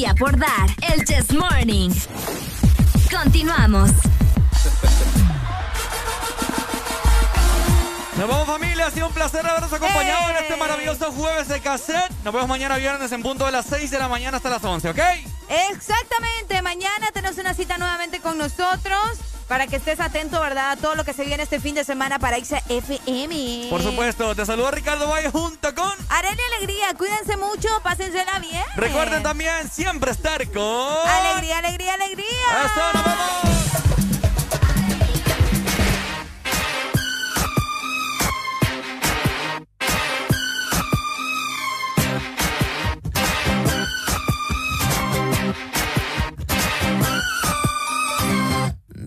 [0.05, 0.69] alegría por dar.
[0.93, 1.91] El Chess Morning.
[3.11, 3.91] Continuamos.
[8.17, 12.11] Nos vemos familia, ha sido un placer habernos acompañado en este maravilloso jueves de cassette.
[12.23, 14.89] Nos vemos mañana viernes en punto de las 6 de la mañana hasta las 11,
[14.89, 14.99] ¿ok?
[15.69, 20.71] Exactamente, mañana tenemos una cita nuevamente con nosotros para que estés atento, ¿verdad?
[20.71, 23.67] A todo lo que se viene este fin de semana para FM.
[23.69, 25.91] Por supuesto, te saluda Ricardo Valle junto con
[26.85, 26.93] Alegría.
[26.97, 28.63] Cuídense mucho, pásensela bien.
[28.75, 30.63] Recuerden también siempre estar con
[31.07, 32.25] Alegría, alegría, alegría.
[32.65, 33.45] Eso, nos vemos.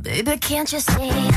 [0.02, 1.30] Baby, can't you see